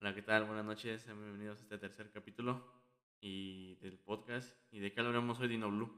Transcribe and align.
Hola, 0.00 0.14
¿qué 0.14 0.22
tal? 0.22 0.44
Buenas 0.44 0.64
noches, 0.64 1.02
sean 1.02 1.18
bienvenidos 1.18 1.58
a 1.58 1.62
este 1.62 1.76
tercer 1.76 2.12
capítulo 2.12 2.64
y 3.20 3.74
del 3.76 3.98
podcast. 3.98 4.56
¿Y 4.70 4.78
de 4.78 4.92
qué 4.92 5.00
hablaremos 5.00 5.40
hoy, 5.40 5.48
Dino 5.48 5.68
Blue? 5.68 5.90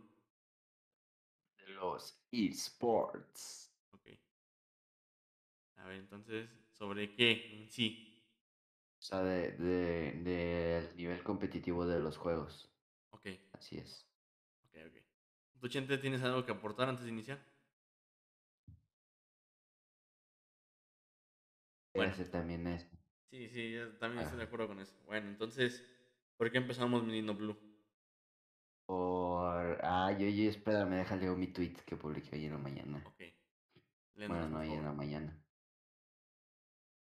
de 1.58 1.68
los 1.75 2.18
esports. 2.33 3.71
Ok. 3.92 4.08
A 5.76 5.84
ver, 5.84 5.97
entonces, 5.97 6.49
¿sobre 6.73 7.15
qué 7.15 7.55
en 7.60 7.68
sí? 7.68 8.25
O 8.98 9.02
sea, 9.02 9.22
de, 9.22 9.52
de, 9.52 10.12
del 10.22 10.96
nivel 10.96 11.22
competitivo 11.22 11.86
de 11.86 12.00
los 12.00 12.16
juegos. 12.16 12.70
Ok, 13.10 13.26
Así 13.52 13.76
es. 13.76 14.06
ok, 14.64 14.76
ok. 14.86 14.94
¿Tú, 15.60 15.68
Chente, 15.68 15.98
tienes 15.98 16.22
algo 16.22 16.44
que 16.46 16.52
aportar 16.52 16.88
antes 16.88 17.04
de 17.04 17.10
iniciar? 17.10 17.38
Bueno. 21.94 22.14
también 22.30 22.66
eso. 22.66 22.99
Sí, 23.30 23.48
sí, 23.48 23.72
yo 23.72 23.96
también 23.98 24.22
estoy 24.22 24.38
de 24.38 24.44
Ah. 24.44 24.44
acuerdo 24.44 24.68
con 24.68 24.80
eso. 24.80 24.94
Bueno, 25.06 25.28
entonces, 25.28 25.84
¿por 26.36 26.50
qué 26.50 26.59
empezamos, 26.59 27.05
mi 27.05 27.12
Dino 27.12 27.34
Blue? 27.34 27.56
Por. 28.86 29.78
Ah, 29.82 30.12
yo, 30.12 30.27
yo, 30.28 30.50
espérame, 30.50 30.96
déjale 30.96 31.22
leo 31.22 31.34
mi 31.36 31.46
tweet 31.52 31.77
que 31.86 31.96
publiqué 31.96 32.36
hoy 32.36 32.45
en 32.46 32.52
la 32.52 32.58
mañana. 32.58 32.98
Ok. 33.05 33.20
Bueno, 34.27 34.48
no, 34.48 34.58
hoy 34.60 34.72
en 34.72 34.84
la 34.84 34.92
mañana. 34.92 35.45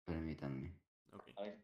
Permítanme. 0.05 0.79
Ok. 1.13 1.27
A 1.35 1.41
ver, 1.43 1.63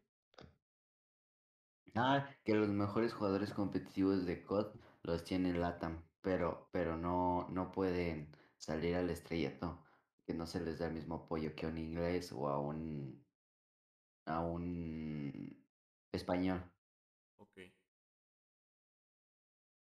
Ah, 1.94 2.34
que 2.44 2.54
los 2.54 2.68
mejores 2.68 3.12
jugadores 3.14 3.52
competitivos 3.52 4.24
de 4.26 4.42
COD 4.42 4.80
los 5.02 5.24
tiene 5.24 5.52
LATAM, 5.52 6.08
pero, 6.22 6.68
pero 6.72 6.96
no, 6.96 7.46
no 7.50 7.72
pueden 7.72 8.36
salir 8.56 8.94
al 8.96 9.10
estrellato, 9.10 9.84
que 10.26 10.34
no 10.34 10.46
se 10.46 10.60
les 10.60 10.78
da 10.78 10.86
el 10.86 10.94
mismo 10.94 11.16
apoyo 11.16 11.54
que 11.56 11.66
a 11.66 11.68
un 11.70 11.78
inglés 11.78 12.32
o 12.32 12.48
a 12.48 12.60
un, 12.60 13.27
a 14.28 14.40
un 14.40 15.64
español. 16.12 16.62
Ok. 17.38 17.58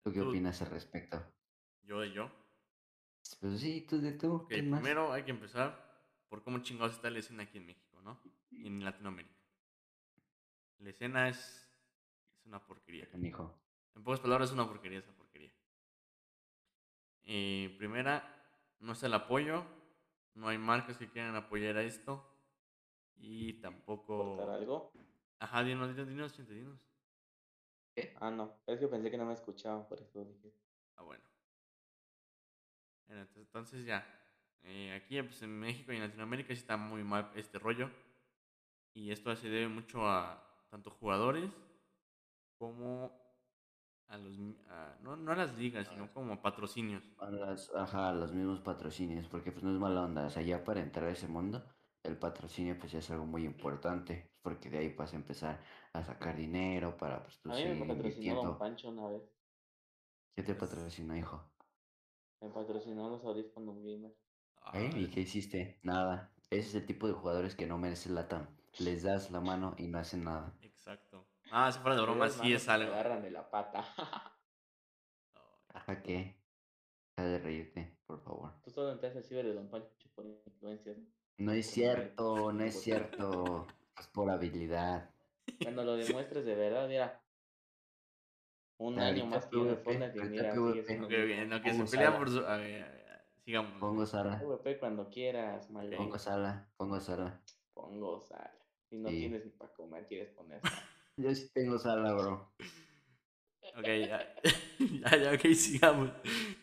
¿Tú 0.03 0.11
qué 0.14 0.19
Tú- 0.19 0.30
opinas 0.30 0.61
al 0.61 0.69
respecto? 0.69 1.23
Yo 1.83 2.00
de 2.02 2.11
yo. 2.11 2.30
Pues 3.39 3.59
sí, 3.59 3.86
tú 3.89 4.00
de 4.00 4.13
tú, 4.13 4.33
Ok, 4.36 4.50
¿quién 4.50 4.69
más? 4.69 4.81
primero 4.81 5.11
hay 5.11 5.23
que 5.23 5.31
empezar 5.31 5.83
por 6.30 6.44
cómo 6.44 6.59
chingados 6.59 6.94
está 6.95 7.09
la 7.09 7.19
escena 7.19 7.44
aquí 7.44 7.58
en 7.58 7.66
México, 7.66 8.02
¿no? 8.02 8.22
Y 8.52 8.67
en 8.67 8.83
Latinoamérica. 8.83 9.33
La 10.80 10.89
escena 10.89 11.30
es, 11.30 11.38
es 12.38 12.45
una 12.45 12.63
porquería. 12.66 13.08
Canijo. 13.09 13.58
En 13.95 14.03
pocas 14.03 14.19
palabras, 14.19 14.50
es 14.50 14.53
una 14.53 14.67
porquería 14.67 15.00
esa 15.00 15.11
porquería. 15.13 15.52
Eh, 17.23 17.73
primera, 17.78 18.23
no 18.80 18.91
está 18.94 19.08
el 19.08 19.13
apoyo. 19.13 19.66
No 20.36 20.50
hay 20.50 20.58
marcas 20.58 20.97
que 20.97 21.09
quieran 21.09 21.36
apoyar 21.36 21.78
a 21.78 21.83
esto. 21.83 22.30
Y 23.17 23.53
tampoco. 23.61 24.35
¿cortar 24.38 24.49
algo? 24.55 24.91
Ajá, 25.39 25.63
dinos, 25.63 25.89
dinos, 25.89 26.08
dinos, 26.08 26.33
gente, 26.33 26.53
dinos. 26.53 26.80
Ah, 28.19 28.30
no, 28.30 28.53
es 28.67 28.80
que 28.80 28.88
pensé 28.88 29.09
que 29.09 29.17
no 29.17 29.25
me 29.25 29.33
escuchaban, 29.33 29.88
por 29.88 29.99
eso 30.02 30.23
dije. 30.25 30.53
Ah, 30.97 31.03
bueno. 31.03 31.23
Bueno, 33.07 33.27
entonces- 33.35 33.85
ya. 33.85 34.05
eh, 34.63 34.94
aquí 34.94 35.22
pues, 35.22 35.41
en 35.44 35.57
México 35.59 35.94
y 35.94 35.97
en 35.97 36.02
Latinoamérica 36.02 36.47
sí 36.53 36.59
está 36.59 36.75
muy 36.75 37.03
mal 37.03 37.31
este 37.35 37.59
rollo. 37.59 37.89
Y 38.94 39.11
esto 39.11 39.35
se 39.35 39.50
debe 39.50 39.67
mucho 39.67 40.07
a 40.07 40.41
tanto 40.69 40.89
jugadores 40.89 41.52
como 42.57 43.22
a 44.07 44.17
los... 44.17 44.38
mi- 44.38 44.57
a- 44.69 44.97
no, 45.02 45.16
no 45.16 45.31
a 45.31 45.35
las 45.35 45.55
ligas, 45.55 45.88
sino 45.88 46.11
como 46.13 46.33
a 46.33 46.41
patrocinios. 46.41 47.03
A 47.19 47.29
las, 47.29 47.73
ajá, 47.75 48.09
a 48.09 48.13
los 48.13 48.33
mismos 48.33 48.59
patrocinios, 48.61 49.27
porque 49.27 49.52
pues 49.52 49.63
no 49.63 49.72
es 49.72 49.79
mala 49.79 50.03
onda, 50.03 50.25
o 50.25 50.29
sea, 50.29 50.41
ya 50.41 50.63
para 50.63 50.81
entrar 50.81 51.07
a 51.07 51.11
ese 51.11 51.27
mundo, 51.27 51.63
el 52.06 52.17
patrocinio 52.17 52.78
pues 52.78 52.92
ya 52.92 53.00
es 53.00 53.09
algo 53.11 53.25
muy 53.25 53.45
importante, 53.45 54.31
porque 54.42 54.70
de 54.70 54.80
ahí 54.80 54.94
vas 54.94 55.14
a 55.14 55.16
empezar 55.16 55.61
a 55.94 56.03
sacar 56.03 56.36
dinero 56.36 56.97
para 56.97 57.23
pues 57.23 57.39
tú 57.39 57.52
A 57.52 57.56
mí 57.56 57.66
me 57.66 57.86
patrocinó 57.86 58.44
Don. 58.44 58.58
Pancho 58.58 58.89
una 58.89 59.08
vez. 59.08 59.23
¿Qué 60.36 60.44
te 60.44 60.56
patrocinó, 60.56 61.16
hijo? 61.16 61.44
Me 62.41 62.50
patrocinó 62.50 63.09
los 63.09 63.24
audífonos 63.24 63.78
gamer. 63.81 64.16
¿Eh? 64.74 64.90
¿Y 64.96 65.07
qué 65.09 65.22
hiciste? 65.22 65.79
Nada. 65.84 66.34
Ese 66.50 66.69
es 66.69 66.75
el 66.75 66.85
tipo 66.85 67.07
de 67.07 67.13
jugadores 67.13 67.56
que 67.56 67.66
no 67.66 67.78
merecen 67.78 68.16
la 68.16 68.28
TAM. 68.28 68.47
Les 68.79 69.03
das 69.03 69.31
la 69.31 69.40
mano 69.40 69.75
y 69.78 69.88
no 69.88 70.00
hacen 70.00 70.24
nada. 70.24 70.53
Exacto. 70.62 71.25
Ah, 71.52 71.72
si 71.72 71.79
fuera 71.79 71.96
de 71.96 72.02
broma, 72.02 72.29
sí 72.29 72.53
es 72.53 72.68
algo. 72.68 72.91
agarran 72.91 73.22
de 73.22 73.31
la 73.31 73.50
pata. 73.50 73.85
Ajá, 75.74 76.02
¿qué? 76.02 76.41
Deja 77.16 77.29
de 77.29 77.40
reírte, 77.40 77.97
por 78.06 78.19
favor. 78.22 78.52
Tú 78.62 78.72
solo 78.72 78.91
entraste 78.91 79.19
al 79.19 79.24
ciber 79.24 79.46
de 79.46 79.53
Don 79.53 79.69
Pancho 79.69 80.09
por 80.13 80.25
influencias. 80.25 80.97
No 80.97 81.03
es 81.38 81.46
Por 81.46 81.73
cierto, 81.73 82.53
no 82.53 82.63
es 82.63 82.81
cierto. 82.81 83.68
Es 84.00 84.07
por 84.07 84.29
habilidad. 84.29 85.09
Cuando 85.62 85.84
lo 85.84 85.96
demuestres 85.96 86.46
de 86.46 86.56
verdad, 86.56 86.88
mira. 86.88 87.22
Un 88.78 89.00
año 89.00 89.25
más 89.25 89.46
que 89.46 89.57
PvP, 89.57 89.94
y 89.94 89.96
ahorita 89.96 90.25
mira, 90.25 90.53
PvP. 90.53 91.46
lo 91.47 91.62
que 91.62 91.72
se 91.72 91.78
Pongo 91.78 91.91
pelea 91.91 92.07
sala. 92.07 92.18
por 92.18 92.29
su... 92.29 92.40
a 92.40 92.57
ver, 92.57 92.84
a 92.84 92.90
ver, 92.90 93.25
sigamos. 93.46 93.79
Pongo 93.79 94.06
sala. 94.06 94.40
PvP 94.40 94.79
cuando 94.79 95.09
quieras, 95.09 95.69
malo. 95.72 95.96
Pongo 95.96 96.19
sala. 96.19 96.68
Pongo 96.75 97.00
sala. 97.00 97.41
Pongo 97.73 98.19
sal. 98.19 98.52
Si 98.90 98.97
no 98.97 99.09
Sí. 99.09 99.16
tienes 99.19 99.46
ni 99.46 99.52
para 99.52 99.72
comer, 99.73 100.06
quieres 100.07 100.29
poner 100.31 100.62
sal. 100.62 100.72
Yo 101.17 101.34
sí 101.34 101.50
tengo 101.53 101.78
sala, 101.79 102.13
bro. 102.13 102.52
Ok, 103.78 103.85
ya, 103.85 104.35
ya, 104.79 105.17
ya, 105.17 105.34
ok, 105.34 105.53
sigamos. 105.53 106.09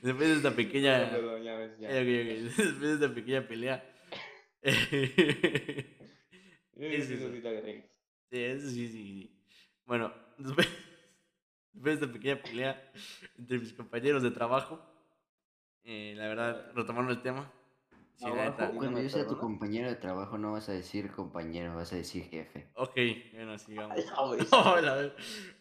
Después 0.03 0.29
de 0.29 0.35
esta 0.37 0.51
pequeña... 0.55 1.11
Perdón, 1.11 1.43
ya 1.43 1.57
ves, 1.57 1.79
ya. 1.79 1.89
Eh, 1.91 2.03
ok, 2.03 2.51
ok, 2.53 2.57
Después 2.59 2.81
de 2.81 2.95
esta 2.95 3.15
pequeña 3.15 3.49
pelea... 3.49 3.89
Es 6.75 7.11
eso. 7.11 7.31
Sí, 8.31 8.39
eso 8.39 8.69
sí, 8.69 8.89
sí, 8.89 8.89
sí. 8.89 9.45
Bueno, 9.85 10.13
después, 10.39 10.69
después 11.73 12.01
de 12.01 12.07
esta 12.07 12.13
pequeña 12.13 12.43
pelea 12.43 12.93
entre 13.39 13.59
mis 13.59 13.73
compañeros 13.73 14.23
de 14.23 14.31
trabajo, 14.31 14.81
eh, 15.85 16.15
la 16.17 16.29
verdad, 16.29 16.73
retomando 16.75 17.13
el 17.13 17.23
tema. 17.23 17.53
Sí, 18.17 18.27
Abajo, 18.27 18.51
neta. 18.51 18.69
¿no 18.69 18.79
Cuando 18.79 19.03
yo 19.03 19.09
sea 19.09 19.27
tu 19.27 19.37
compañero 19.37 19.89
de 19.89 19.97
trabajo, 19.97 20.39
no 20.39 20.53
vas 20.53 20.69
a 20.69 20.73
decir 20.73 21.11
compañero, 21.11 21.75
vas 21.75 21.93
a 21.93 21.97
decir 21.97 22.25
jefe. 22.25 22.71
Ok, 22.75 22.97
bueno, 23.33 23.59
sigamos. 23.59 23.97
No, 24.53 24.81
la 24.81 25.13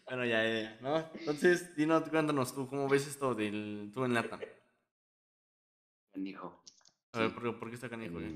bueno, 0.06 0.26
ya, 0.26 0.78
¿no? 0.82 1.10
Entonces, 1.14 1.76
Dino, 1.76 2.04
cuéntanos 2.04 2.54
tú, 2.54 2.68
¿cómo 2.68 2.88
ves 2.88 3.08
esto 3.08 3.34
del 3.34 3.90
tú 3.94 4.06
en 4.06 4.14
Latam? 4.14 4.40
Canijo. 6.12 6.62
A 7.14 7.20
ver. 7.20 7.34
¿por, 7.34 7.60
por 7.60 7.70
qué 7.70 7.76
está 7.76 7.90
canijo? 7.90 8.20
eh? 8.20 8.34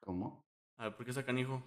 ¿Cómo? 0.00 0.46
A 0.78 0.84
ver, 0.84 0.96
¿por 0.96 1.04
qué 1.04 1.10
está 1.10 1.24
canijo? 1.24 1.62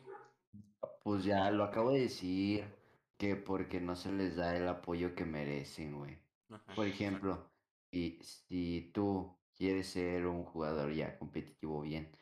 Pues 1.04 1.24
ya 1.24 1.52
lo 1.52 1.64
acabo 1.64 1.92
de 1.92 2.02
decir. 2.02 2.78
Que 3.18 3.36
porque 3.36 3.82
no 3.82 3.96
se 3.98 4.14
les 4.14 4.38
da 4.38 4.56
el 4.56 4.66
apoyo 4.70 5.14
que 5.14 5.26
merecen, 5.26 5.98
güey. 5.98 6.18
Ajá, 6.50 6.74
Por 6.74 6.88
exacto. 6.88 6.88
ejemplo, 6.88 7.52
si, 7.92 8.20
si 8.24 8.92
tú 8.94 9.42
quieres 9.56 9.88
ser 9.90 10.26
un 10.26 10.46
jugador 10.46 10.94
ya 10.94 11.20
competitivo 11.20 11.82
bien, 11.82 12.16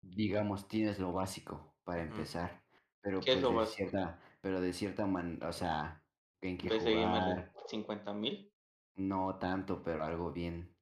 digamos, 0.00 0.68
tienes 0.68 0.98
lo 0.98 1.12
básico 1.12 1.76
para 1.84 2.02
empezar, 2.02 2.64
pero 3.00 3.20
¿Qué 3.24 3.32
es 3.32 3.40
pues 3.40 3.42
lo 3.42 3.50
de 3.50 3.54
básico? 3.54 3.76
cierta, 3.90 4.20
pero 4.40 4.60
de 4.60 4.72
cierta 4.72 5.06
manera, 5.06 5.48
o 5.48 5.52
sea, 5.52 6.06
en 6.40 6.58
que 6.58 6.70
jugar, 6.70 7.36
de 7.36 7.52
50 7.66 8.12
mil. 8.12 8.51
No 8.96 9.36
tanto, 9.38 9.82
pero 9.82 10.04
algo 10.04 10.32
bien, 10.32 10.72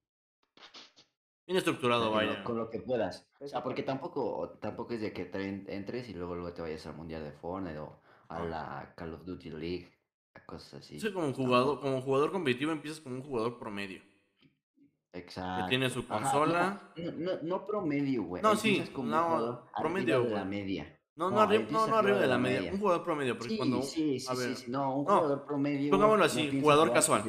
Bien 1.47 1.59
estructurado, 1.59 2.13
con 2.13 2.21
lo, 2.21 2.31
vaya. 2.31 2.45
con 2.45 2.57
lo 2.59 2.71
que 2.71 2.79
puedas. 2.79 3.29
O 3.41 3.49
sea, 3.49 3.61
porque 3.61 3.83
tampoco, 3.83 4.57
tampoco 4.61 4.95
es 4.95 5.01
de 5.01 5.13
que 5.13 5.25
te 5.25 5.49
entres 5.75 6.09
y 6.09 6.15
luego, 6.15 6.37
luego 6.37 6.53
te 6.53 6.63
vayas 6.63 6.87
al 6.87 6.95
Mundial 6.95 7.25
de 7.25 7.33
Fortnite 7.33 7.79
o 7.79 8.01
a 8.29 8.45
la 8.45 8.95
Call 8.97 9.15
of 9.15 9.25
Duty 9.25 9.51
League, 9.51 9.93
a 10.35 10.45
cosas 10.45 10.75
así. 10.75 11.01
Que 11.01 11.13
como 11.13 11.33
jugador, 11.33 11.81
como 11.81 12.03
jugador 12.03 12.31
competitivo 12.31 12.71
empiezas 12.71 13.01
como 13.01 13.17
un 13.17 13.23
jugador 13.23 13.59
promedio. 13.59 14.01
Exacto. 15.13 15.67
tiene 15.69 15.91
su 15.91 16.01
Ajá, 16.09 16.15
no, 16.15 16.21
consola. 16.21 16.93
No, 17.17 17.43
no, 17.43 17.67
promedio, 17.67 18.23
güey. 18.23 18.43
No, 18.43 18.55
sí, 18.55 18.85
como 18.93 19.11
no, 19.11 19.67
promedio, 19.77 20.23
de 20.23 20.31
la 20.31 20.45
media. 20.45 21.00
No, 21.21 21.29
no, 21.31 21.37
No, 21.37 21.43
arri- 21.53 21.69
no, 21.69 21.87
no 21.87 21.97
arriba 21.97 22.19
de 22.19 22.27
la 22.27 22.39
media. 22.39 22.73
Un 22.73 22.81
jugador 22.81 23.05
promedio, 23.05 23.37
porque 23.37 23.51
Sí, 23.53 23.57
cuando. 23.59 23.83
sí, 23.83 24.19
sí, 24.21 24.27
a 24.27 24.35
ver, 24.35 24.57
sí. 24.57 24.71
No, 24.71 24.97
un 24.97 25.05
jugador 25.05 25.45
promedio. 25.45 25.91
pongámoslo 25.91 26.25
así, 26.25 26.61
jugador 26.63 26.93
casual. 26.95 27.23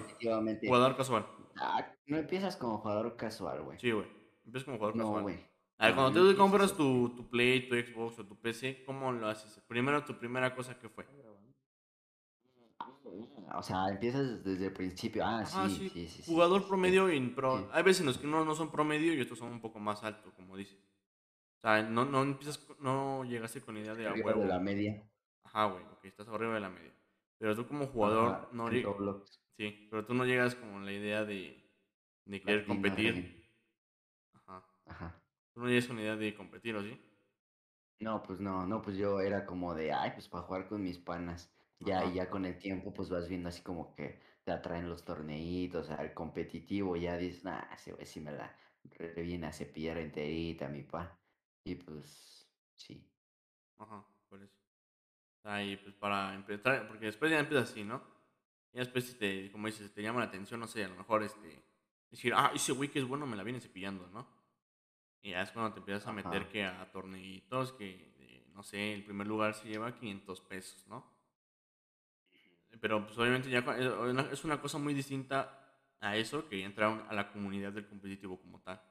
Jugador 0.63 0.95
casual. 0.95 1.27
Ah, 1.57 1.85
no 2.07 2.17
empiezas 2.17 2.55
como 2.55 2.77
jugador 2.77 3.17
casual, 3.17 3.61
güey. 3.63 3.77
Sí, 3.79 3.91
güey. 3.91 4.07
Empiezas 4.45 4.63
como 4.63 4.77
jugador 4.77 4.95
no, 4.95 5.03
casual. 5.03 5.23
güey. 5.23 5.35
A 5.77 5.87
ver, 5.87 5.95
No, 5.95 6.01
cuando 6.03 6.09
no 6.11 6.13
tú 6.13 6.19
empiezas 6.29 6.39
compras 6.41 6.73
tu, 6.77 7.09
tu 7.17 7.29
Play, 7.29 7.67
tu 7.67 7.75
Xbox 7.75 8.19
o 8.19 8.25
tu 8.25 8.39
PC, 8.39 8.83
¿cómo 8.85 9.11
lo 9.11 9.27
haces? 9.27 9.59
Primero, 9.67 10.05
tu 10.05 10.17
primera 10.17 10.55
cosa 10.55 10.79
que 10.79 10.87
fue. 10.87 11.05
O 13.53 13.61
sea, 13.63 13.89
empiezas 13.89 14.41
desde 14.43 14.67
el 14.67 14.73
principio. 14.73 15.25
Ah, 15.25 15.41
Ajá, 15.41 15.67
sí, 15.67 15.89
sí. 15.89 16.07
sí, 16.07 16.23
Jugador 16.25 16.65
promedio 16.65 17.11
y 17.11 17.19
pro. 17.31 17.69
Hay 17.73 17.83
veces 17.83 17.99
en 18.01 18.05
los 18.07 18.17
que 18.17 18.25
uno 18.25 18.45
no 18.45 18.55
son 18.55 18.71
promedio 18.71 19.13
y 19.13 19.19
otros 19.19 19.37
son 19.37 19.51
un 19.51 19.59
poco 19.59 19.79
más 19.79 20.01
altos, 20.03 20.33
como 20.33 20.55
dices. 20.55 20.77
O 21.63 21.67
sea, 21.67 21.83
no, 21.83 22.05
no 22.05 22.23
empiezas, 22.23 22.57
con- 22.57 22.77
no 22.79 23.23
llegaste 23.23 23.61
con 23.61 23.77
idea 23.77 23.93
de 23.93 24.07
a 24.07 24.13
huevo. 24.13 24.41
de 24.41 24.47
la 24.47 24.59
media. 24.59 25.03
Ajá, 25.43 25.65
güey, 25.65 25.83
ok, 25.83 26.05
estás 26.05 26.27
arriba 26.27 26.55
de 26.55 26.59
la 26.59 26.69
media. 26.69 26.91
Pero 27.37 27.55
tú 27.55 27.67
como 27.67 27.87
jugador 27.87 28.33
Ajá, 28.33 28.47
no 28.51 28.69
llegas. 28.69 29.39
Sí, 29.57 29.87
pero 29.91 30.05
tú 30.05 30.13
no 30.13 30.25
llegas 30.25 30.55
con 30.55 30.85
la 30.85 30.91
idea 30.91 31.23
de, 31.23 31.63
de 32.25 32.41
querer 32.41 32.65
competir. 32.65 33.51
Ajá. 34.33 34.65
Ajá. 34.85 35.21
Tú 35.53 35.59
no 35.61 35.67
tienes 35.67 35.89
una 35.89 36.01
idea 36.01 36.15
de 36.15 36.33
competir, 36.33 36.75
¿o 36.75 36.81
sí? 36.81 36.99
No, 37.99 38.23
pues 38.23 38.39
no, 38.39 38.65
no, 38.65 38.81
pues 38.81 38.97
yo 38.97 39.19
era 39.19 39.45
como 39.45 39.75
de, 39.75 39.91
ay, 39.93 40.11
pues 40.11 40.27
para 40.27 40.43
jugar 40.43 40.67
con 40.67 40.81
mis 40.81 40.97
panas. 40.97 41.53
Ya, 41.79 42.05
y 42.05 42.13
ya 42.15 42.29
con 42.29 42.45
el 42.45 42.57
tiempo, 42.57 42.93
pues 42.93 43.09
vas 43.09 43.27
viendo 43.27 43.49
así 43.49 43.61
como 43.61 43.93
que 43.95 44.19
te 44.43 44.51
atraen 44.51 44.89
los 44.89 45.03
torneitos, 45.03 45.89
al 45.89 46.13
competitivo, 46.13 46.95
ya 46.95 47.17
dices, 47.17 47.43
nah, 47.43 47.61
ese 47.73 47.91
güey 47.93 48.05
sí 48.05 48.19
me 48.19 48.31
la 48.31 48.55
re- 48.83 49.13
viene 49.21 49.47
a 49.47 49.51
cepillar 49.53 49.97
enterita, 49.97 50.67
mi 50.67 50.83
pa. 50.83 51.19
Y 51.63 51.75
pues, 51.75 52.47
sí. 52.75 53.03
Ajá, 53.77 54.05
por 54.29 54.41
eso. 54.41 54.55
Ahí, 55.43 55.77
pues 55.77 55.95
para 55.95 56.35
empezar, 56.35 56.87
porque 56.87 57.05
después 57.05 57.31
ya 57.31 57.39
empieza 57.39 57.63
así, 57.63 57.83
¿no? 57.83 58.01
Y 58.73 58.77
después, 58.79 59.05
si 59.05 59.15
te, 59.15 59.51
como 59.51 59.67
dices, 59.67 59.93
te 59.93 60.01
llama 60.01 60.19
la 60.19 60.25
atención, 60.27 60.59
no 60.59 60.67
sé, 60.67 60.83
a 60.83 60.87
lo 60.89 60.95
mejor, 60.95 61.23
este, 61.23 61.63
decir, 62.09 62.33
ah, 62.35 62.51
ese 62.53 62.71
güey 62.73 62.89
que 62.89 62.99
es 62.99 63.05
bueno 63.05 63.25
me 63.25 63.35
la 63.35 63.43
viene 63.43 63.59
cepillando, 63.59 64.07
¿no? 64.07 64.27
Y 65.21 65.31
ya 65.31 65.41
es 65.41 65.51
cuando 65.51 65.73
te 65.73 65.79
empiezas 65.79 66.07
a 66.07 66.13
meter 66.13 66.43
Ajá. 66.43 66.49
que 66.49 66.63
a 66.65 66.91
torneitos, 66.91 67.73
que, 67.73 68.13
eh, 68.17 68.45
no 68.53 68.63
sé, 68.63 68.93
el 68.93 69.03
primer 69.03 69.27
lugar 69.27 69.53
se 69.53 69.67
lleva 69.67 69.95
500 69.95 70.41
pesos, 70.41 70.87
¿no? 70.87 71.11
Pero 72.79 73.05
pues 73.05 73.17
obviamente 73.17 73.49
ya 73.49 73.59
es 74.31 74.43
una- 74.43 74.59
cosa 74.61 74.77
muy 74.77 74.93
distinta 74.93 75.59
a 75.99 76.15
eso 76.15 76.47
que 76.47 76.63
entrar 76.63 77.05
a 77.09 77.13
la 77.13 77.31
comunidad 77.31 77.73
del 77.73 77.87
competitivo 77.87 78.39
como 78.39 78.59
tal. 78.61 78.81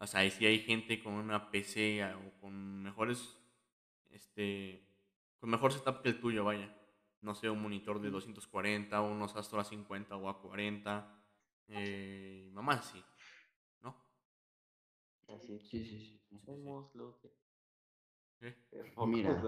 O 0.00 0.06
sea, 0.06 0.28
sí 0.30 0.46
hay 0.46 0.60
gente 0.60 1.02
con 1.02 1.14
una 1.14 1.50
PC 1.50 2.04
o 2.14 2.40
con 2.40 2.82
mejores, 2.82 3.36
este, 4.10 4.86
con 5.40 5.50
mejor 5.50 5.72
setup 5.72 6.02
que 6.02 6.10
el 6.10 6.20
tuyo, 6.20 6.44
vaya. 6.44 6.74
No 7.20 7.34
sé, 7.34 7.50
un 7.50 7.60
monitor 7.60 8.00
de 8.00 8.10
240, 8.10 9.00
unos 9.02 9.34
Astro 9.34 9.60
A50 9.60 10.12
o 10.12 10.28
A40, 10.28 11.04
eh, 11.68 12.48
mamás 12.52 12.86
sí, 12.86 13.02
¿no? 13.82 13.96
Así, 15.28 15.58
Sí, 15.60 15.84
sí, 15.84 15.98
sí, 15.98 16.20
sí. 16.28 16.38
somos 16.46 16.94
lo 16.94 17.18
que 17.20 17.28
poco 18.94 19.06
Mira, 19.08 19.42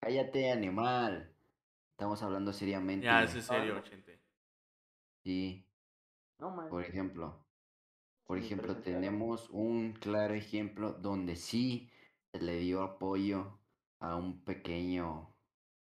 cállate, 0.00 0.50
animal. 0.52 1.34
Estamos 1.90 2.22
hablando 2.22 2.50
Ya, 2.52 2.58
seriamente. 2.58 3.06
ese 3.24 3.38
es 3.40 3.44
serio, 3.46 3.82
gente. 3.82 4.20
Sí, 5.24 5.66
no 6.38 6.68
por 6.68 6.84
ejemplo, 6.84 7.43
por 8.26 8.38
ejemplo, 8.38 8.80
tenemos 8.82 9.48
un 9.50 9.92
claro 9.92 10.34
ejemplo 10.34 10.92
donde 10.92 11.36
sí 11.36 11.90
se 12.32 12.40
le 12.40 12.58
dio 12.58 12.82
apoyo 12.82 13.60
a 14.00 14.16
un 14.16 14.44
pequeño 14.44 15.36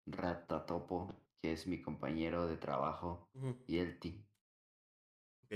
Ratatopo, 0.06 1.10
que 1.42 1.54
es 1.54 1.68
mi 1.68 1.81
compañero 1.81 2.48
de 2.48 2.57
trabajo, 2.57 3.30
y 3.68 3.78
el 3.78 4.00
Ti, 4.00 4.28
Ok. 5.45 5.54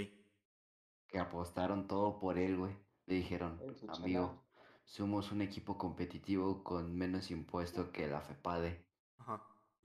que 1.08 1.20
apostaron 1.20 1.88
todo 1.88 2.20
por 2.20 2.38
él, 2.38 2.58
güey. 2.58 2.76
Le 3.08 3.16
dijeron, 3.16 3.62
amigo, 3.88 4.44
somos 4.84 5.32
un 5.32 5.42
equipo 5.42 5.78
competitivo 5.78 6.64
con 6.64 6.96
menos 6.96 7.32
impuesto 7.32 7.92
que 7.92 8.08
la 8.08 8.22
FEPADE, 8.22 8.86
Ajá. 9.18 9.42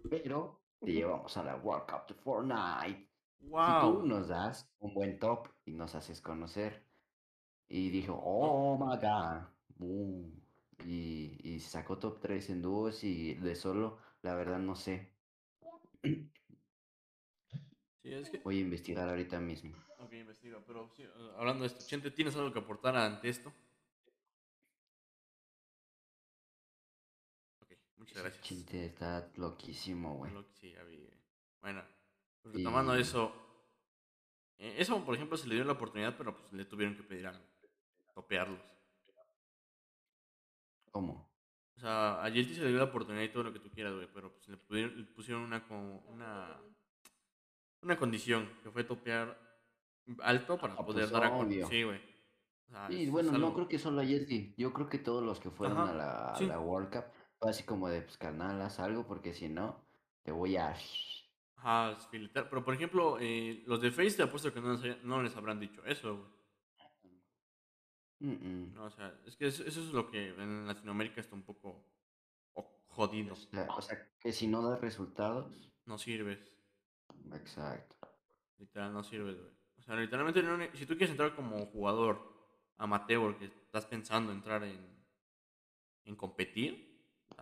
pero 0.08 0.60
te 0.80 0.92
llevamos 0.92 1.36
a 1.36 1.44
la 1.44 1.56
World 1.56 1.86
Cup 1.90 2.06
de 2.08 2.14
Fortnite. 2.14 3.09
Si 3.58 3.74
tú 3.74 4.02
¡Wow! 4.02 4.02
nos 4.02 4.28
das 4.28 4.70
un 4.80 4.94
buen 4.94 5.18
top 5.18 5.48
y 5.64 5.72
nos 5.72 5.94
haces 5.94 6.20
conocer. 6.20 6.84
Y 7.68 7.90
dijo, 7.90 8.14
¿No? 8.38 8.54
oh 8.54 8.78
my 8.78 8.96
god. 8.98 9.48
uh", 9.80 10.30
Y, 10.84 11.38
y 11.42 11.60
sacó 11.60 11.98
top 11.98 12.20
3 12.20 12.50
en 12.50 12.62
dúos 12.62 13.04
y 13.04 13.34
de 13.34 13.54
solo, 13.56 13.98
la 14.22 14.34
verdad 14.34 14.58
no 14.58 14.74
sé. 14.76 15.12
Sí, 18.02 18.12
es 18.14 18.30
que. 18.30 18.40
Voy 18.44 18.58
a 18.58 18.60
investigar 18.60 19.08
ahorita 19.08 19.40
mismo. 19.40 19.74
Ok, 19.98 20.12
investiga, 20.14 20.58
pero 20.66 20.88
sí, 20.96 21.02
eh, 21.04 21.32
hablando 21.36 21.62
de 21.62 21.68
esto, 21.68 21.84
Chente, 21.86 22.10
¿tienes 22.10 22.34
algo 22.36 22.52
que 22.52 22.58
aportar 22.60 22.96
ante 22.96 23.28
esto? 23.28 23.52
Ok, 27.62 27.72
muchas 27.96 28.18
gracias. 28.22 28.42
chinte 28.42 28.84
está 28.86 29.30
loquísimo, 29.36 30.14
güey. 30.16 30.32
Sí, 30.52 30.72
ya 30.72 30.82
vi, 30.84 30.96
güey. 30.98 31.18
Bueno, 31.62 31.82
Y 32.44 32.48
retomando 32.58 32.94
eso. 32.94 33.32
eh, 34.58 34.74
eso, 34.78 35.04
por 35.04 35.14
ejemplo, 35.14 35.36
se 35.36 35.48
le 35.48 35.54
dio 35.56 35.64
la 35.64 35.72
oportunidad, 35.72 36.16
pero 36.16 36.36
pues 36.36 36.52
le 36.52 36.64
tuvieron 36.64 36.96
que 36.96 37.02
pedir 37.02 37.26
algo. 37.26 37.44
Topearlos. 38.14 38.60
¿cómo? 40.90 41.30
O 41.76 41.80
sea, 41.80 42.22
a 42.22 42.28
Yelty 42.28 42.54
se 42.54 42.62
le 42.62 42.68
dio 42.68 42.78
la 42.78 42.84
oportunidad 42.84 43.22
y 43.22 43.28
todo 43.30 43.44
lo 43.44 43.52
que 43.52 43.60
tú 43.60 43.70
quieras, 43.70 43.94
güey, 43.94 44.08
pero 44.12 44.32
pues 44.32 44.48
le, 44.48 44.56
pudieron- 44.56 44.96
le 44.98 45.04
pusieron 45.04 45.42
una, 45.44 45.64
una, 46.08 46.60
una 47.82 47.96
condición, 47.96 48.48
que 48.62 48.70
fue 48.70 48.84
topear 48.84 49.38
alto 50.22 50.58
para 50.58 50.74
Ah, 50.74 50.84
poder 50.84 51.04
pues 51.04 51.10
dar 51.12 51.24
a 51.24 51.30
con... 51.30 51.46
obvio. 51.46 51.66
Sí, 51.68 51.82
güey. 51.84 51.98
O 52.68 52.70
sea, 52.72 52.86
Sí, 52.88 53.04
es, 53.04 53.10
bueno, 53.10 53.32
no 53.32 53.54
creo 53.54 53.68
que 53.68 53.78
solo 53.78 54.00
a 54.00 54.04
Yeti. 54.04 54.54
Yo 54.58 54.72
creo 54.72 54.88
que 54.88 54.98
todos 54.98 55.22
los 55.24 55.40
que 55.40 55.50
fueron 55.50 55.78
a 55.78 55.92
la 55.94 56.60
World 56.60 56.92
Cup 56.92 57.04
fue 57.38 57.50
así 57.50 57.62
como 57.62 57.88
de, 57.88 58.02
pues, 58.02 58.18
carnal, 58.18 58.60
haz 58.60 58.78
algo, 58.80 59.06
porque 59.06 59.32
si 59.32 59.48
no, 59.48 59.82
te 60.22 60.32
voy 60.32 60.56
a... 60.56 60.76
Ajá, 61.62 61.92
es 61.92 62.06
filetear. 62.06 62.48
Pero 62.48 62.64
por 62.64 62.74
ejemplo, 62.74 63.18
eh, 63.20 63.62
los 63.66 63.80
de 63.82 63.90
Face 63.90 64.12
te 64.12 64.22
apuesto 64.22 64.52
que 64.52 64.60
no 64.60 64.72
les, 64.72 64.82
haya- 64.82 64.98
no 65.02 65.22
les 65.22 65.36
habrán 65.36 65.60
dicho 65.60 65.84
eso, 65.84 66.16
güey. 66.16 66.40
Mm, 68.20 68.32
mm. 68.32 68.74
No, 68.74 68.84
o 68.84 68.90
sea, 68.90 69.18
es 69.26 69.36
que 69.36 69.46
eso, 69.46 69.64
eso 69.64 69.80
es 69.80 69.92
lo 69.92 70.10
que 70.10 70.28
en 70.28 70.66
Latinoamérica 70.66 71.20
está 71.20 71.34
un 71.34 71.42
poco 71.42 71.84
o- 72.54 72.82
jodido. 72.88 73.32
O 73.32 73.36
sea, 73.36 73.66
o 73.76 73.80
sea, 73.82 74.08
que 74.18 74.32
si 74.32 74.46
no 74.46 74.62
das 74.68 74.80
resultados, 74.80 75.70
No 75.86 75.98
sirves. 75.98 76.38
exacto. 77.32 77.96
Literal, 78.58 78.92
no 78.92 79.02
sirves, 79.02 79.36
güey. 79.38 79.50
O 79.78 79.82
sea, 79.82 79.96
literalmente, 79.96 80.42
no 80.42 80.56
ne- 80.58 80.70
si 80.76 80.84
tú 80.86 80.92
quieres 80.94 81.10
entrar 81.10 81.34
como 81.34 81.64
jugador 81.66 82.30
amateur, 82.76 83.36
que 83.38 83.46
estás 83.46 83.86
pensando 83.86 84.32
entrar 84.32 84.62
en, 84.64 84.78
en 86.04 86.16
competir, 86.16 86.89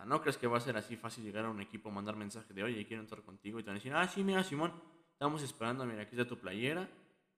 no 0.05 0.21
crees 0.21 0.37
que 0.37 0.47
va 0.47 0.57
a 0.57 0.61
ser 0.61 0.77
así 0.77 0.95
fácil 0.95 1.23
llegar 1.23 1.45
a 1.45 1.49
un 1.49 1.61
equipo, 1.61 1.91
mandar 1.91 2.15
mensaje 2.15 2.53
de, 2.53 2.63
oye, 2.63 2.85
quiero 2.85 3.01
entrar 3.01 3.21
contigo, 3.21 3.59
y 3.59 3.63
te 3.63 3.67
van 3.67 3.75
a 3.75 3.79
decir, 3.79 3.93
ah, 3.93 4.07
sí, 4.07 4.23
mira, 4.23 4.43
Simón, 4.43 4.73
estamos 5.11 5.41
esperando, 5.43 5.85
mira, 5.85 6.03
aquí 6.03 6.15
está 6.15 6.27
tu 6.27 6.39
playera, 6.39 6.89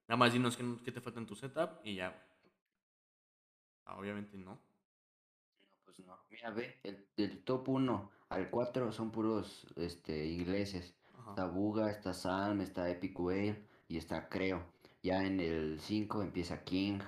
nada 0.08 0.16
más 0.16 0.32
dinos 0.32 0.56
qué, 0.56 0.64
qué 0.84 0.92
te 0.92 1.00
falta 1.00 1.20
en 1.20 1.26
tu 1.26 1.34
setup, 1.34 1.80
y 1.84 1.96
ya. 1.96 2.14
Ah, 3.84 3.98
obviamente 3.98 4.36
no. 4.36 4.52
No, 4.52 4.58
pues 5.84 5.98
no. 6.00 6.16
Mira, 6.30 6.50
ve, 6.50 6.78
el, 6.82 7.06
del 7.16 7.42
top 7.44 7.68
1 7.68 8.10
al 8.28 8.50
4 8.50 8.92
son 8.92 9.10
puros 9.10 9.66
este, 9.76 10.26
ingleses. 10.26 10.94
Está. 11.28 11.46
Buga, 11.46 11.90
está 11.90 12.12
Salm, 12.14 12.60
está 12.60 12.90
Epic 12.90 13.18
Whale 13.18 13.62
y 13.88 13.96
está 13.96 14.28
Creo. 14.28 14.64
Ya 15.02 15.24
en 15.24 15.40
el 15.40 15.80
5 15.80 16.22
empieza 16.22 16.64
King. 16.64 17.00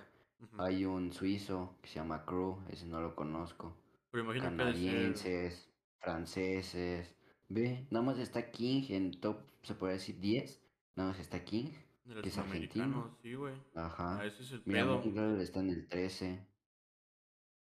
Hay 0.58 0.84
un 0.84 1.12
suizo 1.12 1.76
que 1.80 1.88
se 1.88 1.96
llama 1.96 2.24
Crew, 2.24 2.58
ese 2.70 2.86
no 2.86 3.00
lo 3.00 3.14
conozco. 3.14 3.74
Pero 4.14 4.32
Canadienses, 4.40 5.68
franceses. 5.98 7.16
Ve, 7.48 7.86
nada 7.90 8.04
más 8.04 8.18
está 8.18 8.50
King 8.52 8.84
en 8.90 9.20
top, 9.20 9.38
se 9.62 9.74
puede 9.74 9.94
decir 9.94 10.20
10. 10.20 10.62
Nada 10.94 11.10
más 11.10 11.18
está 11.18 11.44
King, 11.44 11.70
de 12.04 12.22
que 12.22 12.28
es 12.28 12.38
argentino. 12.38 13.18
sí, 13.22 13.34
güey. 13.34 13.54
Ah, 13.74 13.86
Ajá. 13.86 14.24
ese 14.24 14.42
es 14.44 14.52
el 14.52 14.62
Mira, 14.66 14.82
pedo. 14.84 15.00
Mongrel 15.00 15.40
está 15.40 15.60
en 15.60 15.70
el 15.70 15.88
13. 15.88 16.46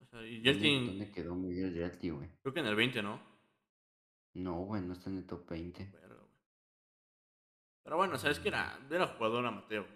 O 0.00 0.06
sea, 0.06 0.26
y 0.26 0.34
¿Dónde, 0.36 0.52
Yeltin, 0.52 0.86
dónde 0.86 1.10
quedó 1.12 1.34
Miguel 1.36 1.72
Yelty, 1.74 2.10
güey? 2.10 2.28
creo 2.42 2.52
que 2.54 2.60
en 2.60 2.66
el 2.66 2.74
20, 2.74 3.02
¿no? 3.02 3.20
No, 4.34 4.62
güey, 4.64 4.82
no 4.82 4.94
está 4.94 5.10
en 5.10 5.18
el 5.18 5.26
top 5.26 5.48
20. 5.48 5.84
Verga, 5.92 6.14
güey. 6.16 6.30
Pero 7.84 7.96
bueno, 7.96 8.18
sabes 8.18 8.40
que 8.40 8.48
era, 8.48 8.78
era 8.90 9.06
jugador 9.06 9.46
amateur. 9.46 9.86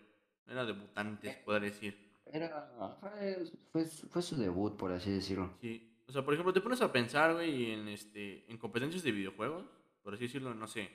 Era 0.47 0.65
debutante, 0.65 1.33
se 1.33 1.41
podría 1.43 1.71
decir. 1.71 2.07
Era, 2.25 2.97
fue, 3.01 3.45
fue, 3.73 3.85
su- 3.87 4.09
fue 4.09 4.23
su 4.23 4.37
debut, 4.37 4.77
por 4.77 4.93
así 4.93 5.11
decirlo. 5.11 5.53
Sí. 5.61 5.93
O 6.09 6.13
sea, 6.13 6.25
por 6.25 6.35
ejemplo, 6.35 6.53
te 6.53 6.61
pones 6.61 6.81
a 6.81 6.93
pensar, 6.93 7.35
güey, 7.35 7.73
en, 7.73 7.89
este, 7.89 8.51
en 8.51 8.59
competencias 8.59 9.03
de 9.03 9.13
videojuegos, 9.13 9.65
por 10.03 10.15
así 10.15 10.25
decirlo, 10.25 10.55
no 10.55 10.67
sé. 10.67 10.91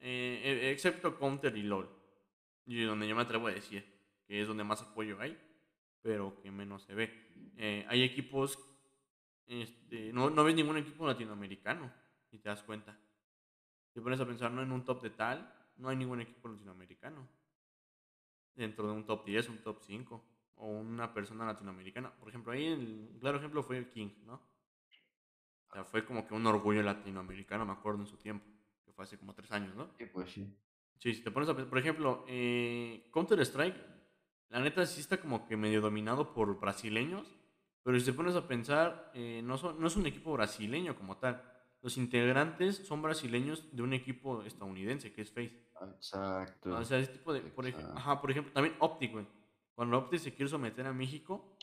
eh, 0.00 0.70
excepto 0.72 1.18
Counter 1.18 1.56
y 1.56 1.62
LOL. 1.62 1.88
Y 2.66 2.82
donde 2.82 3.08
yo 3.08 3.16
me 3.16 3.22
atrevo 3.22 3.48
a 3.48 3.52
decir 3.52 3.84
que 4.26 4.40
es 4.40 4.48
donde 4.48 4.64
más 4.64 4.82
apoyo 4.82 5.20
hay, 5.20 5.38
pero 6.02 6.40
que 6.40 6.50
menos 6.50 6.82
se 6.82 6.94
ve. 6.94 7.52
Eh, 7.56 7.84
hay 7.88 8.02
equipos, 8.02 8.58
este, 9.46 10.12
no, 10.12 10.30
no 10.30 10.44
ves 10.44 10.54
ningún 10.54 10.76
equipo 10.76 11.06
latinoamericano, 11.06 11.92
si 12.30 12.38
te 12.38 12.48
das 12.48 12.62
cuenta. 12.62 12.98
Te 13.92 14.00
pones 14.00 14.20
a 14.20 14.26
pensar, 14.26 14.50
no 14.50 14.62
en 14.62 14.72
un 14.72 14.84
top 14.84 15.02
de 15.02 15.10
tal, 15.10 15.54
no 15.76 15.88
hay 15.88 15.96
ningún 15.96 16.20
equipo 16.20 16.48
latinoamericano. 16.48 17.26
Dentro 18.54 18.86
de 18.86 18.92
un 18.92 19.04
top 19.04 19.24
10, 19.24 19.48
un 19.48 19.58
top 19.62 19.80
5, 19.82 20.24
o 20.56 20.66
una 20.68 21.12
persona 21.12 21.44
latinoamericana. 21.46 22.12
Por 22.14 22.28
ejemplo, 22.28 22.52
ahí 22.52 22.66
el 22.66 23.16
claro 23.20 23.38
ejemplo 23.38 23.62
fue 23.62 23.88
King, 23.90 24.10
¿no? 24.24 24.40
O 25.68 25.72
sea, 25.72 25.84
fue 25.84 26.04
como 26.04 26.26
que 26.26 26.34
un 26.34 26.46
orgullo 26.46 26.82
latinoamericano, 26.82 27.64
me 27.66 27.72
acuerdo 27.72 28.00
en 28.00 28.06
su 28.06 28.16
tiempo, 28.16 28.46
que 28.84 28.92
fue 28.92 29.04
hace 29.04 29.18
como 29.18 29.34
tres 29.34 29.50
años, 29.52 29.74
¿no? 29.74 29.90
Sí, 29.98 30.06
pues 30.06 30.30
sí. 30.30 30.46
Sí, 30.98 31.14
si 31.14 31.22
te 31.22 31.30
pones 31.30 31.48
a 31.48 31.54
pensar, 31.54 31.68
por 31.68 31.78
ejemplo, 31.78 32.24
eh, 32.28 33.08
Counter-Strike, 33.12 33.76
la 34.50 34.60
neta 34.60 34.86
sí 34.86 35.00
está 35.00 35.20
como 35.20 35.46
que 35.46 35.56
medio 35.56 35.80
dominado 35.80 36.32
por 36.32 36.60
brasileños, 36.60 37.26
pero 37.82 37.98
si 37.98 38.06
te 38.06 38.12
pones 38.12 38.36
a 38.36 38.46
pensar, 38.46 39.10
eh, 39.14 39.42
no, 39.44 39.58
son- 39.58 39.80
no 39.80 39.86
es 39.88 39.96
un 39.96 40.06
equipo 40.06 40.32
brasileño 40.32 40.96
como 40.96 41.16
tal. 41.18 41.42
Los 41.82 41.96
integrantes 41.98 42.76
son 42.86 43.02
brasileños 43.02 43.74
de 43.76 43.82
un 43.82 43.92
equipo 43.92 44.42
estadounidense, 44.44 45.12
que 45.12 45.22
es 45.22 45.30
FaZe. 45.32 45.68
Exacto. 45.96 46.76
O 46.76 46.84
sea, 46.84 46.98
ese 46.98 47.12
tipo 47.12 47.32
de, 47.32 47.40
por, 47.40 47.66
ej- 47.66 47.74
ajá, 47.96 48.20
por 48.20 48.30
ejemplo, 48.30 48.52
también 48.52 48.76
Optic, 48.78 49.12
güey. 49.12 49.26
Cuando 49.74 49.98
Opti 49.98 50.18
se 50.18 50.34
quiso 50.34 50.58
meter 50.58 50.86
a 50.86 50.92
México, 50.92 51.56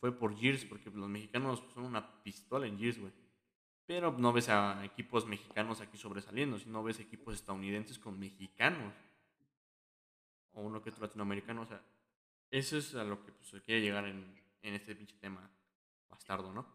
fue 0.00 0.16
por 0.16 0.36
Gears, 0.36 0.64
porque 0.64 0.90
los 0.90 1.08
mexicanos 1.08 1.62
son 1.74 1.84
una 1.84 2.22
pistola 2.22 2.66
en 2.66 2.78
Gears, 2.78 2.98
güey. 2.98 3.12
Pero 3.86 4.12
no 4.12 4.32
ves 4.32 4.48
a 4.48 4.84
equipos 4.84 5.26
mexicanos 5.26 5.80
aquí 5.80 5.96
sobresaliendo, 5.96 6.58
sino 6.58 6.82
ves 6.82 7.00
equipos 7.00 7.34
estadounidenses 7.34 7.98
con 7.98 8.18
mexicanos. 8.18 8.94
O 10.52 10.62
uno 10.62 10.82
que 10.82 10.90
otro 10.90 11.02
latinoamericano, 11.02 11.62
o 11.62 11.66
sea, 11.66 11.82
eso 12.50 12.76
es 12.78 12.94
a 12.94 13.04
lo 13.04 13.24
que 13.24 13.32
pues, 13.32 13.48
se 13.48 13.62
quiere 13.62 13.80
llegar 13.80 14.06
en, 14.06 14.34
en 14.62 14.74
este 14.74 14.94
pinche 14.94 15.16
tema 15.16 15.50
bastardo, 16.08 16.52
¿no? 16.52 16.66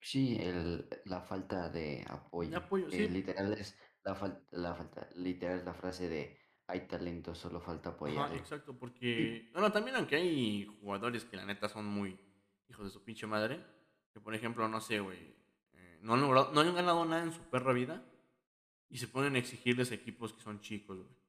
Sí, 0.00 0.36
el, 0.40 0.88
la 1.04 1.20
falta 1.20 1.68
de 1.68 2.04
apoyo. 2.08 2.50
De 2.50 2.56
apoyo, 2.56 2.88
que 2.88 2.96
sí. 2.96 3.08
literal 3.08 3.52
es 3.52 3.78
la 4.02 4.14
falta, 4.14 4.46
la 4.52 4.74
falta, 4.74 5.08
literal 5.14 5.58
es 5.58 5.64
la 5.64 5.74
frase 5.74 6.08
de 6.08 6.38
hay 6.70 6.86
talento, 6.86 7.34
solo 7.34 7.60
falta 7.60 7.90
Ajá, 7.90 7.96
apoyarlo. 7.96 8.36
exacto, 8.36 8.76
porque. 8.78 9.50
Bueno, 9.52 9.70
también 9.72 9.96
aunque 9.96 10.16
hay 10.16 10.66
jugadores 10.80 11.24
que 11.24 11.36
la 11.36 11.44
neta 11.44 11.68
son 11.68 11.86
muy 11.86 12.18
hijos 12.68 12.84
de 12.84 12.90
su 12.90 13.02
pinche 13.04 13.26
madre, 13.26 13.64
que 14.12 14.20
por 14.20 14.34
ejemplo, 14.34 14.66
no 14.68 14.80
sé, 14.80 15.00
güey, 15.00 15.18
eh, 15.74 15.98
no, 16.02 16.14
han 16.14 16.20
logrado- 16.20 16.52
no 16.52 16.60
han 16.60 16.74
ganado 16.74 17.04
nada 17.04 17.22
en 17.22 17.32
su 17.32 17.42
perra 17.50 17.72
vida 17.72 18.04
y 18.88 18.98
se 18.98 19.08
ponen 19.08 19.34
a 19.36 19.38
exigirles 19.38 19.92
equipos 19.92 20.32
que 20.32 20.40
son 20.42 20.60
chicos, 20.60 20.98
güey. 20.98 21.20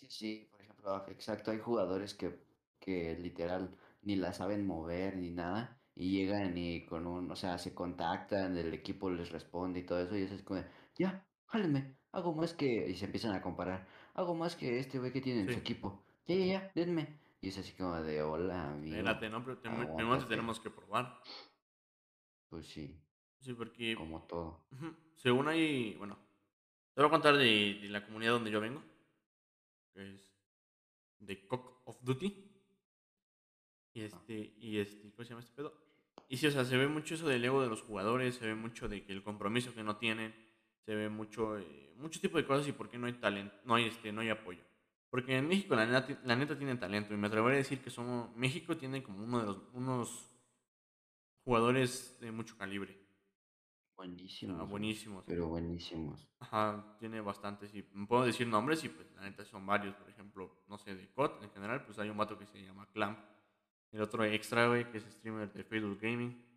Que 0.00 0.08
sí, 0.10 0.48
por 0.50 0.60
ejemplo, 0.60 1.06
exacto, 1.08 1.50
hay 1.50 1.58
jugadores 1.58 2.14
que, 2.14 2.38
que 2.78 3.16
literal 3.16 3.76
ni 4.02 4.16
la 4.16 4.32
saben 4.32 4.66
mover 4.66 5.16
ni 5.16 5.30
nada 5.30 5.80
y 5.94 6.10
llegan 6.12 6.56
y 6.58 6.84
con 6.86 7.06
un, 7.06 7.30
o 7.30 7.36
sea, 7.36 7.58
se 7.58 7.74
contactan, 7.74 8.56
el 8.56 8.72
equipo 8.74 9.10
les 9.10 9.30
responde 9.30 9.80
y 9.80 9.86
todo 9.86 10.00
eso 10.00 10.16
y 10.16 10.22
eso 10.22 10.34
es 10.34 10.42
como, 10.42 10.62
ya, 10.96 11.26
jálenme, 11.46 11.96
hago 12.12 12.34
más 12.34 12.54
que, 12.54 12.88
y 12.88 12.94
se 12.96 13.06
empiezan 13.06 13.34
a 13.34 13.42
comparar, 13.42 13.86
hago 14.18 14.34
más 14.34 14.56
que 14.56 14.80
este 14.80 14.98
güey 14.98 15.12
que 15.12 15.20
tiene 15.20 15.42
en 15.42 15.52
su 15.52 15.58
equipo, 15.58 16.02
ya, 16.26 16.34
ya, 16.34 16.44
ya, 16.46 16.72
denme. 16.74 17.20
Y 17.40 17.48
es 17.48 17.58
así 17.58 17.72
como 17.72 18.02
de, 18.02 18.20
hola, 18.20 18.72
amigo, 18.72 18.96
Espérate, 18.96 19.30
¿no? 19.30 19.44
Pero 19.44 19.62
primero 19.62 20.26
tenemos 20.26 20.58
que 20.58 20.70
probar. 20.70 21.22
Pues 22.48 22.66
sí, 22.66 23.00
Sí, 23.38 23.54
porque. 23.54 23.94
como 23.94 24.22
todo. 24.22 24.66
según 25.14 25.46
hay. 25.46 25.94
Bueno, 25.94 26.18
te 26.94 27.00
voy 27.00 27.06
a 27.06 27.10
contar 27.10 27.36
de, 27.36 27.78
de 27.80 27.88
la 27.88 28.04
comunidad 28.04 28.32
donde 28.32 28.50
yo 28.50 28.60
vengo, 28.60 28.82
que 29.94 30.14
es 30.14 30.32
de 31.20 31.46
Cock 31.46 31.82
of 31.84 32.02
Duty. 32.02 32.44
Y 33.94 34.00
este, 34.02 34.54
y 34.58 34.78
este, 34.78 35.12
¿cómo 35.12 35.24
se 35.24 35.30
llama 35.30 35.40
este 35.40 35.54
pedo? 35.54 35.72
Y 36.28 36.36
sí, 36.36 36.48
o 36.48 36.50
sea, 36.50 36.64
se 36.64 36.76
ve 36.76 36.88
mucho 36.88 37.14
eso 37.14 37.28
del 37.28 37.44
ego 37.44 37.62
de 37.62 37.68
los 37.68 37.82
jugadores, 37.82 38.34
se 38.34 38.46
ve 38.46 38.54
mucho 38.56 38.88
de 38.88 39.04
que 39.04 39.12
el 39.12 39.22
compromiso 39.22 39.74
que 39.74 39.84
no 39.84 39.96
tienen, 39.96 40.34
se 40.88 40.94
ve 40.94 41.10
mucho, 41.10 41.58
eh, 41.58 41.92
mucho 41.98 42.18
tipo 42.18 42.38
de 42.38 42.46
cosas 42.46 42.66
y 42.66 42.72
por 42.72 42.88
qué 42.88 42.96
no 42.96 43.06
hay 43.06 43.12
talento, 43.12 43.54
no 43.66 43.74
hay 43.74 43.88
este, 43.88 44.10
no 44.10 44.22
hay 44.22 44.30
apoyo. 44.30 44.62
Porque 45.10 45.36
en 45.36 45.46
México 45.46 45.76
la 45.76 45.84
neta, 45.84 46.18
la 46.24 46.34
neta 46.34 46.56
tienen 46.56 46.80
talento 46.80 47.12
y 47.12 47.18
me 47.18 47.26
atrevería 47.26 47.56
a 47.56 47.58
decir 47.58 47.82
que 47.82 47.90
somos, 47.90 48.34
México 48.34 48.74
tiene 48.74 49.02
como 49.02 49.22
uno 49.22 49.38
de 49.40 49.44
los, 49.44 49.58
unos 49.74 50.30
jugadores 51.44 52.16
de 52.22 52.32
mucho 52.32 52.56
calibre. 52.56 52.98
Buenísimos, 53.98 54.56
güey, 54.56 54.70
buenísimos. 54.70 55.24
pero 55.26 55.48
buenísimos. 55.48 56.26
Ajá, 56.38 56.96
tiene 56.98 57.20
bastantes 57.20 57.74
y 57.74 57.82
puedo 57.82 58.24
decir 58.24 58.46
nombres 58.46 58.82
y 58.82 58.88
pues 58.88 59.12
la 59.14 59.24
neta 59.24 59.44
son 59.44 59.66
varios. 59.66 59.94
Por 59.94 60.08
ejemplo, 60.08 60.62
no 60.68 60.78
sé, 60.78 60.94
de 60.94 61.06
COD 61.10 61.42
en 61.42 61.50
general, 61.50 61.84
pues 61.84 61.98
hay 61.98 62.08
un 62.08 62.16
vato 62.16 62.38
que 62.38 62.46
se 62.46 62.62
llama 62.62 62.88
Clamp. 62.94 63.18
El 63.92 64.00
otro 64.00 64.24
extra, 64.24 64.68
güey, 64.68 64.90
que 64.90 64.96
es 64.96 65.04
streamer 65.04 65.52
de 65.52 65.64
Facebook 65.64 65.98
Gaming. 66.00 66.47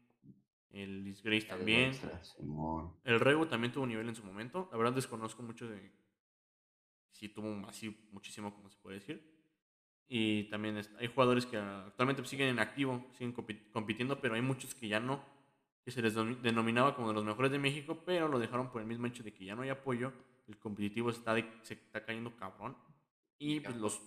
El 0.74 1.04
Disgrace 1.04 1.44
El 1.44 1.48
también. 1.48 1.94
Simón. 2.22 2.94
El 3.04 3.20
Rego 3.20 3.48
también 3.48 3.74
tuvo 3.74 3.86
nivel 3.86 4.08
en 4.08 4.16
su 4.16 4.24
momento. 4.24 4.70
La 4.72 4.78
verdad 4.78 4.94
desconozco 4.94 5.44
mucho 5.44 5.70
de... 5.70 5.92
Si 7.12 7.30
tuvo 7.30 7.68
así 7.68 8.08
muchísimo, 8.12 8.54
como 8.54 8.70
se 8.70 8.78
puede 8.80 9.00
decir. 9.00 9.32
Y 10.08 10.46
también 10.50 10.80
hay 11.00 11.08
jugadores 11.08 11.46
que 11.46 11.58
actualmente 11.58 12.24
siguen 12.26 12.50
en 12.50 12.60
activo, 12.60 13.06
siguen 13.14 13.34
compi- 13.34 13.72
compitiendo, 13.72 14.20
pero 14.20 14.34
hay 14.36 14.42
muchos 14.42 14.76
que 14.76 14.88
ya 14.88 15.00
no, 15.00 15.24
que 15.86 15.92
se 15.92 16.02
les 16.02 16.14
denominaba 16.16 16.96
como 16.96 17.10
de 17.10 17.14
los 17.14 17.24
mejores 17.24 17.52
de 17.52 17.60
México, 17.60 18.04
pero 18.06 18.28
lo 18.28 18.40
dejaron 18.40 18.72
por 18.72 18.82
el 18.82 18.88
mismo 18.88 19.08
hecho 19.08 19.24
de 19.24 19.34
que 19.34 19.46
ya 19.46 19.56
no 19.56 19.62
hay 19.62 19.70
apoyo, 19.70 20.12
el 20.48 20.58
competitivo 20.58 21.12
está 21.12 21.34
de- 21.34 21.50
se 21.62 21.76
está 21.76 22.04
cayendo 22.04 22.36
cabrón. 22.36 22.76
Y 23.38 23.60
pues 23.62 23.78
los... 23.78 24.02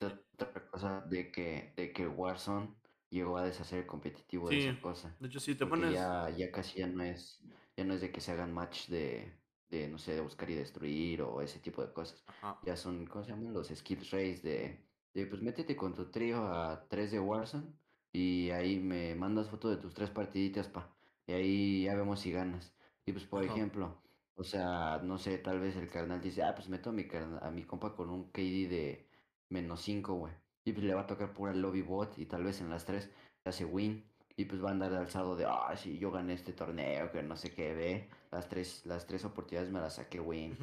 Otra 0.00 0.66
cosa 0.70 1.00
de 1.02 1.30
que, 1.30 1.74
de 1.76 1.92
que 1.92 2.08
Warzone 2.08 2.74
llegó 3.10 3.36
a 3.38 3.44
deshacer 3.44 3.80
el 3.80 3.86
competitivo 3.86 4.50
de 4.50 4.58
esa 4.58 4.80
cosa. 4.80 5.16
de 5.18 5.28
hecho 5.28 5.40
sí, 5.40 5.54
te 5.54 5.66
Porque 5.66 5.86
pones... 5.86 5.92
ya, 5.92 6.30
ya 6.36 6.50
casi 6.50 6.78
ya 6.80 6.86
no 6.86 7.02
es, 7.02 7.42
ya 7.76 7.84
no 7.84 7.94
es 7.94 8.00
de 8.00 8.12
que 8.12 8.20
se 8.20 8.32
hagan 8.32 8.52
match 8.52 8.88
de, 8.88 9.32
de, 9.68 9.88
no 9.88 9.98
sé, 9.98 10.14
de 10.14 10.20
buscar 10.20 10.50
y 10.50 10.54
destruir 10.54 11.22
o 11.22 11.40
ese 11.42 11.58
tipo 11.60 11.82
de 11.84 11.92
cosas. 11.92 12.24
Ajá, 12.26 12.58
Ya 12.62 12.76
son, 12.76 13.06
¿cómo 13.06 13.24
se 13.24 13.30
llaman? 13.32 13.52
Los 13.52 13.68
skills 13.68 14.10
race 14.10 14.40
de, 14.42 14.86
de 15.14 15.26
pues 15.26 15.42
métete 15.42 15.76
con 15.76 15.94
tu 15.94 16.10
trío 16.10 16.42
a 16.46 16.86
3 16.88 17.10
de 17.12 17.20
Warzone 17.20 17.72
y 18.12 18.50
ahí 18.50 18.78
me 18.80 19.14
mandas 19.14 19.48
foto 19.50 19.68
de 19.70 19.76
tus 19.76 19.94
tres 19.94 20.10
partiditas, 20.10 20.68
pa. 20.68 20.94
Y 21.26 21.32
ahí 21.32 21.84
ya 21.84 21.94
vemos 21.94 22.20
si 22.20 22.32
ganas. 22.32 22.74
Y 23.06 23.12
pues, 23.12 23.24
por 23.24 23.42
ajá. 23.42 23.52
ejemplo, 23.52 24.02
o 24.34 24.42
sea, 24.44 24.98
no 25.04 25.18
sé, 25.18 25.38
tal 25.38 25.60
vez 25.60 25.76
el 25.76 25.88
carnal 25.88 26.20
dice, 26.20 26.42
ah, 26.42 26.54
pues 26.54 26.68
meto 26.68 26.90
a 26.90 26.92
mi, 26.92 27.06
a 27.40 27.50
mi 27.50 27.64
compa 27.64 27.94
con 27.94 28.10
un 28.10 28.30
KD 28.32 28.68
de 28.68 29.08
menos 29.48 29.80
5, 29.82 30.14
güey. 30.14 30.34
Y 30.64 30.72
pues 30.72 30.84
le 30.84 30.94
va 30.94 31.02
a 31.02 31.06
tocar 31.06 31.32
pura 31.32 31.54
lobby 31.54 31.82
bot 31.82 32.18
y 32.18 32.26
tal 32.26 32.44
vez 32.44 32.60
en 32.60 32.70
las 32.70 32.84
tres 32.84 33.10
hace 33.44 33.64
win. 33.64 34.04
Y 34.36 34.44
pues 34.44 34.62
va 34.62 34.68
a 34.68 34.72
andar 34.72 34.94
alzado 34.94 35.36
de, 35.36 35.44
ah, 35.44 35.74
sí, 35.76 35.98
yo 35.98 36.10
gané 36.10 36.34
este 36.34 36.52
torneo, 36.52 37.10
que 37.12 37.22
no 37.22 37.36
sé 37.36 37.52
qué, 37.52 37.74
ve. 37.74 38.08
Las 38.30 38.48
tres, 38.48 38.86
las 38.86 39.06
tres 39.06 39.24
oportunidades 39.24 39.70
me 39.70 39.80
las 39.80 39.96
saqué 39.96 40.20
win. 40.20 40.56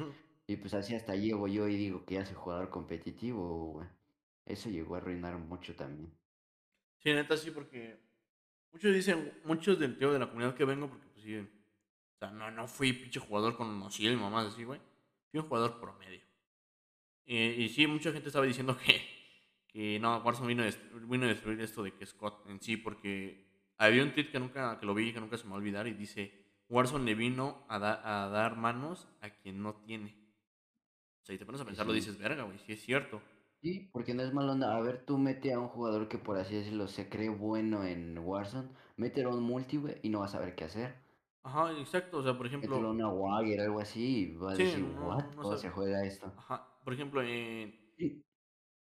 Y 0.46 0.56
pues 0.56 0.74
así 0.74 0.94
hasta 0.94 1.14
llego 1.14 1.46
yo 1.46 1.68
y 1.68 1.76
digo 1.76 2.04
que 2.04 2.14
ya 2.14 2.24
soy 2.24 2.34
jugador 2.34 2.70
competitivo, 2.70 3.72
güey. 3.72 3.86
Eso 4.46 4.70
llegó 4.70 4.94
a 4.94 4.98
arruinar 4.98 5.36
mucho 5.38 5.76
también. 5.76 6.10
Sí, 6.98 7.12
neta 7.12 7.36
sí, 7.36 7.50
porque 7.50 8.00
muchos 8.72 8.94
dicen, 8.94 9.32
muchos 9.44 9.78
del 9.78 9.98
tío 9.98 10.12
de 10.12 10.18
la 10.18 10.26
comunidad 10.26 10.54
que 10.54 10.64
vengo, 10.64 10.88
porque 10.88 11.06
pues 11.08 11.24
sí, 11.24 11.36
o 11.36 12.18
sea, 12.18 12.30
no, 12.30 12.50
no 12.50 12.66
fui 12.66 12.92
pinche 12.92 13.20
jugador 13.20 13.56
con 13.56 13.78
Nociel 13.78 14.14
y 14.14 14.16
mamás 14.16 14.46
así, 14.46 14.64
güey. 14.64 14.80
Fui 15.30 15.38
un 15.38 15.46
jugador 15.46 15.78
promedio. 15.78 16.22
Y 17.26 17.68
sí, 17.68 17.86
mucha 17.86 18.10
gente 18.10 18.28
estaba 18.28 18.46
diciendo 18.46 18.76
que, 18.84 19.00
que 19.78 19.98
no, 20.00 20.18
Warzone 20.24 20.48
vino 20.48 20.64
vino 21.14 21.24
a 21.26 21.28
destruir 21.28 21.60
esto 21.60 21.82
de 21.84 21.94
que 21.96 22.06
Scott 22.06 22.36
en 22.48 22.60
sí, 22.60 22.76
porque 22.76 23.46
había 23.78 24.02
un 24.02 24.12
tweet 24.14 24.30
que 24.32 24.40
nunca, 24.40 24.78
que 24.78 24.86
lo 24.86 24.94
vi, 24.94 25.12
que 25.12 25.20
nunca 25.20 25.36
se 25.38 25.44
me 25.44 25.50
va 25.50 25.56
a 25.56 25.60
olvidar, 25.60 25.86
y 25.86 25.94
dice, 25.94 26.22
Warzone 26.68 27.04
le 27.04 27.14
vino 27.14 27.64
a, 27.68 27.78
da- 27.78 28.24
a 28.24 28.28
dar 28.28 28.56
manos 28.56 29.08
a 29.20 29.30
quien 29.30 29.62
no 29.62 29.74
tiene. 29.76 30.16
O 31.22 31.24
sea, 31.26 31.34
y 31.34 31.38
te 31.38 31.46
pones 31.46 31.60
a 31.60 31.64
Y 31.66 31.76
pensarlo, 31.76 31.92
sí. 31.92 31.92
dices, 31.92 32.18
verga, 32.18 32.42
güey, 32.44 32.58
sí 32.58 32.72
es 32.72 32.82
cierto. 32.82 33.22
Sí, 33.62 33.88
porque 33.92 34.14
no 34.14 34.22
es 34.24 34.34
malo 34.34 34.50
onda. 34.52 34.76
A 34.76 34.80
ver, 34.80 35.04
tú 35.06 35.16
mete 35.16 35.52
a 35.52 35.60
un 35.60 35.68
jugador 35.68 36.08
que 36.08 36.18
por 36.18 36.36
así 36.38 36.56
decirlo 36.56 36.88
se 36.88 37.08
cree 37.08 37.28
bueno 37.28 37.84
en 37.84 38.18
Warzone, 38.18 38.70
mételo 38.96 39.30
a 39.30 39.34
un 39.36 39.44
multi, 39.44 39.76
güey, 39.76 39.96
y 40.02 40.08
no 40.08 40.18
vas 40.20 40.34
a 40.34 40.38
saber 40.38 40.56
qué 40.56 40.64
hacer. 40.64 40.96
Ajá, 41.42 41.72
exacto, 41.80 42.18
o 42.18 42.22
sea, 42.22 42.36
por 42.36 42.46
Mételo 42.60 42.86
a 42.88 42.90
ejemplo, 42.90 42.92
una 42.92 43.08
Wagger, 43.08 43.60
algo 43.62 43.80
así, 43.80 44.04
y 44.30 44.36
va 44.36 44.52
a 44.52 44.56
sí, 44.56 44.64
decir, 44.64 44.84
no, 44.94 45.14
what? 45.14 45.24
no 45.34 45.44
¿Cómo 45.44 45.56
sé. 45.56 45.56
se 45.56 45.70
juega 45.70 46.04
esto? 46.04 46.32
Ajá, 46.36 46.66
por 46.84 46.92
ejemplo, 46.94 47.22
en, 47.22 47.74
Sí, 47.96 48.24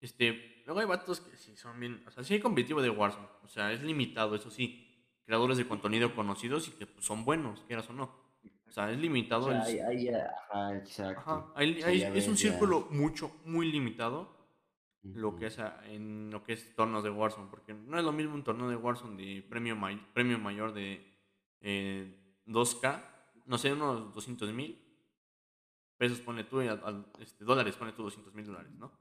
Este, 0.01 0.52
luego 0.65 0.79
hay 0.81 0.85
vatos 0.85 1.19
que 1.21 1.35
sí 1.37 1.55
son 1.57 1.79
bien, 1.79 2.03
o 2.07 2.11
sea, 2.11 2.23
sí 2.23 2.33
hay 2.35 2.39
competitivo 2.39 2.81
de 2.81 2.89
Warzone, 2.89 3.27
o 3.43 3.47
sea, 3.47 3.71
es 3.71 3.81
limitado, 3.83 4.35
eso 4.35 4.49
sí, 4.51 4.89
creadores 5.25 5.57
de 5.57 5.67
contenido 5.67 6.13
conocidos 6.15 6.67
y 6.67 6.71
que 6.71 6.85
pues, 6.87 7.05
son 7.05 7.25
buenos, 7.25 7.61
quieras 7.67 7.89
o 7.89 7.93
no. 7.93 8.23
O 8.67 8.71
sea, 8.71 8.89
es 8.91 8.97
o 8.97 9.01
limitado 9.01 9.51
sea, 9.51 9.91
el... 9.91 10.15
ajá, 10.15 10.75
exacto. 10.77 11.19
Ajá, 11.21 11.51
hay- 11.55 11.73
O 11.73 11.77
sea, 11.79 11.87
hay- 11.89 11.99
ya 11.99 12.09
es 12.13 12.27
un 12.27 12.35
ya. 12.35 12.49
círculo 12.49 12.87
mucho, 12.89 13.31
muy 13.45 13.71
limitado 13.71 14.41
lo 15.03 15.35
que 15.35 15.47
es 15.47 15.59
a- 15.59 15.85
en 15.85 16.31
lo 16.31 16.43
que 16.43 16.53
es 16.53 16.73
torneos 16.75 17.03
de 17.03 17.09
Warzone, 17.09 17.49
porque 17.51 17.73
no 17.73 17.99
es 17.99 18.03
lo 18.05 18.11
mismo 18.13 18.33
un 18.33 18.43
torneo 18.43 18.69
de 18.69 18.75
Warzone 18.77 19.21
de 19.21 19.41
premio, 19.43 19.75
may- 19.75 20.01
premio 20.13 20.39
mayor 20.39 20.73
de 20.73 21.05
eh, 21.61 22.39
2K, 22.47 23.01
no 23.45 23.57
sé, 23.57 23.73
unos 23.73 24.13
200 24.13 24.51
mil 24.53 24.79
pesos, 25.97 26.19
pone 26.21 26.43
tú, 26.45 26.61
este, 27.19 27.45
dólares, 27.45 27.75
pone 27.75 27.91
tú 27.93 28.03
200 28.03 28.33
mil 28.33 28.45
dólares, 28.45 28.71
¿no? 28.73 28.91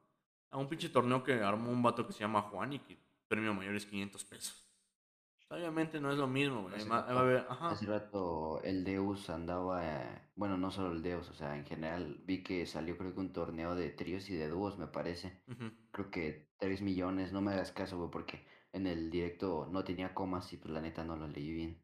A 0.52 0.58
un 0.58 0.68
pinche 0.68 0.88
torneo 0.90 1.22
que 1.24 1.34
armó 1.42 1.70
un 1.70 1.82
vato 1.82 2.06
que 2.06 2.12
se 2.12 2.20
llama 2.20 2.42
Juan 2.42 2.74
y 2.74 2.78
que 2.78 2.96
premio 3.26 3.52
mayor 3.54 3.74
es 3.74 3.86
500 3.86 4.24
pesos. 4.24 4.58
Obviamente 5.48 6.00
no 6.00 6.10
es 6.10 6.16
lo 6.16 6.26
mismo, 6.26 6.62
güey. 6.62 6.74
Hace 6.76 6.88
rato, 6.88 7.18
haber- 7.18 7.46
ajá. 7.48 7.68
hace 7.70 7.84
rato 7.86 8.62
el 8.62 8.84
Deus 8.84 9.28
andaba, 9.28 9.82
bueno, 10.34 10.56
no 10.56 10.70
solo 10.70 10.92
el 10.92 11.02
Deus, 11.02 11.28
o 11.28 11.34
sea, 11.34 11.56
en 11.56 11.66
general 11.66 12.22
vi 12.24 12.42
que 12.42 12.64
salió 12.64 12.96
creo 12.96 13.12
que 13.12 13.20
un 13.20 13.32
torneo 13.34 13.74
de 13.74 13.90
tríos 13.90 14.30
y 14.30 14.34
de 14.34 14.48
dúos, 14.48 14.78
me 14.78 14.86
parece. 14.86 15.42
Creo 15.90 16.10
que 16.10 16.50
3 16.58 16.80
millones, 16.80 17.32
no 17.32 17.42
me 17.42 17.52
hagas 17.52 17.70
caso, 17.72 17.98
güey, 17.98 18.10
porque 18.10 18.46
en 18.72 18.86
el 18.86 19.10
directo 19.10 19.68
no 19.70 19.84
tenía 19.84 20.14
comas 20.14 20.50
y 20.54 20.56
pues 20.56 20.72
la 20.72 20.80
neta 20.80 21.04
no 21.04 21.16
lo 21.16 21.28
leí 21.28 21.52
bien. 21.52 21.82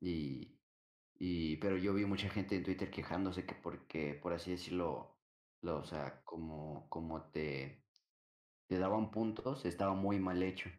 Y, 0.00 0.58
y, 1.18 1.56
pero 1.56 1.78
yo 1.78 1.94
vi 1.94 2.04
mucha 2.04 2.28
gente 2.28 2.54
en 2.56 2.64
Twitter 2.64 2.90
quejándose 2.90 3.46
que 3.46 3.54
porque, 3.54 4.12
por 4.12 4.34
así 4.34 4.50
decirlo, 4.50 5.16
lo, 5.62 5.78
o 5.78 5.84
sea, 5.84 6.22
como, 6.24 6.86
como 6.90 7.22
te, 7.30 7.85
te 8.66 8.78
daban 8.78 9.10
puntos, 9.10 9.64
estaba 9.64 9.94
muy 9.94 10.18
mal 10.18 10.42
hecho. 10.42 10.70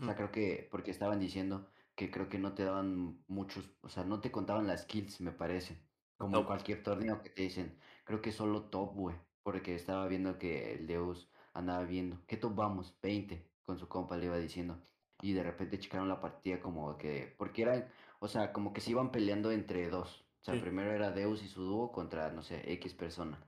O 0.00 0.04
sea, 0.04 0.14
creo 0.16 0.30
que, 0.32 0.68
porque 0.70 0.90
estaban 0.90 1.20
diciendo 1.20 1.68
que 1.94 2.10
creo 2.10 2.28
que 2.30 2.38
no 2.38 2.54
te 2.54 2.64
daban 2.64 3.22
muchos, 3.28 3.70
o 3.82 3.90
sea, 3.90 4.04
no 4.04 4.20
te 4.20 4.30
contaban 4.30 4.66
las 4.66 4.86
kills, 4.86 5.20
me 5.20 5.32
parece. 5.32 5.76
Como 6.16 6.38
Top. 6.38 6.46
cualquier 6.46 6.82
torneo 6.82 7.20
que 7.22 7.28
te 7.30 7.42
dicen, 7.42 7.76
creo 8.04 8.22
que 8.22 8.32
solo 8.32 8.62
top, 8.70 8.94
güey. 8.94 9.16
Porque 9.42 9.74
estaba 9.74 10.06
viendo 10.06 10.38
que 10.38 10.74
el 10.74 10.86
Deus 10.86 11.28
andaba 11.52 11.84
viendo, 11.84 12.18
¿qué 12.26 12.36
top 12.36 12.54
vamos? 12.54 12.96
20. 13.02 13.46
con 13.64 13.78
su 13.78 13.86
compa 13.88 14.16
le 14.16 14.26
iba 14.26 14.38
diciendo. 14.38 14.80
Y 15.20 15.34
de 15.34 15.42
repente 15.42 15.78
checaron 15.78 16.08
la 16.08 16.20
partida 16.20 16.60
como 16.60 16.96
que, 16.98 17.34
porque 17.38 17.62
eran, 17.62 17.86
o 18.18 18.26
sea, 18.28 18.52
como 18.52 18.72
que 18.72 18.80
se 18.80 18.90
iban 18.92 19.12
peleando 19.12 19.50
entre 19.52 19.88
dos. 19.88 20.24
O 20.40 20.44
sea, 20.44 20.54
Sí. 20.54 20.60
primero 20.60 20.90
era 20.92 21.10
Deus 21.12 21.42
y 21.44 21.48
su 21.48 21.62
dúo 21.62 21.92
contra, 21.92 22.30
no 22.32 22.42
sé, 22.42 22.72
X 22.72 22.94
persona. 22.94 23.38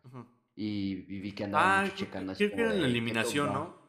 Y, 0.55 1.05
y 1.13 1.21
vi 1.21 1.33
que 1.33 1.45
andaban 1.45 1.79
Ah, 1.79 1.83
mucho 1.85 1.97
checando 1.97 2.33
así 2.33 2.45
creo 2.47 2.57
que 2.57 2.63
era 2.63 2.71
la 2.71 2.75
de, 2.77 2.81
¿qué 2.83 2.87
eliminación? 2.91 3.53
¿no? 3.53 3.84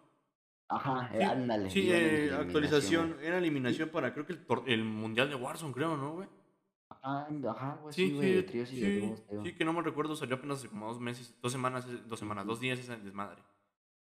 Ajá, 0.67 1.09
eh, 1.13 1.17
Sí, 1.17 1.23
ándale. 1.23 1.69
sí, 1.69 1.91
eh, 1.91 2.31
actualización, 2.33 3.13
güey. 3.13 3.25
era 3.27 3.37
eliminación 3.37 3.89
para 3.89 4.13
creo 4.13 4.25
que 4.25 4.33
el, 4.33 4.45
el 4.67 4.83
mundial 4.83 5.29
de 5.29 5.35
Warzone, 5.35 5.73
creo, 5.73 5.95
¿no, 5.97 6.13
güey? 6.13 6.27
Ajá, 6.89 7.27
ajá, 7.49 7.79
Sí, 7.91 8.11
güey, 8.13 8.37
sí, 8.37 8.43
tríos 8.43 8.71
y 8.73 8.79
de 8.79 8.87
sí, 8.87 9.23
digo. 9.31 9.43
sí, 9.43 9.55
que 9.55 9.65
no 9.65 9.73
me 9.73 9.81
recuerdo, 9.81 10.15
salió 10.15 10.35
apenas 10.35 10.59
hace 10.59 10.69
como 10.69 10.87
dos 10.87 10.99
meses, 10.99 11.35
dos 11.41 11.51
semanas, 11.51 11.87
dos 12.07 12.19
semanas, 12.19 12.45
dos 12.47 12.59
días 12.59 12.79
esa 12.79 12.95
desmadre. 12.97 13.43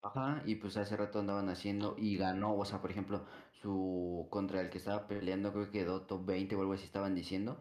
Ajá, 0.03 0.43
y 0.47 0.55
pues 0.57 0.77
hace 0.77 0.97
rato 0.97 1.19
andaban 1.19 1.49
haciendo 1.49 1.97
y 1.99 2.17
ganó, 2.17 2.55
o 2.57 2.65
sea, 2.65 2.81
por 2.81 2.91
ejemplo, 2.91 3.27
su 3.61 4.27
contra 4.31 4.61
el 4.61 4.71
que 4.71 4.79
estaba 4.79 5.07
peleando, 5.09 5.53
creo 5.53 5.65
que 5.67 5.81
quedó 5.81 6.03
top 6.07 6.25
20 6.25 6.55
o 6.57 6.61
algo 6.61 6.73
así 6.75 6.85
estaban 6.85 7.15
diciendo, 7.15 7.61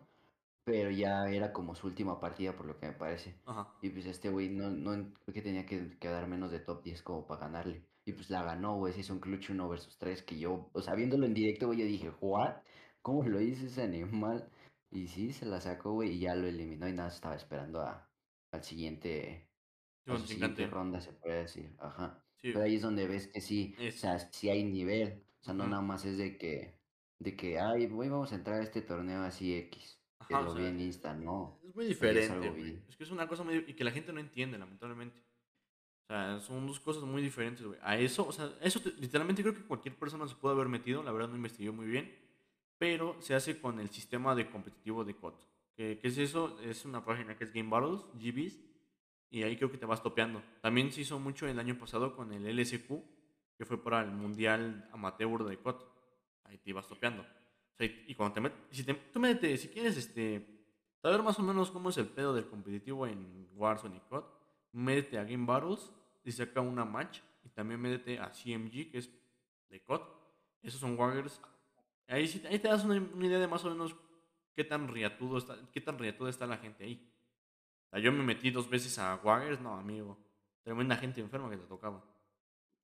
pero 0.64 0.92
ya 0.92 1.30
era 1.30 1.52
como 1.52 1.76
su 1.76 1.88
última 1.88 2.20
partida 2.20 2.56
por 2.56 2.66
lo 2.68 2.78
que 2.80 2.88
me 2.88 2.94
parece. 2.94 3.36
Ajá. 3.46 3.74
Y 3.82 3.90
pues 3.90 4.06
este 4.06 4.30
güey 4.30 4.50
no, 4.50 4.70
no 4.70 4.92
creo 5.26 5.34
que 5.34 5.42
tenía 5.42 5.66
que 5.66 5.98
quedar 6.00 6.28
menos 6.28 6.52
de 6.52 6.60
top 6.60 6.84
10 6.84 7.02
como 7.02 7.26
para 7.26 7.42
ganarle. 7.42 7.84
Y 8.08 8.14
pues 8.14 8.30
la 8.30 8.42
ganó, 8.42 8.78
güey, 8.78 8.94
se 8.94 9.02
hizo 9.02 9.12
un 9.12 9.20
clutch 9.20 9.50
1 9.50 9.68
versus 9.68 9.98
3 9.98 10.24
que 10.24 10.40
yo, 10.40 10.70
o 10.72 10.82
sea, 10.82 10.96
viéndolo 10.96 11.26
en 11.26 11.34
directo, 11.34 11.68
güey, 11.68 11.80
yo 11.80 11.86
dije, 11.86 12.10
¿what? 12.22 12.56
¿Cómo 13.02 13.22
lo 13.24 13.42
hizo 13.42 13.66
ese 13.66 13.82
animal? 13.84 14.50
Y 14.90 15.08
sí, 15.08 15.34
se 15.34 15.46
la 15.46 15.60
sacó, 15.60 15.92
güey, 15.92 16.12
y 16.14 16.20
ya 16.20 16.34
lo 16.34 16.48
eliminó 16.48 16.88
y 16.88 16.94
nada, 16.94 17.10
estaba 17.10 17.36
esperando 17.36 17.82
a, 17.82 18.10
al 18.54 18.64
siguiente, 18.64 19.50
Sí, 20.06 20.12
a 20.14 20.18
su 20.20 20.26
siguiente 20.26 20.68
ronda, 20.68 21.02
se 21.02 21.12
puede 21.12 21.42
decir. 21.42 21.76
Ajá. 21.80 22.24
Sí, 22.38 22.52
Pero 22.54 22.64
ahí 22.64 22.76
es 22.76 22.82
donde 22.82 23.10
ves 23.10 23.28
que 23.28 23.42
sí, 23.42 23.76
o 23.78 23.82
es. 23.82 24.00
sea, 24.00 24.18
sí 24.20 24.50
hay 24.50 24.64
nivel. 24.64 25.26
O 25.42 25.44
sea, 25.44 25.54
no 25.54 25.68
nada 25.68 25.82
más 25.82 26.06
es 26.06 26.18
de 26.18 26.38
que, 26.38 26.80
de 27.20 27.36
que, 27.36 27.60
ay, 27.60 27.88
güey, 27.88 28.08
vamos 28.08 28.32
a 28.32 28.36
entrar 28.36 28.62
a 28.62 28.64
este 28.64 28.82
torneo 28.82 29.24
así 29.24 29.54
X. 29.54 30.00
Que 30.30 30.34
Ajá, 30.34 30.40
o 30.40 30.44
lo 30.44 30.54
vi 30.56 30.66
en 30.66 30.80
Insta, 30.80 31.14
no. 31.14 31.60
es 31.62 31.76
muy 31.76 31.84
es 31.84 31.90
diferente, 31.90 32.32
algo 32.32 32.54
bien. 32.54 32.86
Es 32.88 32.96
que 32.96 33.04
es 33.04 33.12
una 33.12 33.28
cosa 33.28 33.44
muy... 33.44 33.66
y 33.68 33.74
que 33.74 33.84
la 33.84 33.92
gente 33.92 34.14
no 34.14 34.22
entiende, 34.22 34.58
lamentablemente. 34.58 35.27
O 36.10 36.14
sea, 36.14 36.40
son 36.40 36.66
dos 36.66 36.80
cosas 36.80 37.04
muy 37.04 37.22
diferentes, 37.22 37.66
güey. 37.66 37.78
A 37.84 37.98
eso, 37.98 38.26
o 38.26 38.32
sea, 38.32 38.50
eso 38.62 38.80
te- 38.80 38.94
literalmente 38.94 39.42
creo 39.42 39.54
que 39.54 39.62
cualquier 39.64 39.94
persona 39.96 40.26
se 40.26 40.36
puede 40.36 40.56
haber 40.56 40.70
metido, 40.70 41.04
la 41.04 41.12
verdad 41.12 41.28
no 41.28 41.36
investigué 41.36 41.70
muy 41.72 41.86
bien, 41.86 42.10
pero 42.78 43.18
se 43.22 43.36
hace 43.36 43.60
con 43.60 43.80
el 43.80 43.90
sistema 43.90 44.34
de 44.34 44.50
competitivo 44.50 45.04
de 45.04 45.16
COD. 45.16 45.34
¿Qué, 45.76 46.00
qué 46.02 46.08
es 46.08 46.18
eso? 46.18 46.58
Es 46.62 46.86
una 46.86 47.04
página 47.04 47.36
que 47.36 47.44
es 47.44 47.52
Game 47.52 47.70
Battles, 47.70 48.02
GBs, 48.14 48.58
y 49.30 49.44
ahí 49.44 49.58
creo 49.58 49.70
que 49.70 49.78
te 49.78 49.86
vas 49.86 50.02
topeando. 50.02 50.42
También 50.62 50.94
se 50.94 51.02
hizo 51.02 51.20
mucho 51.20 51.46
el 51.46 51.60
año 51.60 51.78
pasado 51.78 52.16
con 52.16 52.32
el 52.32 52.48
LSQ, 52.48 52.88
que 53.58 53.66
fue 53.66 53.84
para 53.84 54.02
el 54.02 54.12
Mundial 54.12 54.88
Amateur 54.94 55.44
de 55.44 55.58
COD. 55.58 55.76
Ahí 56.46 56.58
te 56.58 56.70
ibas 56.70 56.88
topeando. 56.88 57.24
O 57.24 57.76
sea, 57.78 57.86
y, 57.86 58.16
cuando 58.16 58.34
te 58.36 58.42
metes, 58.42 58.58
si 58.72 58.84
te, 58.84 58.94
tú 58.94 59.20
métete, 59.20 59.58
si 59.58 59.68
quieres 59.68 59.98
este, 59.98 60.46
saber 61.02 61.22
más 61.22 61.38
o 61.38 61.44
menos 61.44 61.70
cómo 61.70 61.90
es 61.90 61.98
el 61.98 62.08
pedo 62.08 62.34
del 62.34 62.48
competitivo 62.48 63.06
en 63.06 63.50
Warzone 63.56 63.98
y 63.98 64.00
COD, 64.10 64.24
métete 64.78 65.18
a 65.18 65.24
Game 65.24 65.46
Battles 65.46 65.92
y 66.24 66.32
saca 66.32 66.62
una 66.62 66.86
match. 66.86 67.20
Y 67.44 67.50
también 67.50 67.80
métete 67.82 68.20
a 68.20 68.32
CMG, 68.34 68.92
que 68.92 68.98
es 69.00 69.10
de 69.70 69.84
COD. 69.84 70.02
Esos 70.62 70.80
son 70.80 70.98
Waggers. 70.98 71.42
Ahí, 72.08 72.28
sí- 72.28 72.44
ahí 72.48 72.60
te 72.60 72.68
das 72.68 72.84
una, 72.86 72.96
una 73.02 73.26
idea 73.26 73.40
de 73.40 73.48
más 73.48 73.64
o 73.66 73.70
menos 73.70 73.96
qué 74.54 74.64
tan 74.64 74.88
riatudo 74.88 75.38
está, 75.38 75.58
qué 75.72 75.82
tan 75.82 75.98
riatuda 76.00 76.30
está 76.30 76.46
la 76.48 76.58
gente 76.58 76.84
ahí. 76.84 77.14
O 77.88 77.90
sea, 77.92 78.00
yo 78.00 78.12
me 78.12 78.24
metí 78.24 78.52
dos 78.52 78.70
veces 78.70 78.98
a 79.00 79.16
Waggers, 79.24 79.62
no, 79.62 79.74
amigo. 79.76 80.18
Tremenda 80.64 80.96
gente 80.98 81.22
enferma 81.22 81.50
que 81.50 81.58
te 81.58 81.66
tocaba. 81.68 82.04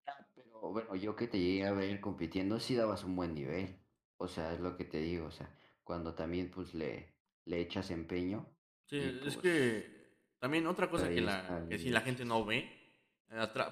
Ah, 0.07 0.27
Pero 0.35 0.59
bueno, 0.71 0.95
yo 0.95 1.15
que 1.15 1.27
te 1.27 1.39
llegué 1.39 1.65
a 1.65 1.71
ver 1.73 2.00
compitiendo, 2.00 2.59
sí 2.59 2.75
dabas 2.75 3.03
un 3.03 3.15
buen 3.15 3.33
nivel. 3.33 3.77
O 4.17 4.27
sea, 4.27 4.53
es 4.53 4.59
lo 4.62 4.77
que 4.77 4.85
te 4.85 5.00
digo. 5.00 5.25
O 5.27 5.31
sea, 5.31 5.50
cuando 5.83 6.13
también 6.15 6.50
pues 6.51 6.73
le, 6.73 7.13
le 7.45 7.59
echas 7.62 7.91
empeño 7.91 8.48
Sí, 8.85 8.98
y 8.98 9.00
es 9.00 9.18
pues 9.22 9.37
que 9.37 10.02
también 10.44 10.68
otra 10.68 10.90
cosa 10.90 11.08
que, 11.08 11.22
la, 11.22 11.48
que 11.70 11.79
sí 11.79 11.90
la 11.90 12.01
gente 12.01 12.25
no 12.25 12.44
ve, 12.44 12.70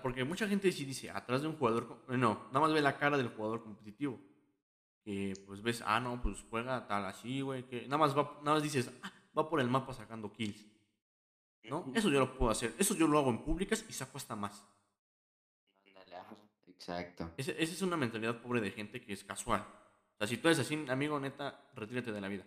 porque 0.02 0.24
mucha 0.24 0.48
gente 0.48 0.72
sí 0.72 0.86
dice, 0.86 1.10
atrás 1.12 1.42
de 1.42 1.50
un 1.50 1.58
jugador, 1.58 2.06
no, 2.08 2.46
nada 2.48 2.60
más 2.62 2.72
ve 2.72 2.82
la 2.82 2.98
cara 2.98 3.18
del 3.18 3.28
jugador 3.28 3.62
competitivo. 3.62 4.18
Que 5.04 5.34
pues 5.46 5.62
ves, 5.62 5.84
ah, 5.86 6.00
no, 6.00 6.22
pues 6.22 6.46
juega 6.50 6.88
tal 6.88 7.04
así, 7.06 7.42
güey, 7.42 7.68
que 7.68 7.82
nada 7.84 7.98
más, 7.98 8.18
va, 8.18 8.38
nada 8.42 8.54
más 8.54 8.64
dices, 8.64 8.90
ah, 9.04 9.12
va 9.38 9.50
por 9.50 9.60
el 9.60 9.68
mapa 9.68 9.94
sacando 9.94 10.32
kills, 10.32 10.66
¿no? 11.66 11.92
Eso 11.94 12.10
yo 12.10 12.20
lo 12.20 12.38
puedo 12.38 12.52
hacer, 12.52 12.74
eso 12.80 12.96
yo 12.96 13.06
lo 13.08 13.18
hago 13.20 13.32
en 13.32 13.44
públicas 13.44 13.84
y 13.90 13.92
saco 13.92 14.18
hasta 14.18 14.38
más. 14.38 14.66
Ajá, 16.20 16.38
Exacto. 16.68 17.32
Ese- 17.36 17.62
esa 17.62 17.74
es 17.74 17.82
una 17.82 17.98
mentalidad 17.98 18.42
pobre 18.42 18.62
de 18.62 18.72
gente 18.72 19.02
que 19.02 19.12
es 19.12 19.24
casual. 19.26 19.62
O 19.62 20.18
sea, 20.18 20.28
si 20.28 20.38
tú 20.38 20.48
eres 20.48 20.60
así, 20.60 20.86
amigo, 20.88 21.20
neta, 21.20 21.70
retírate 21.76 22.12
de 22.14 22.22
la 22.22 22.28
vida. 22.30 22.46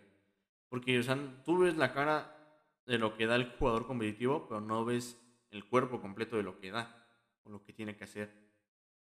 Porque, 0.69 0.97
o 0.97 1.03
sea, 1.03 1.15
tú 1.45 1.59
ves 1.59 1.77
la 1.77 1.93
cara 1.93 2.44
de 2.85 2.97
lo 2.99 3.13
que 3.15 3.25
da 3.27 3.35
el 3.35 3.45
jugador 3.57 3.87
competitivo, 3.87 4.47
pero 4.47 4.61
no 4.61 4.85
ves 4.85 5.21
el 5.49 5.67
cuerpo 5.67 6.01
completo 6.01 6.37
de 6.37 6.43
lo 6.43 6.57
que 6.59 6.71
da 6.71 7.07
o 7.43 7.49
lo 7.49 7.63
que 7.63 7.73
tiene 7.73 7.95
que 7.97 8.03
hacer. 8.05 8.43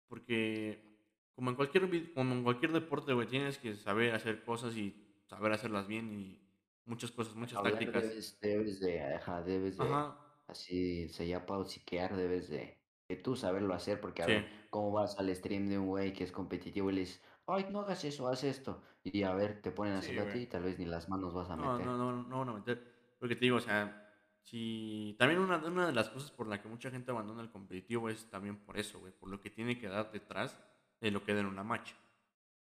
Porque, 0.07 0.99
como 1.33 1.49
en 1.51 1.55
cualquier, 1.55 2.13
como 2.13 2.33
en 2.35 2.43
cualquier 2.43 2.71
deporte, 2.73 3.13
güey, 3.13 3.27
tienes 3.27 3.57
que 3.59 3.75
saber 3.75 4.13
hacer 4.15 4.43
cosas 4.43 4.75
y 4.77 5.01
saber 5.25 5.53
hacerlas 5.53 5.87
bien 5.87 6.13
y 6.13 6.49
muchas 6.85 7.11
cosas, 7.11 7.35
muchas 7.35 7.61
Hablar 7.61 7.61
tácticas. 7.61 8.05
debes, 8.05 8.39
debes 8.41 8.79
de, 8.79 9.01
ajá, 9.01 9.41
debes 9.43 9.77
de, 9.77 9.85
Ajá, 9.85 10.01
así 10.47 11.07
se 11.09 11.27
llama 11.27 11.45
pausiquear, 11.45 12.15
debes 12.15 12.49
de, 12.49 12.81
de 13.09 13.15
tú 13.17 13.35
saberlo 13.35 13.73
hacer, 13.73 13.99
porque 14.01 14.23
a 14.23 14.27
sí. 14.27 14.33
ver, 14.33 14.49
¿cómo 14.69 14.91
vas 14.91 15.17
al 15.19 15.33
stream 15.35 15.67
de 15.67 15.77
un 15.79 15.87
güey 15.87 16.13
que 16.13 16.23
es 16.23 16.31
competitivo 16.31 16.89
y 16.89 16.93
le 16.93 16.99
dices, 17.01 17.21
ay, 17.47 17.67
no 17.69 17.81
hagas 17.81 18.03
eso, 18.05 18.27
haz 18.29 18.43
esto? 18.45 18.83
Y 19.03 19.23
a 19.23 19.33
ver, 19.33 19.61
te 19.61 19.71
ponen 19.71 19.93
a 19.95 19.99
Sí, 19.99 19.99
hacerlo 19.99 20.23
a 20.23 20.29
ti 20.29 20.39
y 20.39 20.47
tal 20.47 20.63
vez 20.63 20.79
ni 20.79 20.85
las 20.85 21.09
manos 21.09 21.33
vas 21.33 21.49
a 21.49 21.57
No, 21.57 21.67
meter. 21.67 21.89
no, 21.89 21.97
no, 21.97 22.23
no 22.23 22.39
van 22.39 22.49
a 22.49 22.53
meter. 22.53 22.90
Porque 23.21 23.35
te 23.35 23.45
digo, 23.45 23.57
o 23.57 23.61
sea, 23.61 24.11
si. 24.41 25.15
También 25.19 25.39
una, 25.39 25.57
una 25.57 25.85
de 25.85 25.93
las 25.93 26.09
cosas 26.09 26.31
por 26.31 26.47
la 26.47 26.59
que 26.59 26.67
mucha 26.67 26.89
gente 26.89 27.11
abandona 27.11 27.43
el 27.43 27.51
competitivo 27.51 28.09
es 28.09 28.27
también 28.31 28.57
por 28.57 28.79
eso, 28.79 28.99
güey. 28.99 29.13
Por 29.13 29.29
lo 29.29 29.39
que 29.39 29.51
tiene 29.51 29.77
que 29.77 29.87
dar 29.87 30.11
detrás 30.11 30.57
de 30.99 31.11
lo 31.11 31.23
que 31.23 31.35
da 31.35 31.41
en 31.41 31.45
una 31.45 31.63
match. 31.63 31.91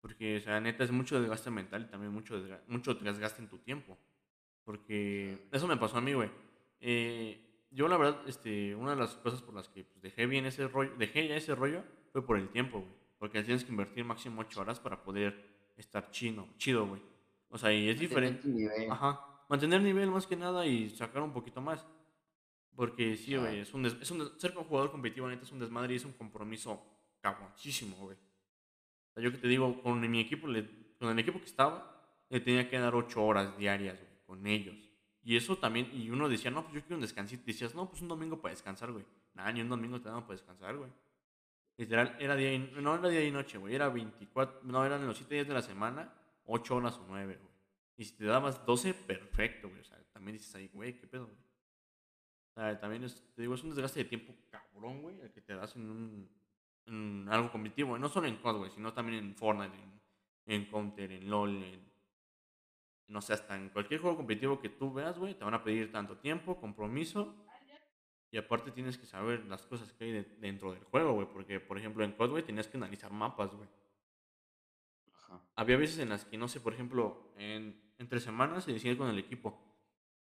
Porque, 0.00 0.38
o 0.38 0.40
sea, 0.40 0.58
neta 0.58 0.84
es 0.84 0.90
mucho 0.90 1.20
desgaste 1.20 1.50
mental 1.50 1.82
y 1.82 1.90
también 1.90 2.14
mucho, 2.14 2.42
mucho 2.66 2.94
desgaste 2.94 3.42
en 3.42 3.48
tu 3.50 3.58
tiempo. 3.58 3.98
Porque 4.64 5.46
eso 5.52 5.66
me 5.66 5.76
pasó 5.76 5.98
a 5.98 6.00
mí, 6.00 6.14
güey. 6.14 6.30
Eh, 6.80 7.66
yo, 7.70 7.86
la 7.86 7.98
verdad, 7.98 8.22
este, 8.26 8.74
una 8.74 8.92
de 8.92 8.96
las 8.96 9.16
cosas 9.16 9.42
por 9.42 9.54
las 9.54 9.68
que 9.68 9.84
pues, 9.84 10.00
dejé 10.00 10.24
bien 10.24 10.46
ese 10.46 10.66
rollo, 10.66 10.94
dejé 10.96 11.28
ya 11.28 11.36
ese 11.36 11.54
rollo, 11.54 11.84
fue 12.10 12.24
por 12.24 12.38
el 12.38 12.48
tiempo, 12.48 12.80
güey. 12.80 12.92
Porque 13.18 13.42
tienes 13.42 13.64
que 13.64 13.70
invertir 13.70 14.06
máximo 14.06 14.40
8 14.40 14.62
horas 14.62 14.80
para 14.80 15.02
poder 15.02 15.44
estar 15.76 16.10
chino, 16.10 16.48
chido, 16.56 16.86
güey. 16.86 17.02
O 17.50 17.58
sea, 17.58 17.70
y 17.70 17.90
es 17.90 18.00
diferente. 18.00 18.48
Ajá. 18.90 19.27
Mantener 19.48 19.80
nivel 19.82 20.10
más 20.10 20.26
que 20.26 20.36
nada 20.36 20.66
y 20.66 20.90
sacar 20.90 21.22
un 21.22 21.32
poquito 21.32 21.60
más. 21.60 21.86
Porque 22.76 23.16
sí, 23.16 23.34
güey, 23.36 23.58
es 23.60 23.74
un, 23.74 23.84
es 23.86 24.10
un 24.10 24.38
ser 24.38 24.56
un 24.56 24.64
jugador 24.64 24.90
competitivo, 24.92 25.28
neta, 25.28 25.42
es 25.44 25.50
un 25.52 25.58
desmadre 25.58 25.94
y 25.94 25.96
es 25.96 26.04
un 26.04 26.12
compromiso 26.12 26.80
cabroncísimo, 27.20 27.96
güey. 27.96 28.16
O 28.16 29.14
sea, 29.14 29.22
yo 29.22 29.32
que 29.32 29.38
te 29.38 29.48
digo, 29.48 29.82
con 29.82 30.00
mi 30.08 30.20
equipo, 30.20 30.46
le- 30.46 30.94
con 30.98 31.08
el 31.10 31.18
equipo 31.18 31.40
que 31.40 31.46
estaba, 31.46 32.06
le 32.28 32.40
tenía 32.40 32.68
que 32.68 32.78
dar 32.78 32.94
ocho 32.94 33.24
horas 33.24 33.56
diarias, 33.58 33.98
güey, 33.98 34.12
con 34.26 34.46
ellos. 34.46 34.76
Y 35.24 35.36
eso 35.36 35.56
también, 35.58 35.90
y 35.92 36.08
uno 36.10 36.28
decía, 36.28 36.50
no, 36.50 36.62
pues 36.62 36.74
yo 36.74 36.80
quiero 36.82 36.96
un 36.96 37.00
descansito. 37.02 37.42
Decías, 37.44 37.74
no, 37.74 37.88
pues 37.90 38.00
un 38.00 38.08
domingo 38.08 38.40
para 38.40 38.54
descansar, 38.54 38.92
güey. 38.92 39.04
Nada, 39.34 39.50
ni 39.52 39.60
un 39.60 39.68
domingo 39.68 40.00
te 40.00 40.08
daban 40.08 40.22
para 40.22 40.34
descansar, 40.34 40.76
güey. 40.76 40.90
Literal, 41.76 42.16
era 42.20 42.34
día 42.36 42.52
y, 42.54 42.58
no 42.80 42.94
era 42.94 43.08
día 43.08 43.24
y 43.24 43.30
noche, 43.30 43.58
güey. 43.58 43.74
Era 43.74 43.88
24, 43.88 44.60
no, 44.64 44.84
eran 44.84 45.06
los 45.06 45.16
7 45.16 45.34
días 45.34 45.48
de 45.48 45.54
la 45.54 45.62
semana, 45.62 46.12
8 46.46 46.76
horas 46.76 46.96
o 46.98 47.04
9, 47.08 47.36
güey. 47.40 47.47
Y 47.98 48.04
si 48.04 48.16
te 48.16 48.24
dabas 48.24 48.64
12, 48.64 48.94
perfecto, 48.94 49.68
güey. 49.68 49.80
O 49.80 49.84
sea, 49.84 49.98
también 50.12 50.38
dices 50.38 50.54
ahí, 50.54 50.68
güey, 50.72 50.96
qué 50.98 51.06
pedo, 51.06 51.26
güey. 51.26 51.36
O 51.36 52.54
sea, 52.54 52.80
también 52.80 53.04
es, 53.04 53.22
te 53.34 53.42
digo, 53.42 53.54
es 53.54 53.62
un 53.62 53.70
desgaste 53.70 53.98
de 54.00 54.04
tiempo 54.08 54.34
cabrón, 54.50 55.02
güey, 55.02 55.20
el 55.20 55.30
que 55.32 55.42
te 55.42 55.54
das 55.54 55.76
en 55.76 55.90
un, 55.90 56.30
en 56.86 57.26
algo 57.28 57.50
competitivo, 57.52 57.90
güey. 57.90 58.00
No 58.00 58.08
solo 58.08 58.26
en 58.28 58.36
COD, 58.36 58.56
güey, 58.58 58.70
sino 58.70 58.92
también 58.94 59.18
en 59.24 59.34
Fortnite, 59.34 59.76
en, 59.76 60.00
en 60.46 60.64
Counter, 60.70 61.12
en 61.12 61.28
LOL, 61.28 61.62
en, 61.62 61.92
no 63.08 63.20
sé, 63.20 63.32
hasta 63.34 63.56
en 63.56 63.68
cualquier 63.70 64.00
juego 64.00 64.16
competitivo 64.16 64.60
que 64.60 64.68
tú 64.70 64.92
veas, 64.92 65.18
güey, 65.18 65.34
te 65.34 65.44
van 65.44 65.54
a 65.54 65.62
pedir 65.64 65.90
tanto 65.92 66.16
tiempo, 66.18 66.58
compromiso. 66.60 67.44
Y 68.30 68.36
aparte 68.36 68.70
tienes 68.72 68.98
que 68.98 69.06
saber 69.06 69.44
las 69.46 69.66
cosas 69.66 69.92
que 69.94 70.04
hay 70.04 70.12
de- 70.12 70.36
dentro 70.38 70.72
del 70.72 70.84
juego, 70.84 71.14
güey. 71.14 71.26
Porque, 71.26 71.58
por 71.60 71.78
ejemplo, 71.78 72.04
en 72.04 72.12
COD, 72.12 72.30
güey, 72.30 72.42
tenías 72.44 72.68
que 72.68 72.76
analizar 72.76 73.10
mapas, 73.10 73.50
güey. 73.54 73.68
Ajá. 75.14 75.40
Había 75.56 75.76
veces 75.78 75.98
en 75.98 76.10
las 76.10 76.24
que, 76.26 76.36
no 76.36 76.46
sé, 76.46 76.60
por 76.60 76.74
ejemplo, 76.74 77.32
en, 77.36 77.80
entre 77.98 78.20
semanas 78.20 78.64
se 78.64 78.72
decía 78.72 78.96
con 78.96 79.08
el 79.08 79.18
equipo. 79.18 79.60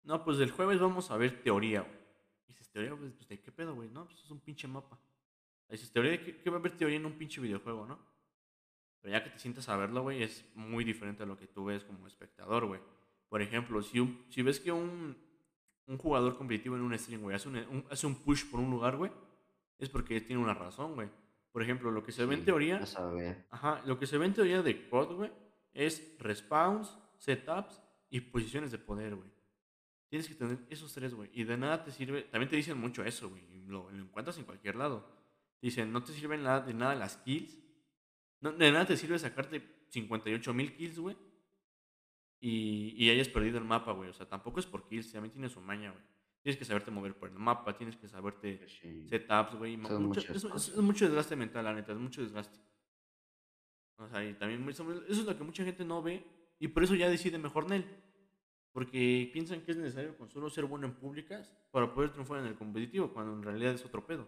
No, 0.04 0.24
pues 0.24 0.38
el 0.40 0.50
jueves 0.50 0.80
vamos 0.80 1.10
a 1.10 1.16
ver 1.16 1.42
teoría, 1.42 1.80
güey. 1.82 1.94
Y 2.46 2.52
dices, 2.52 2.70
teoría, 2.70 2.94
pues, 2.96 3.12
pues, 3.12 3.28
¿de 3.28 3.40
qué 3.40 3.52
pedo, 3.52 3.74
güey? 3.74 3.88
No, 3.88 4.04
pues 4.06 4.20
es 4.22 4.30
un 4.30 4.40
pinche 4.40 4.66
mapa. 4.68 4.98
Dices, 5.68 5.90
teoría, 5.92 6.22
¿qué, 6.22 6.36
qué 6.42 6.50
va 6.50 6.56
a 6.56 6.60
haber 6.60 6.76
teoría 6.76 6.96
en 6.98 7.06
un 7.06 7.12
pinche 7.14 7.40
videojuego, 7.40 7.86
no? 7.86 7.98
Pero 9.00 9.12
ya 9.12 9.24
que 9.24 9.30
te 9.30 9.38
sientas 9.38 9.68
a 9.68 9.76
verlo, 9.76 10.02
güey, 10.02 10.22
es 10.22 10.44
muy 10.54 10.84
diferente 10.84 11.22
a 11.22 11.26
lo 11.26 11.36
que 11.38 11.46
tú 11.46 11.64
ves 11.64 11.82
como 11.84 12.06
espectador, 12.06 12.66
güey. 12.66 12.80
Por 13.28 13.40
ejemplo, 13.40 13.82
si, 13.82 13.98
un- 14.00 14.24
si 14.28 14.42
ves 14.42 14.60
que 14.60 14.70
un, 14.70 15.16
un 15.86 15.98
jugador 15.98 16.36
competitivo 16.36 16.76
en 16.76 16.82
un 16.82 16.98
stream, 16.98 17.22
güey, 17.22 17.34
hace 17.34 17.48
un, 17.48 17.56
un- 17.56 17.84
hace 17.90 18.06
un 18.06 18.16
push 18.16 18.44
por 18.50 18.60
un 18.60 18.70
lugar, 18.70 18.96
güey, 18.96 19.10
es 19.78 19.88
porque 19.88 20.20
tiene 20.20 20.42
una 20.42 20.52
razón, 20.54 20.94
güey. 20.94 21.08
Por 21.52 21.62
ejemplo, 21.62 21.90
lo 21.90 22.02
que 22.04 22.12
se 22.12 22.24
ve 22.26 22.34
en 22.34 22.44
teoría, 22.44 22.78
ajá, 23.50 23.82
lo 23.86 23.98
que 23.98 24.06
se 24.06 24.18
ve 24.18 24.26
en 24.26 24.34
teoría 24.34 24.62
de 24.62 24.88
COD, 24.88 25.14
güey, 25.16 25.32
es 25.72 26.16
respawns, 26.18 26.98
setups 27.22 27.80
y 28.10 28.20
posiciones 28.20 28.70
de 28.72 28.78
poder, 28.78 29.14
güey. 29.14 29.30
Tienes 30.08 30.28
que 30.28 30.34
tener 30.34 30.58
esos 30.68 30.92
tres, 30.92 31.14
güey. 31.14 31.30
Y 31.32 31.44
de 31.44 31.56
nada 31.56 31.84
te 31.84 31.90
sirve. 31.90 32.22
También 32.22 32.50
te 32.50 32.56
dicen 32.56 32.76
mucho 32.78 33.04
eso, 33.04 33.30
güey. 33.30 33.42
Lo, 33.66 33.90
lo 33.90 34.02
encuentras 34.02 34.36
en 34.38 34.44
cualquier 34.44 34.74
lado. 34.76 35.08
Dicen, 35.62 35.92
no 35.92 36.02
te 36.02 36.12
sirven 36.12 36.42
nada, 36.42 36.60
de 36.60 36.74
nada 36.74 36.94
las 36.96 37.16
kills. 37.18 37.56
No, 38.40 38.52
de 38.52 38.72
nada 38.72 38.84
te 38.86 38.96
sirve 38.96 39.18
sacarte 39.18 39.62
58 39.88 40.52
mil 40.52 40.74
kills, 40.74 40.98
güey. 40.98 41.16
Y, 42.40 42.94
y 42.98 43.08
hayas 43.10 43.28
perdido 43.28 43.58
el 43.58 43.64
mapa, 43.64 43.92
güey. 43.92 44.10
O 44.10 44.12
sea, 44.12 44.28
tampoco 44.28 44.58
es 44.60 44.66
por 44.66 44.86
kills. 44.88 45.12
También 45.12 45.32
tiene 45.32 45.48
su 45.48 45.60
maña, 45.60 45.92
güey. 45.92 46.02
Tienes 46.42 46.58
que 46.58 46.64
saberte 46.64 46.90
mover 46.90 47.16
por 47.16 47.28
el 47.28 47.38
mapa. 47.38 47.76
Tienes 47.78 47.96
que 47.96 48.08
saberte 48.08 48.56
Pues 48.58 48.72
Sí. 48.72 49.06
setups, 49.08 49.54
güey. 49.54 49.78
Es, 50.16 50.44
es- 50.44 50.76
mucho 50.78 51.04
desgaste 51.06 51.36
mental, 51.36 51.64
la 51.64 51.72
neta. 51.72 51.92
Es 51.92 51.98
mucho 51.98 52.20
desgaste. 52.20 52.58
O 53.96 54.08
sea, 54.08 54.28
y 54.28 54.34
también 54.34 54.68
eso 54.68 54.84
es 55.08 55.24
lo 55.24 55.38
que 55.38 55.44
mucha 55.44 55.64
gente 55.64 55.84
no 55.84 56.02
ve. 56.02 56.26
Y 56.58 56.68
por 56.68 56.84
eso 56.84 56.94
ya 56.94 57.08
decide 57.08 57.38
mejor 57.38 57.68
Nel. 57.68 57.84
Porque 58.72 59.28
piensan 59.32 59.60
que 59.62 59.72
es 59.72 59.76
necesario 59.76 60.16
con 60.16 60.30
solo 60.30 60.48
ser 60.48 60.64
bueno 60.64 60.86
en 60.86 60.94
públicas 60.94 61.54
para 61.70 61.92
poder 61.92 62.10
triunfar 62.10 62.38
en 62.40 62.46
el 62.46 62.54
competitivo, 62.54 63.12
cuando 63.12 63.34
en 63.34 63.42
realidad 63.42 63.74
es 63.74 63.84
otro 63.84 64.06
pedo. 64.06 64.26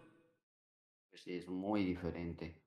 Pues 1.09 1.23
sí, 1.23 1.33
es 1.37 1.47
muy 1.47 1.83
diferente. 1.83 2.61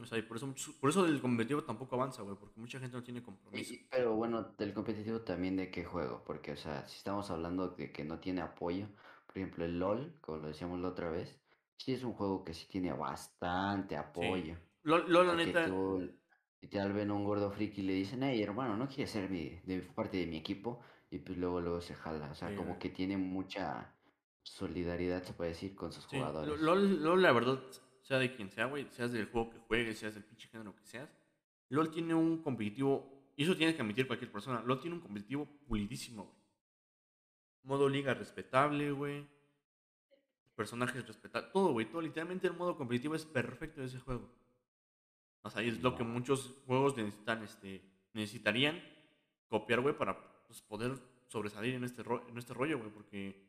O 0.00 0.04
sea, 0.04 0.18
y 0.18 0.22
por 0.22 0.36
eso, 0.36 0.54
por 0.78 0.90
eso 0.90 1.06
el 1.06 1.20
competitivo 1.20 1.64
tampoco 1.64 1.96
avanza, 1.96 2.22
güey, 2.22 2.36
porque 2.38 2.60
mucha 2.60 2.78
gente 2.78 2.96
no 2.96 3.02
tiene 3.02 3.22
compromiso. 3.22 3.74
pero 3.90 4.14
bueno, 4.14 4.42
del 4.58 4.74
competitivo 4.74 5.22
también 5.22 5.56
de 5.56 5.70
qué 5.70 5.84
juego, 5.84 6.22
porque, 6.24 6.52
o 6.52 6.56
sea, 6.56 6.86
si 6.86 6.98
estamos 6.98 7.30
hablando 7.30 7.68
de 7.68 7.90
que 7.90 8.04
no 8.04 8.20
tiene 8.20 8.42
apoyo, 8.42 8.86
por 9.26 9.38
ejemplo, 9.38 9.64
el 9.64 9.78
LOL, 9.78 10.18
como 10.20 10.38
lo 10.38 10.48
decíamos 10.48 10.80
la 10.80 10.88
otra 10.88 11.10
vez, 11.10 11.40
sí 11.78 11.92
es 11.94 12.04
un 12.04 12.12
juego 12.12 12.44
que 12.44 12.54
sí 12.54 12.66
tiene 12.68 12.92
bastante 12.92 13.94
Sí. 13.94 14.00
apoyo. 14.00 14.56
LOL, 14.82 15.10
LOL, 15.10 15.26
la 15.26 15.34
neta, 15.34 15.66
tú, 15.66 16.12
literal, 16.64 16.94
ven 16.94 17.10
a 17.10 17.14
un 17.14 17.24
gordo 17.24 17.50
friki 17.50 17.82
y 17.82 17.84
le 17.84 17.92
dicen, 17.92 18.22
hey, 18.22 18.42
hermano, 18.42 18.74
¿no 18.76 18.88
quieres 18.88 19.10
ser 19.10 19.28
mi, 19.28 19.50
de 19.64 19.80
parte 19.80 20.16
de 20.16 20.26
mi 20.26 20.38
equipo? 20.38 20.80
Y 21.10 21.18
pues 21.18 21.36
luego, 21.38 21.60
luego 21.60 21.80
se 21.82 21.94
jala. 21.94 22.30
O 22.30 22.34
sea, 22.34 22.48
Sí, 22.48 22.56
como 22.56 22.78
que 22.78 22.88
tiene 22.88 23.18
mucha 23.18 23.94
solidaridad, 24.42 25.22
se 25.22 25.34
puede 25.34 25.50
decir, 25.50 25.74
con 25.74 25.92
sus 25.92 26.04
sí, 26.04 26.16
jugadores. 26.16 26.58
LOL, 26.60 27.02
LOL, 27.02 27.22
la 27.22 27.32
verdad, 27.32 27.60
sea 28.00 28.18
de 28.18 28.34
quien 28.34 28.50
sea, 28.50 28.64
güey, 28.64 28.86
seas 28.90 29.12
del 29.12 29.26
juego 29.26 29.50
que 29.50 29.58
juegues, 29.58 29.98
seas 29.98 30.14
del 30.14 30.24
pinche 30.24 30.48
género 30.48 30.74
que 30.74 30.86
seas, 30.86 31.10
LOL 31.68 31.90
tiene 31.90 32.14
un 32.14 32.42
competitivo, 32.42 33.30
y 33.36 33.44
eso 33.44 33.56
tiene 33.56 33.74
que 33.74 33.82
admitir 33.82 34.06
cualquier 34.06 34.32
persona, 34.32 34.62
LOL 34.62 34.80
tiene 34.80 34.96
un 34.96 35.02
competitivo 35.02 35.46
pulidísimo, 35.66 36.24
güey. 36.24 36.44
Modo 37.62 37.88
liga 37.88 38.14
respetable, 38.14 38.90
güey. 38.90 39.26
Personajes 40.54 41.06
respetables, 41.06 41.52
todo, 41.52 41.72
güey, 41.72 41.86
todo. 41.90 42.00
Literalmente 42.02 42.46
el 42.46 42.54
modo 42.54 42.76
competitivo 42.76 43.14
es 43.14 43.24
perfecto 43.24 43.80
de 43.80 43.86
ese 43.86 43.98
juego. 43.98 44.30
O 45.46 45.50
sea, 45.50 45.62
es 45.62 45.82
lo 45.82 45.94
que 45.94 46.02
muchos 46.04 46.54
juegos 46.66 46.96
necesitan, 46.96 47.42
este, 47.44 47.82
necesitarían 48.14 48.82
copiar, 49.48 49.80
güey, 49.80 49.96
para 49.96 50.16
pues, 50.46 50.60
poder 50.62 50.98
sobresalir 51.28 51.74
en 51.74 51.84
este, 51.84 52.02
ro- 52.02 52.24
en 52.28 52.36
este 52.38 52.54
rollo, 52.54 52.78
güey, 52.78 52.90
porque, 52.90 53.46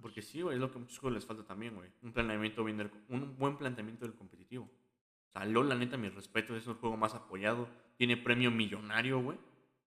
porque 0.00 0.22
sí, 0.22 0.42
güey, 0.42 0.56
es 0.56 0.60
lo 0.60 0.70
que 0.70 0.76
a 0.78 0.80
muchos 0.80 0.98
juegos 0.98 1.14
les 1.14 1.24
falta 1.26 1.44
también, 1.44 1.74
güey. 1.74 1.90
Un 2.02 2.12
planeamiento 2.12 2.62
bien 2.62 2.76
del- 2.76 2.90
un 3.08 3.36
buen 3.38 3.56
planteamiento 3.56 4.04
del 4.04 4.14
competitivo. 4.14 4.64
O 4.64 5.30
sea, 5.32 5.44
LOL, 5.44 5.68
la 5.68 5.74
neta, 5.74 5.96
mi 5.96 6.08
respeto, 6.08 6.54
es 6.56 6.66
el 6.66 6.74
juego 6.74 6.96
más 6.96 7.14
apoyado. 7.14 7.68
Tiene 7.96 8.16
premio 8.16 8.50
millonario, 8.50 9.20
güey. 9.20 9.38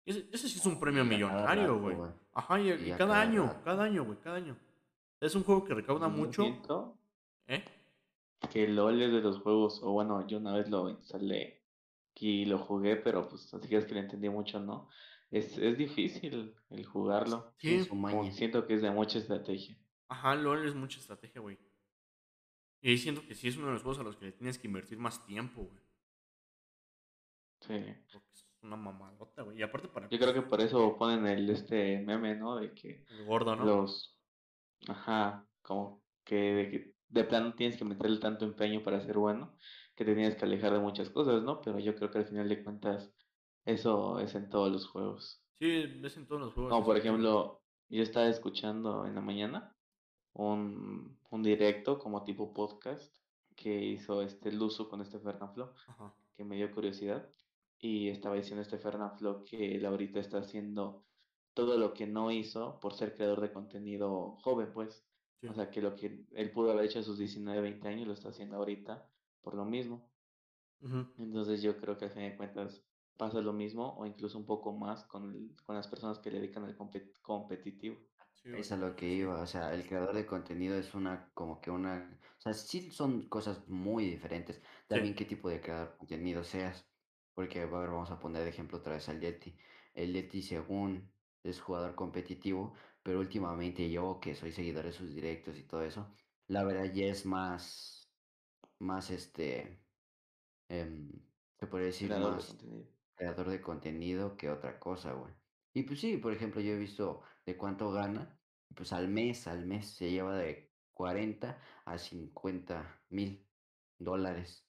Ese, 0.07 0.27
ese 0.33 0.49
sí 0.49 0.59
es 0.59 0.67
un 0.67 0.79
premio 0.81 1.05
Y 1.05 1.07
a 1.07 1.09
cada 1.09 1.17
millonario, 1.33 1.79
güey. 1.81 1.97
Ajá, 2.35 2.61
y, 2.61 2.71
Y 2.71 2.89
y 2.89 2.91
a 2.93 2.97
cada 2.99 3.11
cada 3.15 3.21
año, 3.23 3.63
cada 3.65 3.85
año, 3.85 4.05
güey, 4.05 4.19
cada 4.21 4.37
año. 4.37 4.57
Es 5.21 5.35
un 5.35 5.43
juego 5.43 5.65
que 5.65 5.75
recauda 5.75 6.09
mucho. 6.09 6.43
¿Eh? 7.47 7.65
Que 8.51 8.69
LOL 8.69 9.03
es 9.03 9.13
de 9.13 9.21
los 9.21 9.39
juegos, 9.41 9.81
o 9.83 9.93
bueno, 9.93 10.27
yo 10.27 10.39
una 10.39 10.55
vez 10.55 10.69
lo 10.69 10.89
instalé 10.89 11.63
y 12.15 12.45
lo 12.45 12.59
jugué, 12.59 12.97
pero 12.97 13.29
pues 13.29 13.53
así 13.55 13.69
que 13.69 13.77
es 13.77 13.85
que 13.85 13.95
le 13.95 14.01
entendí 14.01 14.29
mucho, 14.29 14.61
¿no? 14.61 14.89
Es, 15.31 15.59
es 15.59 15.77
difícil 15.77 16.55
el 16.71 16.87
jugarlo. 16.87 17.53
Sí, 17.59 17.87
Como 17.89 18.31
siento 18.33 18.67
que 18.67 18.75
es 18.75 18.83
de 18.83 18.91
mucha 18.91 19.19
estrategia. 19.19 19.77
Ajá, 20.09 20.35
LOL 20.35 20.67
es 20.67 20.75
mucha 20.75 20.99
estrategia, 20.99 21.41
güey. 21.41 21.59
Y 22.81 22.97
siento 22.99 23.27
que 23.27 23.35
sí 23.35 23.49
es 23.49 23.57
uno 23.57 23.67
de 23.67 23.75
los 23.75 23.83
juegos 23.83 23.99
a 23.99 24.05
los 24.05 24.17
que 24.17 24.27
le 24.27 24.33
tienes 24.33 24.59
que 24.59 24.69
invertir 24.69 24.99
más 24.99 25.25
tiempo, 25.27 25.65
güey. 25.65 25.83
Sí. 27.61 27.85
Porque 28.13 28.29
es 28.33 28.47
una 28.63 28.77
mamadota, 28.77 29.43
güey. 29.43 29.59
Y 29.59 29.63
aparte 29.63 29.89
para 29.89 30.09
Yo 30.09 30.19
creo 30.19 30.33
que 30.33 30.43
por 30.43 30.61
eso 30.61 30.97
ponen 30.97 31.27
el 31.27 31.51
este 31.51 32.01
meme, 32.01 32.37
¿no? 32.37 32.57
De 32.57 32.73
que 32.73 33.05
el 33.11 33.27
gordo, 33.27 33.57
¿no? 33.57 33.65
los 33.65 34.17
ajá, 34.87 35.47
como 35.63 36.03
que 36.25 36.37
de, 36.37 36.71
que 36.71 36.95
de 37.09 37.25
plano 37.25 37.55
tienes 37.55 37.77
que 37.77 37.85
meterle 37.85 38.19
tanto 38.19 38.45
empeño 38.45 38.83
para 38.83 39.01
ser 39.01 39.19
bueno, 39.19 39.57
que 39.97 40.05
te 40.05 40.15
tienes 40.15 40.37
que 40.37 40.45
alejar 40.45 40.73
de 40.73 40.81
muchas 40.81 41.11
cosas, 41.11 41.43
¿no? 41.43 41.61
Pero 41.61 41.79
yo 41.79 41.95
creo 41.95 42.11
que 42.11 42.19
al 42.19 42.27
final 42.27 42.49
de 42.49 42.63
cuentas 42.63 43.13
eso 43.65 44.19
es 44.21 44.35
en 44.35 44.49
todos 44.49 44.71
los 44.71 44.87
juegos. 44.87 45.43
Sí, 45.59 45.87
ves 46.01 46.17
en 46.17 46.27
todos 46.27 46.41
los 46.41 46.55
juegos. 46.55 46.71
Como 46.71 46.85
por 46.85 46.97
ejemplo, 46.97 47.63
yo 47.89 48.03
estaba 48.03 48.29
escuchando 48.29 49.07
en 49.07 49.15
la 49.15 49.21
mañana 49.21 49.77
un, 50.33 51.19
un 51.31 51.43
directo 51.43 51.99
como 51.99 52.23
tipo 52.25 52.53
podcast 52.53 53.15
que 53.57 53.85
hizo 53.85 54.23
este 54.23 54.53
Luso 54.53 54.89
con 54.89 55.01
este 55.01 55.19
Fernanfloo, 55.19 55.73
Ajá. 55.89 56.15
que 56.37 56.45
me 56.45 56.57
dio 56.57 56.71
curiosidad. 56.71 57.29
Y 57.81 58.09
estaba 58.09 58.37
diciendo 58.37 58.63
este 58.63 58.79
Fernanfloo 58.79 59.45
que 59.45 59.77
él 59.77 59.87
ahorita 59.87 60.21
está 60.21 60.39
haciendo 60.39 61.05
todo 61.55 61.77
lo 61.77 61.93
que 61.93 62.07
no 62.07 62.31
hizo 62.31 62.79
por 62.81 62.95
ser 62.95 63.15
creador 63.15 63.41
de 63.41 63.53
contenido 63.53 64.37
joven, 64.43 64.73
pues. 64.73 65.08
Sí. 65.41 65.49
O 65.49 65.55
sea, 65.55 65.71
que 65.71 65.83
lo 65.83 65.97
que 65.97 66.27
él 66.33 66.53
pudo 66.53 66.73
haber 66.73 66.85
hecho 66.87 67.01
a 67.01 67.03
sus 67.03 67.19
19, 67.19 67.61
20 67.63 67.89
años 67.89 68.07
lo 68.07 68.13
está 68.15 68.29
haciendo 68.31 68.57
ahorita 68.57 69.13
por 69.41 69.55
lo 69.55 69.65
mismo. 69.65 70.13
Ujú. 70.81 71.19
Entonces 71.19 71.61
yo 71.63 71.77
creo 71.79 71.99
que 71.99 72.07
al 72.07 72.11
fin 72.13 72.23
de 72.23 72.37
cuentas 72.37 72.89
pasa 73.17 73.41
lo 73.43 73.53
mismo 73.53 73.97
o 73.99 74.07
incluso 74.07 74.39
un 74.39 74.47
poco 74.47 74.73
más 74.73 75.05
con, 75.05 75.35
el- 75.35 75.57
con 75.65 75.75
las 75.77 75.89
personas 75.89 76.19
que 76.19 76.31
le 76.31 76.39
dedican 76.41 76.65
al 76.65 76.77
compet- 76.79 77.21
competitivo. 77.21 78.07
Sí, 78.33 78.51
Es 78.51 78.73
a 78.73 78.77
lo 78.77 78.97
que 78.97 79.07
sí. 79.09 79.13
iba, 79.13 79.43
o 79.43 79.47
sea, 79.47 79.75
el 79.75 79.87
creador 79.87 80.15
de 80.15 80.25
contenido 80.27 80.77
es 80.77 80.95
una, 80.95 81.31
como 81.35 81.61
que 81.61 81.71
una, 81.71 82.19
o 82.39 82.41
sea, 82.41 82.55
sí 82.55 82.91
son 82.91 83.29
cosas 83.29 83.69
muy 83.69 84.07
diferentes, 84.07 84.63
también 84.87 85.15
qué 85.15 85.25
tipo 85.27 85.51
de 85.51 85.61
creador 85.61 85.93
de 85.93 85.97
contenido 85.99 86.45
seas, 86.45 86.91
porque, 87.35 87.61
a 87.61 87.67
ver, 87.67 87.91
vamos 87.91 88.11
a 88.11 88.19
poner 88.21 88.45
de 88.45 88.49
ejemplo 88.51 88.79
otra 88.79 88.95
vez 88.95 89.09
al 89.09 89.21
Yeti, 89.21 89.59
el 89.93 90.15
Yeti 90.15 90.43
según 90.43 91.13
es 91.43 91.61
jugador 91.61 91.95
competitivo, 91.95 92.75
pero 93.09 93.21
últimamente 93.21 93.89
yo, 93.89 94.21
que 94.21 94.35
soy 94.35 94.53
seguidor 94.53 94.85
de 94.85 94.93
sus 94.93 95.15
directos 95.15 95.57
y 95.57 95.63
todo 95.63 95.83
eso, 95.83 96.07
la 96.47 96.63
verdad 96.63 96.93
ya 96.93 97.07
es 97.07 97.25
más, 97.25 98.13
más 98.81 99.09
este, 99.09 99.81
em, 100.69 101.11
se 101.59 101.67
puede 101.69 101.87
decir 101.87 102.09
Creador 102.09 102.33
de 102.33 102.37
más 102.37 102.49
contenido. 102.49 102.87
creador 103.15 103.49
de 103.49 103.61
contenido 103.63 104.37
que 104.37 104.51
otra 104.51 104.79
cosa, 104.79 105.15
güey. 105.15 105.33
Y 105.73 105.85
pues 105.85 106.01
sí, 106.01 106.19
por 106.19 106.35
ejemplo, 106.35 106.61
yo 106.61 106.73
he 106.73 106.79
visto 106.79 107.23
de 107.47 107.57
cuánto 107.57 107.91
gana, 107.93 108.39
pues 108.75 108.93
al 108.93 109.09
mes, 109.09 109.47
al 109.47 109.65
mes 109.65 109.87
se 109.89 110.11
lleva 110.11 110.37
de 110.37 110.71
40 110.93 111.59
a 111.87 111.97
50 111.97 113.05
mil 113.09 113.43
dólares. 113.99 114.67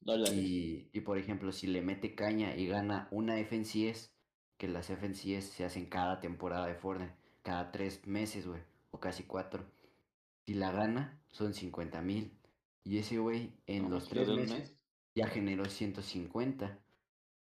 Dólares. 0.00 0.34
Y, 0.34 0.88
y 0.92 1.00
por 1.00 1.18
ejemplo, 1.18 1.50
si 1.50 1.66
le 1.66 1.82
mete 1.82 2.14
caña 2.14 2.54
y 2.54 2.68
gana 2.68 3.08
una 3.10 3.40
FNCS, 3.40 4.14
que 4.56 4.68
las 4.68 4.88
FNCS 4.88 5.46
se 5.46 5.64
hacen 5.64 5.86
cada 5.86 6.20
temporada 6.20 6.68
de 6.68 6.76
Fortnite, 6.76 7.21
cada 7.42 7.72
tres 7.72 8.06
meses, 8.06 8.46
güey, 8.46 8.62
o 8.90 9.00
casi 9.00 9.24
cuatro. 9.24 9.72
Si 10.46 10.54
la 10.54 10.72
gana, 10.72 11.24
son 11.30 11.54
50 11.54 12.02
mil. 12.02 12.38
Y 12.84 12.98
ese 12.98 13.18
güey 13.18 13.62
en 13.66 13.88
No, 13.88 13.90
los 13.90 14.08
pues, 14.08 14.08
tres 14.08 14.30
meses 14.30 14.48
mes. 14.48 14.78
ya 15.14 15.28
generó 15.28 15.64
150. 15.66 16.84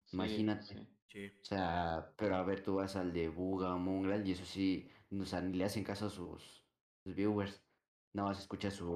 Sí, 0.05 0.17
pues, 0.17 0.17
imagínate. 0.17 0.67
sí. 0.67 0.87
Sí. 1.07 1.33
O 1.43 1.45
sea, 1.45 2.15
pero 2.17 2.37
a 2.37 2.43
ver, 2.45 2.63
tú 2.63 2.77
vas 2.77 2.97
al 2.97 3.13
de 3.13 3.29
Buga 3.29 3.75
o 3.75 3.79
Mongrel 3.79 4.27
y 4.29 4.33
eso 4.33 4.45
sí, 4.45 4.91
o 5.11 5.25
sea, 5.25 5.41
ni 5.41 5.57
le 5.59 5.65
hacen 5.65 5.85
caso 5.85 6.07
a 6.07 6.11
sus, 6.11 6.67
sus 7.05 7.15
viewers. 7.15 7.65
Nada 8.13 8.29
más 8.31 8.41
escucha 8.41 8.71
su 8.71 8.87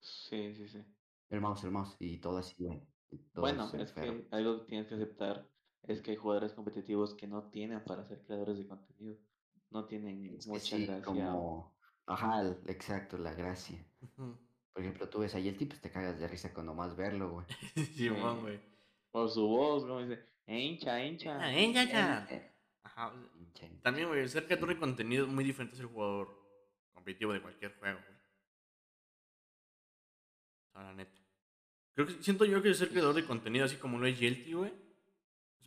Sí, 0.00 0.54
sí, 0.54 0.68
sí. 0.68 0.84
el 1.30 1.40
mouse, 1.40 1.64
el 1.64 1.70
mouse 1.70 1.96
y 2.00 2.18
todo 2.18 2.38
así, 2.38 2.54
güey. 2.58 2.82
y 3.10 3.18
todo 3.32 3.42
Bueno, 3.42 3.70
es 3.74 3.92
que 3.92 4.26
algo 4.30 4.60
que 4.60 4.66
tienes 4.66 4.86
que 4.88 4.94
aceptar 4.94 5.48
es 5.86 6.00
que 6.02 6.12
hay 6.12 6.16
jugadores 6.16 6.52
competitivos 6.52 7.14
que 7.14 7.26
no 7.26 7.50
tienen 7.50 7.82
para 7.84 8.04
ser 8.04 8.22
creadores 8.24 8.58
de 8.58 8.66
contenido. 8.66 9.16
No 9.70 9.84
tienen 9.86 10.36
Es 10.36 10.44
que 10.44 10.50
mucha 10.50 10.76
sí, 10.76 10.86
gracia. 10.86 11.04
como, 11.04 11.76
ajá, 12.06 12.40
el- 12.40 12.58
exacto, 12.66 13.18
la 13.18 13.34
gracia. 13.34 13.84
Por 14.16 14.82
ejemplo, 14.82 15.08
tú 15.08 15.20
ves 15.20 15.34
ahí 15.34 15.48
el 15.48 15.56
tipo, 15.56 15.74
te 15.80 15.90
cagas 15.90 16.18
de 16.18 16.28
risa 16.28 16.52
con 16.52 16.66
nomás 16.66 16.94
verlo, 16.96 17.30
güey. 17.30 17.46
Sí, 17.96 18.10
man, 18.10 18.40
güey. 18.42 18.60
O 19.12 19.26
su 19.28 19.46
voz, 19.46 19.84
como 19.84 20.00
dice, 20.02 20.22
"Eh, 20.46 20.60
hincha, 20.60 21.02
hincha. 21.04 21.38
Ah. 21.40 21.52
Eh, 21.54 22.52
Ajá. 22.82 23.12
hincha, 23.38 23.66
hincha. 23.66 23.82
También, 23.82 24.08
güey, 24.08 24.28
ser 24.28 24.46
creador 24.46 24.68
de 24.68 24.78
contenido 24.78 25.24
es 25.26 25.32
muy 25.32 25.44
diferente 25.44 25.74
a 25.74 25.78
ser 25.78 25.86
jugador 25.86 26.28
competitivo 26.92 27.32
de 27.32 27.40
cualquier 27.42 27.74
juego, 27.78 27.98
güey. 28.06 28.16
O 30.68 30.72
sea, 30.72 30.82
la 30.82 30.92
neta. 30.94 31.20
Creo 31.94 32.06
que 32.06 32.22
siento 32.22 32.44
yo 32.44 32.62
que 32.62 32.74
ser 32.74 32.90
creador 32.90 33.14
de 33.14 33.24
contenido 33.24 33.64
así 33.64 33.76
como 33.76 33.98
lo 33.98 34.06
es 34.06 34.18
Yelty, 34.18 34.52
güey. 34.52 34.72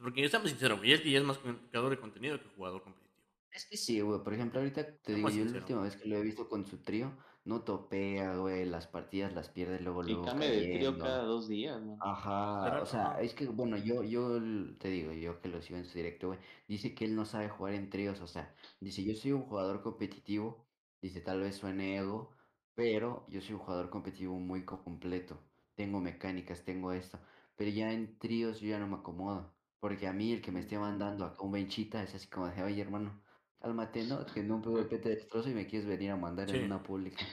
Porque 0.01 0.23
estamos 0.23 0.49
sinceros, 0.49 0.79
güey. 0.79 0.89
Yelty 0.91 1.11
ya 1.11 1.19
es 1.19 1.25
más 1.25 1.39
creador 1.39 1.91
de 1.91 1.99
contenido 1.99 2.39
que 2.39 2.47
jugador 2.55 2.83
competitivo. 2.83 3.09
Es 3.51 3.65
que 3.65 3.77
sí, 3.77 3.99
güey. 4.01 4.23
Por 4.23 4.33
ejemplo, 4.33 4.59
ahorita 4.59 4.97
te 4.97 5.15
digo, 5.15 5.29
yo 5.29 5.45
la 5.45 5.57
última 5.57 5.81
vez 5.81 5.95
que 5.95 6.07
lo 6.07 6.17
he 6.17 6.21
visto 6.21 6.47
con 6.47 6.65
su 6.65 6.77
trío, 6.83 7.17
no 7.45 7.63
topea, 7.63 8.35
güey, 8.35 8.65
las 8.65 8.87
partidas 8.87 9.33
las 9.33 9.49
pierde 9.49 9.79
luego, 9.79 10.03
Y 10.03 10.11
luego 10.11 10.25
cambia 10.25 10.49
de 10.49 10.77
trío 10.77 10.97
cada 10.97 11.23
dos 11.23 11.47
días, 11.47 11.81
man. 11.81 11.97
Ajá, 11.99 12.81
o 12.81 12.85
sea, 12.85 13.19
es 13.21 13.33
que, 13.33 13.47
bueno, 13.47 13.77
yo, 13.77 14.03
yo 14.03 14.39
te 14.77 14.89
digo, 14.89 15.11
yo 15.13 15.41
que 15.41 15.49
lo 15.49 15.61
sigo 15.61 15.79
en 15.79 15.85
su 15.85 15.97
directo, 15.97 16.27
güey, 16.27 16.39
dice 16.67 16.93
que 16.93 17.05
él 17.05 17.15
no 17.15 17.25
sabe 17.25 17.49
jugar 17.49 17.73
en 17.73 17.89
tríos, 17.89 18.21
o 18.21 18.27
sea, 18.27 18.53
dice, 18.79 19.03
yo 19.03 19.15
soy 19.15 19.31
un 19.31 19.43
jugador 19.43 19.81
competitivo, 19.81 20.67
dice, 21.01 21.21
tal 21.21 21.39
vez 21.39 21.55
suene 21.55 21.97
ego, 21.97 22.35
pero 22.75 23.25
yo 23.29 23.41
soy 23.41 23.55
un 23.55 23.61
jugador 23.61 23.89
competitivo 23.89 24.37
muy 24.37 24.63
completo, 24.65 25.41
tengo 25.75 25.99
mecánicas, 26.01 26.63
tengo 26.63 26.91
esto, 26.91 27.19
pero 27.55 27.71
ya 27.71 27.91
en 27.91 28.19
tríos 28.19 28.59
yo 28.59 28.69
ya 28.69 28.79
no 28.79 28.87
me 28.87 28.97
acomodo, 28.97 29.55
porque 29.79 30.07
a 30.07 30.13
mí 30.13 30.31
el 30.33 30.41
que 30.41 30.51
me 30.51 30.59
esté 30.61 30.77
mandando 30.79 31.25
acá 31.25 31.43
un 31.43 31.51
benchita 31.51 32.03
es 32.03 32.15
así 32.15 32.27
como 32.27 32.47
de, 32.49 32.63
oye, 32.63 32.81
hermano, 32.81 33.21
cálmate, 33.59 34.03
¿no? 34.05 34.25
Que 34.25 34.41
en 34.41 34.51
un 34.51 34.61
PvP 34.61 34.99
te 34.99 35.09
destrozo 35.09 35.49
y 35.49 35.53
me 35.53 35.67
quieres 35.67 35.87
venir 35.87 36.11
a 36.11 36.17
mandar 36.17 36.49
en 36.49 36.63
una 36.63 36.83
pública. 36.83 37.25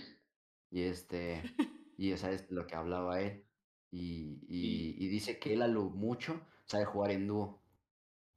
Y 0.70 0.82
este, 0.82 1.42
y 1.96 2.12
o 2.12 2.16
sea, 2.18 2.32
es 2.32 2.50
lo 2.50 2.66
que 2.66 2.76
hablaba 2.76 3.20
él. 3.20 3.44
Y, 3.90 4.44
Y 4.48 4.96
y, 4.98 5.04
y 5.04 5.08
dice 5.08 5.38
que 5.38 5.54
él 5.54 5.62
a 5.62 5.68
lo 5.68 5.84
mucho 5.90 6.40
sabe 6.66 6.84
jugar 6.84 7.10
en 7.12 7.26
dúo. 7.28 7.62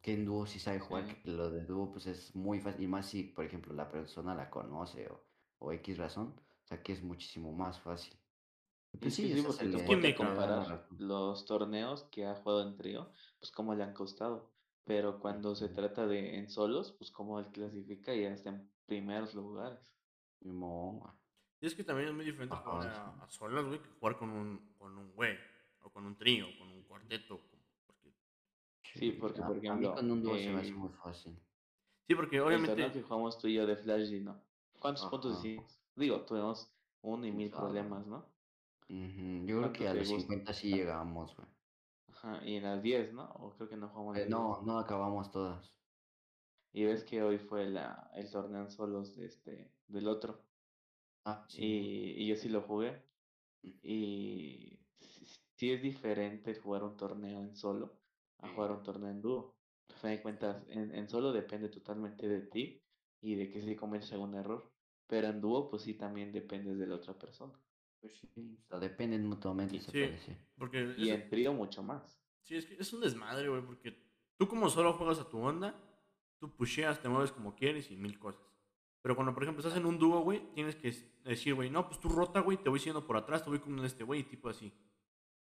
Que 0.01 0.13
en 0.13 0.25
dúo 0.25 0.45
sí 0.47 0.59
sabe 0.59 0.79
jugar, 0.79 1.05
sí. 1.05 1.15
que 1.23 1.31
lo 1.31 1.49
de 1.51 1.65
dúo 1.65 1.91
pues 1.91 2.07
es 2.07 2.35
muy 2.35 2.59
fácil. 2.59 2.83
Y 2.83 2.87
más 2.87 3.07
si, 3.07 3.23
por 3.23 3.45
ejemplo, 3.45 3.73
la 3.73 3.89
persona 3.89 4.35
la 4.35 4.49
conoce 4.49 5.07
o, 5.09 5.25
o 5.59 5.71
X 5.73 5.97
razón. 5.97 6.35
O 6.63 6.67
sea, 6.67 6.81
que 6.83 6.93
es 6.93 7.03
muchísimo 7.03 7.51
más 7.53 7.79
fácil. 7.81 8.17
Y 8.93 8.97
Pues 8.97 9.13
es 9.13 9.17
que 9.17 9.27
sí, 9.27 9.33
sí, 9.41 9.41
porque 9.45 9.65
tú 9.67 9.77
la 9.77 10.15
comparar 10.15 10.87
los 10.97 11.45
torneos 11.45 12.03
que 12.05 12.25
ha 12.25 12.35
jugado 12.35 12.67
en 12.67 12.75
trío, 12.75 13.11
pues 13.39 13.51
cómo 13.51 13.75
le 13.75 13.83
han 13.83 13.93
costado. 13.93 14.51
Pero 14.83 15.19
cuando 15.19 15.55
se 15.55 15.69
trata 15.69 16.07
de 16.07 16.37
en 16.39 16.49
solos, 16.49 16.93
pues 16.93 17.11
cómo 17.11 17.39
él 17.39 17.47
clasifica 17.51 18.15
y 18.15 18.25
hasta 18.25 18.49
en 18.49 18.71
primeros 18.87 19.35
lugares. 19.35 19.79
Y 21.61 21.65
es 21.67 21.75
que 21.75 21.83
también 21.83 22.09
es 22.09 22.15
muy 22.15 22.25
diferente 22.25 22.55
Ajá, 22.55 22.63
jugar 22.63 22.83
sí. 22.83 22.89
a, 22.97 23.23
a 23.23 23.29
solas, 23.29 23.65
güey, 23.65 23.79
que 23.81 23.89
jugar 23.99 24.17
con 24.17 24.29
un, 24.31 24.73
con 24.77 24.97
un 24.97 25.11
güey, 25.13 25.37
o 25.83 25.89
con 25.91 26.05
un 26.05 26.15
trío, 26.17 26.47
o 26.47 26.57
con 26.57 26.69
un 26.69 26.83
cuarteto. 26.83 27.39
porque- 27.85 28.13
Sí, 28.95 29.11
porque 29.11 29.41
a, 29.41 29.45
por 29.47 29.57
a 29.57 29.59
mí 29.59 29.67
ejemplo, 29.67 29.93
con 29.95 30.11
un 30.11 30.23
dúo 30.23 30.37
se 30.37 30.49
me 30.49 30.59
hace 30.59 30.69
el, 30.69 30.75
muy 30.75 30.89
fácil. 30.89 31.37
Sí, 32.07 32.15
porque 32.15 32.37
el 32.37 32.43
obviamente. 32.43 32.91
que 32.91 33.03
jugamos 33.03 33.37
tú 33.37 33.47
y 33.47 33.53
yo 33.55 33.67
de 33.67 33.75
Flash 33.75 34.11
¿no? 34.21 34.41
¿Cuántos 34.79 35.05
puntos 35.05 35.33
Ajá. 35.33 35.39
hicimos? 35.47 35.79
Digo, 35.95 36.21
tuvimos 36.21 36.71
uno 37.01 37.27
y 37.27 37.31
mil 37.31 37.51
problemas, 37.51 38.07
¿no? 38.07 38.25
Yo 39.45 39.57
creo 39.57 39.71
¿Cuánto 39.71 39.73
que 39.73 39.87
a 39.87 39.93
los 39.93 40.07
gusta? 40.07 40.33
50 40.33 40.53
sí 40.53 40.69
llegamos, 40.73 41.35
güey. 41.35 41.47
Ajá, 42.07 42.41
y 42.45 42.55
en 42.57 42.63
las 42.63 42.83
10, 42.83 43.13
¿no? 43.13 43.23
O 43.31 43.51
creo 43.55 43.69
que 43.69 43.77
no 43.77 43.87
jugamos 43.89 44.17
Eh, 44.19 44.25
las 44.25 44.35
10. 44.35 44.51
no, 44.51 44.61
no 44.61 44.77
acabamos 44.77 45.31
todas. 45.31 45.75
Y 46.71 46.83
ves 46.85 47.03
que 47.03 47.21
hoy 47.21 47.37
fue 47.37 47.67
la, 47.69 48.09
el 48.15 48.31
torneo 48.31 48.61
en 48.63 48.71
solos 48.71 49.15
de 49.15 49.25
este, 49.27 49.77
del 49.87 50.07
otro. 50.07 50.49
Ah, 51.25 51.45
sí. 51.47 51.71
Y, 51.71 52.23
y 52.23 52.27
yo 52.27 52.35
sí 52.35 52.49
lo 52.49 52.61
jugué. 52.63 53.09
Y 53.61 54.87
sí, 54.99 55.71
es 55.71 55.81
diferente 55.81 56.55
jugar 56.55 56.83
un 56.83 56.97
torneo 56.97 57.41
en 57.41 57.55
solo 57.55 58.01
a 58.37 58.49
jugar 58.49 58.71
un 58.71 58.83
torneo 58.83 59.09
en 59.09 59.21
dúo. 59.21 59.59
A 59.89 59.93
fin 59.95 60.11
de 60.11 60.21
cuentas, 60.21 60.65
en, 60.69 60.95
en 60.95 61.09
solo 61.09 61.31
depende 61.33 61.69
totalmente 61.69 62.27
de 62.29 62.41
ti 62.47 62.85
y 63.21 63.35
de 63.35 63.49
que 63.49 63.61
si 63.61 63.75
cometes 63.75 64.13
algún 64.13 64.35
error. 64.35 64.73
Pero 65.07 65.27
en 65.27 65.41
dúo, 65.41 65.69
pues 65.69 65.83
sí 65.83 65.95
también 65.97 66.31
dependes 66.31 66.77
de 66.79 66.87
la 66.87 66.95
otra 66.95 67.17
persona. 67.17 67.59
Pues 68.01 68.13
sí, 68.17 68.57
o 68.63 68.67
sea, 68.67 68.79
dependen 68.79 69.25
mutuamente, 69.25 69.75
Y- 69.75 69.81
se 69.81 69.91
Sí, 69.91 69.99
decir. 69.99 70.37
porque. 70.57 70.93
Y 70.97 71.09
es- 71.09 71.15
en 71.21 71.29
trío 71.29 71.53
mucho 71.53 71.83
más. 71.83 72.21
Sí, 72.41 72.55
es 72.55 72.65
que 72.65 72.75
es 72.75 72.93
un 72.93 73.01
desmadre, 73.01 73.49
güey, 73.49 73.61
porque 73.61 73.95
tú 74.37 74.47
como 74.47 74.69
solo 74.69 74.93
juegas 74.93 75.19
a 75.19 75.29
tu 75.29 75.37
onda, 75.39 75.75
tú 76.39 76.55
pusheas, 76.55 77.01
te 77.01 77.09
mueves 77.09 77.31
como 77.31 77.55
quieres 77.55 77.91
y 77.91 77.97
mil 77.97 78.17
cosas. 78.17 78.41
Pero 79.01 79.15
cuando, 79.15 79.33
por 79.33 79.43
ejemplo, 79.43 79.61
estás 79.65 79.77
en 79.77 79.85
un 79.85 79.97
dúo, 79.99 80.21
güey, 80.21 80.51
tienes 80.53 80.75
que 80.75 80.91
decir, 81.23 81.53
güey, 81.55 81.69
no, 81.69 81.87
pues 81.87 81.99
tú 81.99 82.09
rota, 82.09 82.39
güey, 82.41 82.57
te 82.61 82.69
voy 82.69 82.79
siguiendo 82.79 83.05
por 83.05 83.17
atrás, 83.17 83.43
te 83.43 83.49
voy 83.49 83.59
con 83.59 83.83
este 83.85 84.03
güey, 84.03 84.23
tipo 84.23 84.49
así. 84.49 84.73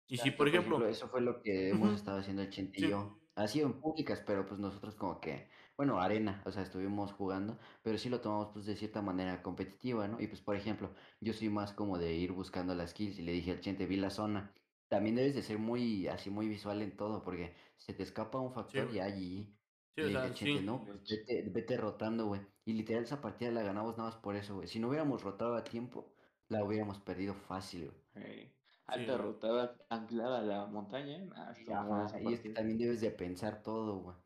Y 0.06 0.16
si, 0.16 0.28
Exacto, 0.28 0.36
por 0.38 0.48
ejemplo, 0.48 0.86
eso 0.86 1.08
fue 1.08 1.20
lo 1.22 1.40
que 1.42 1.70
hemos 1.70 1.94
estado 1.94 2.18
haciendo 2.18 2.42
el 2.42 2.50
Chente 2.50 2.78
y 2.78 2.82
Sí. 2.84 2.88
yo. 2.90 3.18
Ha 3.36 3.48
sido 3.48 3.66
en 3.66 3.80
públicas, 3.80 4.22
pero 4.26 4.46
pues 4.46 4.60
nosotros 4.60 4.94
como 4.94 5.20
que, 5.20 5.48
bueno, 5.76 6.00
arena, 6.00 6.42
o 6.46 6.52
sea, 6.52 6.62
estuvimos 6.62 7.12
jugando, 7.12 7.58
pero 7.82 7.98
sí 7.98 8.08
lo 8.08 8.20
tomamos 8.20 8.48
pues 8.52 8.64
de 8.66 8.76
cierta 8.76 9.02
manera 9.02 9.42
competitiva, 9.42 10.06
¿no? 10.08 10.20
Y 10.20 10.28
pues, 10.28 10.40
por 10.40 10.56
ejemplo, 10.56 10.94
yo 11.20 11.32
soy 11.32 11.48
más 11.48 11.72
como 11.72 11.98
de 11.98 12.14
ir 12.14 12.32
buscando 12.32 12.74
las 12.74 12.94
kills 12.94 13.18
y 13.18 13.22
le 13.22 13.32
dije 13.32 13.50
al 13.52 13.60
Chente, 13.60 13.86
vi 13.86 13.96
la 13.96 14.10
zona. 14.10 14.54
También 14.88 15.16
debes 15.16 15.34
de 15.34 15.42
ser 15.42 15.58
muy, 15.58 16.06
así, 16.06 16.30
muy 16.30 16.48
visual 16.48 16.82
en 16.82 16.96
todo, 16.96 17.22
porque 17.24 17.56
se 17.76 17.94
te 17.94 18.02
escapa 18.04 18.38
un 18.40 18.52
factor 18.52 18.86
güey. 18.86 18.96
y 18.96 19.00
allí. 19.00 19.58
sí, 19.96 20.02
o 20.02 20.10
sea, 20.10 20.22
al 20.24 20.34
Chente, 20.34 20.60
sí. 20.60 20.62
no, 20.62 20.84
pues 20.84 21.00
vete, 21.08 21.42
vete 21.50 21.76
rotando, 21.76 22.26
güey. 22.26 22.42
Y 22.64 22.72
literal 22.74 23.04
esa 23.04 23.20
partida 23.20 23.50
la 23.50 23.62
ganamos 23.62 23.96
nada 23.96 24.10
más 24.10 24.18
por 24.20 24.36
eso, 24.36 24.54
güey. 24.56 24.68
Si 24.68 24.78
no 24.80 24.88
hubiéramos 24.88 25.22
rotado 25.22 25.56
a 25.56 25.64
tiempo, 25.64 26.14
la 26.48 26.64
hubiéramos 26.64 27.00
perdido 27.00 27.34
fácil, 27.34 27.86
güey. 27.90 28.04
Sí, 28.14 28.56
alta 28.86 29.16
güey. 29.16 29.18
rotada 29.18 29.76
anclada 29.88 30.38
a 30.40 30.42
la 30.42 30.66
montaña. 30.66 31.16
¿eh? 31.18 31.30
Ah, 31.34 31.52
Y, 31.56 31.70
ajá, 31.70 32.06
es 32.20 32.40
que 32.40 32.50
también 32.50 32.78
debes 32.78 33.00
de 33.00 33.10
pensar 33.10 33.62
todo, 33.62 34.00
güey. 34.00 34.16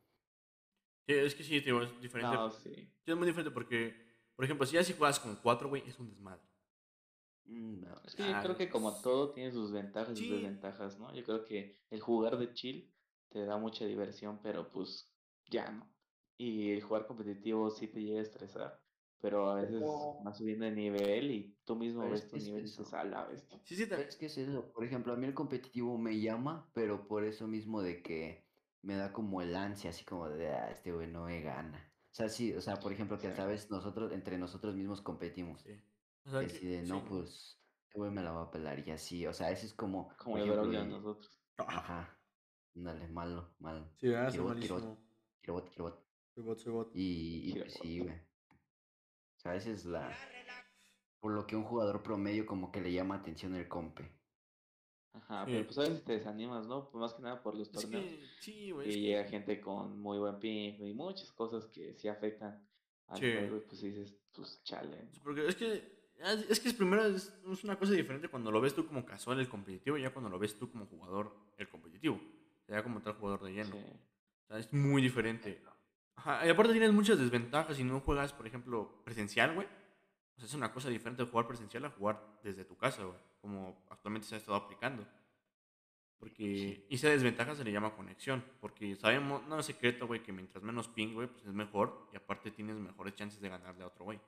Es 1.17 1.35
que 1.35 1.43
sí, 1.43 1.59
tío, 1.61 1.81
es 1.81 2.01
diferente. 2.01 2.35
No, 2.35 2.51
sí. 2.51 2.69
Sí, 2.73 3.11
es 3.11 3.15
muy 3.17 3.25
diferente 3.27 3.51
porque, 3.51 3.95
por 4.35 4.45
ejemplo, 4.45 4.65
si 4.65 4.75
ya 4.75 4.83
si 4.83 4.93
juegas 4.93 5.19
con 5.19 5.35
cuatro, 5.37 5.67
güey, 5.69 5.83
es 5.87 5.97
un 5.99 6.09
desmadre. 6.09 6.41
Mm, 7.45 7.81
no, 7.81 7.95
Es 8.05 8.15
que 8.15 8.23
yo 8.23 8.41
creo 8.43 8.55
que 8.57 8.69
como 8.69 8.93
todo 9.01 9.31
tiene 9.31 9.51
sus 9.51 9.71
ventajas 9.71 10.19
y 10.19 10.27
sus 10.27 10.35
desventajas, 10.35 10.99
¿no? 10.99 11.13
Yo 11.15 11.23
creo 11.23 11.45
que 11.45 11.79
el 11.89 11.99
jugar 11.99 12.37
de 12.37 12.53
chill 12.53 12.93
te 13.29 13.43
da 13.45 13.57
mucha 13.57 13.85
diversión, 13.85 14.39
pero 14.43 14.69
pues 14.69 15.11
ya 15.49 15.71
no. 15.71 15.87
Y 16.37 16.71
el 16.71 16.81
jugar 16.83 17.07
competitivo 17.07 17.69
sí 17.71 17.87
te 17.87 18.01
llega 18.01 18.19
a 18.19 18.23
estresar, 18.23 18.79
pero 19.19 19.49
a 19.49 19.55
veces 19.55 19.79
Pero- 19.79 20.19
vas 20.23 20.37
subiendo 20.37 20.65
de 20.65 20.71
nivel 20.71 21.31
y 21.31 21.57
tú 21.65 21.75
mismo 21.75 22.03
Pero 22.03 22.13
es 22.15 22.21
ves 22.21 22.29
tu 22.29 22.37
es 22.37 22.43
nivel 22.45 22.61
y 22.61 22.65
eso. 22.65 22.81
dices, 22.83 22.93
a 22.93 23.03
la 23.03 23.25
bestia. 23.25 23.59
Sí, 23.63 23.75
sí, 23.75 23.87
ta- 23.89 23.99
Es 23.99 24.15
que 24.15 24.27
es 24.27 24.37
eso. 24.37 24.71
Por 24.71 24.85
ejemplo, 24.85 25.11
a 25.11 25.15
mí 25.17 25.25
el 25.25 25.33
competitivo 25.33 25.97
me 25.97 26.19
llama, 26.21 26.69
pero 26.73 27.07
por 27.07 27.23
eso 27.23 27.47
mismo 27.47 27.81
de 27.81 28.01
que 28.03 28.47
me 28.81 28.95
da 28.95 29.11
como 29.11 29.41
el 29.41 29.55
ansia, 29.55 29.89
así 29.89 30.03
como 30.05 30.29
de, 30.29 30.49
ah, 30.49 30.71
este 30.71 30.91
güey 30.91 31.07
no 31.07 31.25
me 31.25 31.41
gana. 31.41 31.91
O 32.11 32.13
sea, 32.13 32.29
sí, 32.29 32.53
o 32.53 32.61
sea, 32.61 32.77
por 32.77 32.91
ejemplo, 32.91 33.17
que 33.19 33.27
hasta 33.27 33.45
veces 33.45 33.69
nosotros, 33.69 34.11
entre 34.11 34.37
nosotros 34.37 34.75
mismos 34.75 35.01
competimos. 35.01 35.61
sí. 35.61 35.71
O 36.25 36.31
sea, 36.31 36.45
que- 36.47 36.59
de, 36.65 36.81
no, 36.83 36.99
sí. 36.99 37.05
pues, 37.07 37.61
este 37.85 37.97
güey 37.99 38.11
me 38.11 38.21
la 38.21 38.31
va 38.31 38.43
a 38.43 38.51
pelar 38.51 38.85
y 38.87 38.91
así. 38.91 39.25
O 39.25 39.33
sea, 39.33 39.51
ese 39.51 39.65
es 39.65 39.73
como, 39.73 40.15
Como 40.17 40.37
el 40.37 40.49
ejemplo, 40.49 40.79
a 40.79 40.85
nosotros. 40.85 41.39
Ajá. 41.57 42.17
Dale, 42.73 43.07
malo, 43.07 43.55
malo. 43.59 43.91
Sí, 43.97 44.09
bot, 44.09 44.47
malísimo. 44.49 44.97
quiero 45.41 45.53
bot, 45.53 45.69
quiero 45.69 45.83
bot. 45.85 46.05
Soy 46.35 46.43
bot, 46.43 46.59
soy 46.59 46.71
bot. 46.73 46.91
Y, 46.93 47.49
y 47.51 47.59
pues 47.59 47.73
sí, 47.73 47.99
güey. 47.99 48.15
O 48.15 49.39
sea, 49.41 49.55
esa 49.55 49.69
es 49.71 49.85
la... 49.85 50.15
Por 51.19 51.33
lo 51.33 51.45
que 51.47 51.55
un 51.55 51.63
jugador 51.63 52.01
promedio 52.03 52.45
como 52.45 52.71
que 52.71 52.79
le 52.81 52.93
llama 52.93 53.15
atención 53.15 53.55
el 53.55 53.67
compe. 53.67 54.09
Ajá, 55.13 55.45
Sí. 55.45 55.51
pero 55.53 55.65
pues 55.65 55.77
a 55.79 55.81
veces 55.81 56.03
te 56.03 56.13
desanimas, 56.13 56.67
¿no? 56.67 56.89
Pues 56.89 57.01
más 57.01 57.13
que 57.13 57.21
nada 57.23 57.41
por 57.41 57.55
los 57.55 57.71
torneos. 57.71 58.05
sí, 58.39 58.71
güey. 58.71 58.89
Y 58.89 58.93
que- 58.93 58.99
llega 59.01 59.23
gente 59.25 59.59
con 59.59 59.99
muy 59.99 60.17
buen 60.19 60.39
ping 60.39 60.73
y 60.79 60.93
muchas 60.93 61.31
cosas 61.31 61.65
que 61.67 61.93
sí 61.95 62.07
afectan 62.07 62.65
al 63.07 63.17
Sí. 63.19 63.31
juego 63.33 63.57
y 63.57 63.61
pues 63.61 63.81
dices, 63.81 64.15
pues 64.33 64.61
chale. 64.63 65.09
Porque 65.23 65.47
es 65.47 65.55
que, 65.55 65.99
es 66.17 66.49
es 66.49 66.59
que 66.59 66.69
es 66.69 66.73
primero 66.75 67.05
es, 67.05 67.33
es 67.51 67.63
una 67.63 67.77
cosa 67.79 67.93
diferente 67.93 68.27
cuando 68.29 68.51
lo 68.51 68.61
ves 68.61 68.75
tú 68.75 68.85
como 68.85 69.03
casual 69.05 69.39
el 69.39 69.49
competitivo 69.49 69.97
y 69.97 70.03
ya 70.03 70.13
cuando 70.13 70.29
lo 70.29 70.37
ves 70.37 70.57
tú 70.57 70.71
como 70.71 70.85
jugador 70.85 71.35
el 71.57 71.67
competitivo. 71.69 72.19
Ya 72.67 72.83
como 72.83 73.01
tal 73.01 73.13
jugador 73.13 73.43
de 73.43 73.51
lleno. 73.53 73.71
Sí. 73.75 73.83
O 74.43 74.47
sea, 74.47 74.59
es 74.59 74.71
muy 74.71 75.01
diferente. 75.01 75.59
Ajá, 76.15 76.45
y 76.45 76.49
aparte 76.49 76.71
tienes 76.73 76.91
muchas 76.93 77.17
desventajas 77.17 77.77
si 77.77 77.83
no 77.83 77.99
juegas, 78.01 78.31
por 78.33 78.45
ejemplo, 78.45 79.01
presencial, 79.03 79.55
güey. 79.55 79.65
O 80.35 80.39
sea, 80.39 80.45
es 80.45 80.53
una 80.53 80.71
cosa 80.71 80.89
diferente 80.89 81.23
de 81.23 81.29
jugar 81.31 81.47
presencial 81.47 81.83
a 81.85 81.89
jugar 81.89 82.39
desde 82.43 82.63
tu 82.65 82.77
casa, 82.77 83.03
güey. 83.05 83.17
Como 83.41 83.85
actualmente 83.89 84.27
se 84.27 84.35
ha 84.35 84.37
estado 84.37 84.57
aplicando. 84.57 85.07
Porque, 86.17 86.85
y 86.89 86.95
esa 86.95 87.07
desventaja 87.09 87.55
se 87.55 87.63
le 87.63 87.71
llama 87.71 87.95
conexión. 87.95 88.43
Porque 88.59 88.95
sabemos, 88.95 89.45
no 89.47 89.59
es 89.59 89.65
secreto, 89.65 90.05
güey, 90.07 90.21
que 90.21 90.33
mientras 90.33 90.61
menos 90.63 90.89
ping, 90.89 91.13
güey, 91.13 91.27
pues 91.29 91.45
es 91.45 91.53
mejor. 91.53 92.09
Y 92.11 92.17
aparte 92.17 92.51
tienes 92.51 92.75
mejores 92.77 93.15
chances 93.15 93.39
de 93.39 93.47
ganarle 93.49 93.83
a 93.83 93.87
otro, 93.87 94.03
güey. 94.05 94.19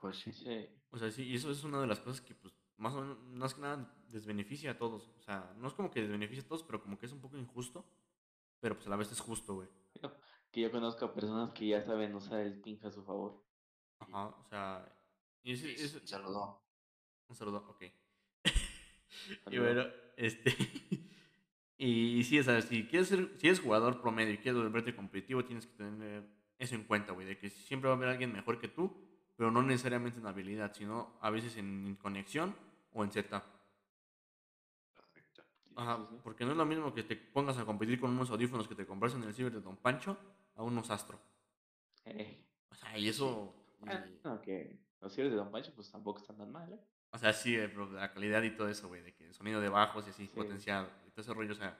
Pues 0.00 0.18
sí. 0.18 0.32
Sí. 0.32 0.68
O 0.90 0.98
sea, 0.98 1.10
sí, 1.10 1.22
y 1.24 1.36
eso 1.36 1.50
es 1.50 1.64
una 1.64 1.80
de 1.80 1.86
las 1.86 2.00
cosas 2.00 2.20
que, 2.20 2.34
pues, 2.34 2.54
más 2.76 2.92
o 2.94 3.00
menos, 3.00 3.18
más 3.22 3.54
que 3.54 3.62
nada, 3.62 3.96
desbeneficia 4.08 4.72
a 4.72 4.78
todos. 4.78 5.08
O 5.18 5.22
sea, 5.22 5.54
no 5.56 5.68
es 5.68 5.74
como 5.74 5.90
que 5.90 6.02
desbeneficia 6.02 6.44
a 6.44 6.46
todos, 6.46 6.62
pero 6.62 6.82
como 6.82 6.98
que 6.98 7.06
es 7.06 7.12
un 7.12 7.20
poco 7.22 7.38
injusto. 7.38 7.84
Pero 8.60 8.74
pues 8.76 8.86
a 8.86 8.90
la 8.90 8.96
vez 8.96 9.10
es 9.12 9.20
justo, 9.20 9.54
güey. 9.54 9.68
Que 10.50 10.60
yo 10.60 10.70
conozco 10.70 11.04
a 11.06 11.14
personas 11.14 11.52
que 11.52 11.66
ya 11.68 11.82
saben 11.82 12.14
usar 12.14 12.40
el 12.40 12.60
ping 12.60 12.78
a 12.84 12.90
su 12.90 13.02
favor. 13.02 13.42
Ajá, 13.98 14.26
o 14.26 14.44
sea. 14.44 14.86
Y 15.42 15.52
ese, 15.52 15.72
ese- 15.72 15.98
Un 15.98 16.06
saludo. 16.08 16.63
Un 17.34 17.38
saludo, 17.38 17.66
ok. 17.68 17.82
y 19.50 19.58
bueno, 19.58 19.84
este. 20.16 20.54
y 21.78 22.22
sí, 22.22 22.38
o 22.38 22.44
sea, 22.44 22.62
si 22.62 22.84
quieres 22.86 23.08
ser, 23.08 23.32
si 23.38 23.48
eres 23.48 23.60
jugador 23.60 24.00
promedio 24.00 24.32
y 24.32 24.38
quieres 24.38 24.62
volverte 24.62 24.94
competitivo, 24.94 25.44
tienes 25.44 25.66
que 25.66 25.76
tener 25.76 26.22
eso 26.58 26.76
en 26.76 26.84
cuenta, 26.84 27.12
güey. 27.12 27.26
De 27.26 27.36
que 27.36 27.50
siempre 27.50 27.88
va 27.88 27.94
a 27.94 27.96
haber 27.96 28.08
alguien 28.08 28.32
mejor 28.32 28.60
que 28.60 28.68
tú, 28.68 28.96
pero 29.36 29.50
no 29.50 29.62
necesariamente 29.62 30.20
en 30.20 30.26
habilidad, 30.26 30.72
sino 30.74 31.18
a 31.20 31.30
veces 31.30 31.56
en 31.56 31.96
conexión 32.00 32.54
o 32.92 33.02
en 33.02 33.10
setup. 33.10 33.42
Ajá, 35.76 36.08
porque 36.22 36.44
no 36.44 36.52
es 36.52 36.56
lo 36.56 36.64
mismo 36.64 36.94
que 36.94 37.02
te 37.02 37.16
pongas 37.16 37.58
a 37.58 37.64
competir 37.64 37.98
con 37.98 38.10
unos 38.12 38.30
audífonos 38.30 38.68
que 38.68 38.76
te 38.76 38.86
compras 38.86 39.14
en 39.14 39.24
el 39.24 39.34
ciber 39.34 39.52
de 39.52 39.60
Don 39.60 39.76
Pancho 39.76 40.16
a 40.54 40.62
unos 40.62 40.88
Astro. 40.88 41.18
Eh, 42.04 42.46
O 42.70 42.74
sea, 42.76 42.96
y 42.96 43.08
eso. 43.08 43.56
y- 43.82 44.40
que 44.44 44.78
Los 45.00 45.12
cierres 45.12 45.32
de 45.32 45.38
Don 45.38 45.50
Pancho, 45.50 45.72
pues 45.74 45.90
tampoco 45.90 46.20
están 46.20 46.36
tan 46.36 46.52
mal, 46.52 46.72
¿eh? 46.72 46.80
O 47.14 47.18
sea, 47.18 47.32
sí, 47.32 47.54
eh, 47.54 47.68
pero 47.68 47.90
la 47.92 48.12
calidad 48.12 48.42
y 48.42 48.50
todo 48.50 48.68
eso, 48.68 48.88
güey, 48.88 49.00
de 49.02 49.14
que 49.14 49.24
el 49.28 49.34
sonido 49.34 49.60
de 49.60 49.68
bajos 49.68 50.06
y 50.06 50.10
así, 50.10 50.26
Sí. 50.26 50.32
potenciado, 50.34 50.90
y 51.06 51.10
todo 51.10 51.20
ese 51.20 51.32
rollo, 51.32 51.52
o 51.52 51.56
sea, 51.56 51.78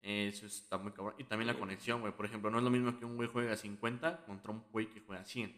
eso 0.00 0.46
está 0.46 0.78
muy 0.78 0.92
cabrón. 0.92 1.14
Y 1.18 1.24
también 1.24 1.48
la 1.48 1.54
Sí. 1.54 1.58
conexión, 1.58 2.00
güey, 2.00 2.12
por 2.16 2.24
ejemplo, 2.24 2.50
no 2.50 2.58
es 2.58 2.64
lo 2.64 2.70
mismo 2.70 2.96
que 2.96 3.04
un 3.04 3.16
güey 3.16 3.28
juega 3.28 3.52
a 3.52 3.56
50 3.56 4.24
contra 4.24 4.52
un 4.52 4.62
güey 4.70 4.88
que 4.88 5.00
juega 5.00 5.22
a 5.22 5.24
100. 5.24 5.50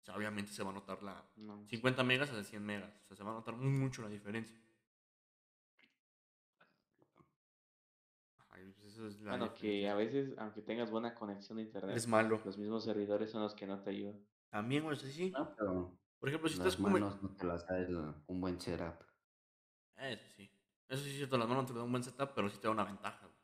O 0.00 0.04
sea, 0.04 0.16
obviamente 0.16 0.50
se 0.52 0.64
va 0.64 0.70
a 0.70 0.74
notar 0.74 1.02
la 1.02 1.24
No. 1.36 1.64
50 1.68 2.02
megas 2.02 2.30
a 2.30 2.42
100 2.42 2.64
megas, 2.64 2.90
o 3.04 3.06
sea, 3.06 3.16
se 3.16 3.22
va 3.24 3.30
a 3.30 3.34
notar 3.34 3.54
muy 3.54 3.70
mucho 3.70 4.02
la 4.02 4.08
diferencia. 4.08 4.58
Pues 8.80 8.98
es 8.98 9.24
Bueno, 9.24 9.52
que 9.54 9.88
a 9.88 9.94
veces, 9.94 10.34
aunque 10.38 10.62
tengas 10.62 10.90
buena 10.90 11.14
conexión 11.14 11.56
de 11.56 11.64
internet, 11.64 11.96
Es 11.96 12.06
malo. 12.06 12.40
los 12.44 12.56
mismos 12.58 12.84
servidores 12.84 13.30
son 13.30 13.42
los 13.42 13.54
que 13.54 13.66
no 13.66 13.80
te 13.82 13.90
ayudan. 13.90 14.20
También, 14.50 14.84
güey, 14.84 14.96
sea, 14.96 15.10
sí. 15.10 15.30
No, 15.30 15.52
pero 15.56 15.98
Por 16.18 16.28
ejemplo, 16.28 16.48
si 16.48 16.56
las 16.58 16.66
estás 16.68 16.80
manos 16.80 17.22
no 17.22 17.30
te 17.36 17.46
las 17.46 17.66
da 17.66 17.78
el- 17.78 18.14
un 18.26 18.40
buen 18.40 18.60
setup. 18.60 18.94
Eso 19.96 20.24
sí. 20.36 20.50
Eso 20.88 21.02
sí 21.02 21.10
es 21.10 21.16
cierto, 21.16 21.38
las 21.38 21.48
manos 21.48 21.64
no 21.64 21.68
te 21.72 21.78
da 21.78 21.84
un 21.84 21.90
buen 21.90 22.02
setup, 22.02 22.30
pero 22.34 22.48
sí 22.48 22.56
te 22.58 22.66
da 22.66 22.70
una 22.70 22.84
ventaja, 22.84 23.26
güey. 23.26 23.38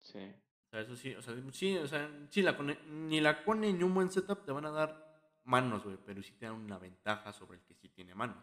Sí. 0.00 0.18
O 0.66 0.70
sea, 0.70 0.80
eso 0.80 0.96
sí, 0.96 1.14
o 1.14 1.22
sea, 1.22 1.34
sí, 1.52 1.76
o 1.78 1.86
sea, 1.86 2.10
sí, 2.30 2.42
la 2.42 2.56
cone- 2.56 2.78
ni 2.86 3.20
la 3.20 3.44
cone 3.44 3.72
ni 3.72 3.82
un 3.82 3.94
buen 3.94 4.10
setup 4.10 4.44
te 4.44 4.52
van 4.52 4.66
a 4.66 4.70
dar 4.70 5.04
manos, 5.44 5.84
güey, 5.84 5.96
pero 6.04 6.22
sí 6.22 6.32
te 6.32 6.46
dan 6.46 6.54
una 6.56 6.78
ventaja 6.78 7.32
sobre 7.32 7.58
el 7.58 7.64
que 7.64 7.74
sí 7.74 7.88
tiene 7.88 8.14
manos. 8.14 8.42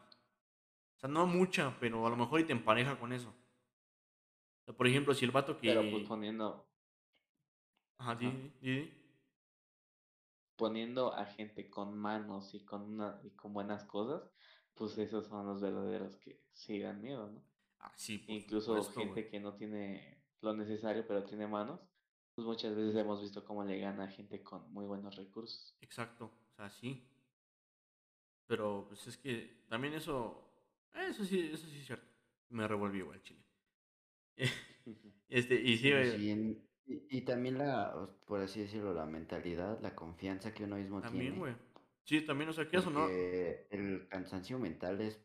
O 0.96 1.00
sea, 1.00 1.10
no 1.10 1.26
mucha, 1.28 1.76
pero 1.80 2.06
a 2.06 2.10
lo 2.10 2.16
mejor 2.16 2.40
y 2.40 2.46
te 2.46 2.54
empareja 2.54 2.98
con 3.00 3.12
eso. 3.12 3.30
O 3.30 4.64
sea, 4.66 4.74
por 4.76 4.88
ejemplo, 4.88 5.14
si 5.14 5.26
el 5.26 5.32
vato 5.32 5.58
que... 5.58 5.68
Pero 5.68 5.82
pues 5.90 6.08
poniendo, 6.08 6.68
Ajá, 7.98 8.16
di, 8.16 8.32
di. 8.62 9.01
Poniendo 10.62 11.12
a 11.16 11.26
gente 11.26 11.72
con 11.72 11.98
manos 11.98 12.54
y 12.54 12.64
con 12.64 12.84
una, 12.84 13.20
y 13.24 13.32
con 13.32 13.52
buenas 13.52 13.84
cosas, 13.86 14.22
pues 14.76 14.96
esos 15.00 15.26
son 15.26 15.48
los 15.48 15.60
verdaderos 15.60 16.16
que 16.18 16.40
sí 16.54 16.78
dan 16.78 17.02
miedo, 17.02 17.32
¿no? 17.32 17.44
Ah, 17.80 17.92
sí, 17.96 18.20
por 18.20 18.36
Incluso 18.36 18.76
supuesto, 18.76 19.00
gente 19.02 19.28
que 19.28 19.40
no 19.40 19.56
tiene 19.56 20.22
lo 20.42 20.54
necesario 20.54 21.04
pero 21.08 21.24
tiene 21.24 21.48
manos, 21.48 21.80
pues 22.36 22.46
muchas 22.46 22.76
veces 22.76 22.96
hemos 22.96 23.24
visto 23.24 23.44
cómo 23.44 23.64
le 23.64 23.80
gana 23.80 24.04
a 24.04 24.08
gente 24.10 24.44
con 24.44 24.72
muy 24.72 24.86
buenos 24.86 25.16
recursos. 25.16 25.76
Exacto, 25.82 26.26
o 26.26 26.56
sea, 26.56 26.70
sí. 26.70 27.08
Pero, 28.46 28.86
pues 28.88 29.08
es 29.08 29.18
que 29.18 29.64
también 29.68 29.96
eso... 29.96 30.48
Eso 30.94 31.26
sí, 31.26 31.50
eso 31.52 31.66
sí 31.66 31.80
es 31.80 31.88
cierto. 31.88 32.06
Me 32.50 32.68
revolvió, 32.68 33.12
el 33.14 33.24
chile. 33.24 33.44
Este, 35.28 35.56
y 35.56 35.78
sí, 35.78 35.90
güey, 35.90 36.20
sí, 36.20 36.30
en- 36.30 36.71
y, 37.10 37.18
y 37.18 37.22
también 37.22 37.58
la, 37.58 38.10
por 38.26 38.40
así 38.42 38.62
decirlo, 38.62 38.94
la 38.94 39.06
mentalidad, 39.06 39.80
la 39.82 39.96
confianza 39.96 40.54
que 40.54 40.64
uno 40.66 40.76
mismo 40.78 41.02
también, 41.02 41.34
tiene. 41.34 41.40
güey. 41.40 41.56
Sí, 42.04 42.22
también, 42.22 42.50
o 42.50 42.54
sea, 42.54 42.68
que 42.68 42.78
eso 42.78 42.90
no... 42.90 43.02
Porque 43.02 43.68
el 43.70 44.08
cansancio 44.10 44.58
mental 44.60 45.00
es 45.02 45.24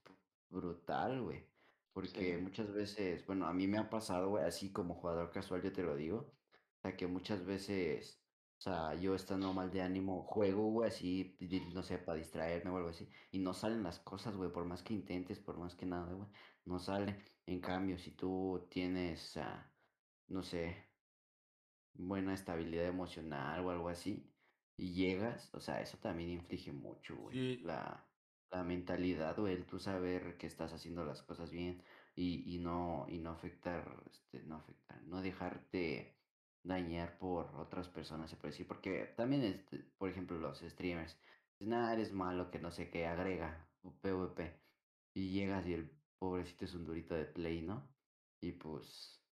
brutal, 0.50 1.22
güey. 1.22 1.44
Porque 1.92 2.36
Sí. 2.36 2.42
muchas 2.42 2.72
veces, 2.72 3.26
bueno, 3.26 3.46
a 3.46 3.52
mí 3.54 3.66
me 3.66 3.78
ha 3.78 3.88
pasado, 3.88 4.28
güey, 4.30 4.44
así 4.44 4.70
como 4.72 4.94
jugador 4.94 5.30
casual, 5.30 5.62
yo 5.62 5.72
te 5.72 5.82
lo 5.82 5.96
digo. 5.96 6.18
O 6.78 6.80
sea, 6.82 6.96
que 6.96 7.06
muchas 7.06 7.44
veces, 7.46 8.22
o 8.58 8.60
sea, 8.60 8.94
yo 8.94 9.14
estando 9.14 9.52
mal 9.54 9.70
de 9.70 9.80
ánimo, 9.80 10.22
juego, 10.24 10.70
güey, 10.70 10.88
así, 10.88 11.36
di- 11.40 11.72
no 11.72 11.82
sé, 11.82 11.98
para 11.98 12.18
distraerme 12.18 12.70
o 12.70 12.76
algo 12.76 12.90
así. 12.90 13.08
Y 13.30 13.38
no 13.38 13.54
salen 13.54 13.82
las 13.82 13.98
cosas, 13.98 14.36
güey, 14.36 14.52
por 14.52 14.66
más 14.66 14.82
que 14.82 14.92
intentes, 14.94 15.38
por 15.40 15.56
más 15.58 15.74
que 15.74 15.86
nada, 15.86 16.12
güey, 16.12 16.28
no 16.66 16.78
sale. 16.78 17.16
En 17.46 17.60
cambio, 17.60 17.98
si 17.98 18.10
tú 18.10 18.66
tienes, 18.70 19.36
ah, 19.38 19.72
no 20.28 20.42
sé, 20.42 20.85
buena 21.98 22.34
estabilidad 22.34 22.86
emocional 22.86 23.64
o 23.64 23.70
algo 23.70 23.88
así, 23.88 24.32
y 24.76 24.92
llegas, 24.94 25.54
o 25.54 25.60
sea, 25.60 25.80
eso 25.80 25.98
también 25.98 26.30
inflige 26.30 26.72
mucho, 26.72 27.16
güey. 27.16 27.56
Sí. 27.56 27.62
La, 27.64 28.06
la 28.50 28.62
mentalidad, 28.64 29.36
güey, 29.36 29.54
el 29.54 29.66
tú 29.66 29.78
saber 29.78 30.36
que 30.38 30.46
estás 30.46 30.72
haciendo 30.72 31.04
las 31.04 31.22
cosas 31.22 31.50
bien 31.50 31.82
y, 32.14 32.54
y 32.54 32.58
no, 32.58 33.06
y 33.08 33.18
no 33.18 33.30
afectar, 33.30 34.02
este, 34.10 34.42
no 34.44 34.56
afectar, 34.56 35.02
no 35.04 35.22
dejarte 35.22 36.14
dañar 36.62 37.18
por 37.18 37.54
otras 37.56 37.88
personas, 37.88 38.30
se 38.30 38.36
puede 38.36 38.52
decir, 38.52 38.66
porque 38.66 39.14
también, 39.16 39.42
este, 39.42 39.78
por 39.98 40.10
ejemplo, 40.10 40.38
los 40.38 40.60
streamers, 40.60 41.16
nada, 41.60 41.92
eres 41.92 42.12
malo, 42.12 42.50
que 42.50 42.58
no 42.58 42.70
sé 42.70 42.90
qué, 42.90 43.06
agrega, 43.06 43.68
PvP, 44.02 44.60
y 45.14 45.30
llegas 45.30 45.66
y 45.66 45.74
el 45.74 45.90
pobrecito 46.18 46.64
es 46.64 46.74
un 46.74 46.84
durito 46.84 47.14
de 47.14 47.24
play, 47.26 47.62
¿no? 47.62 47.88
Y 48.40 48.52
pues... 48.52 49.25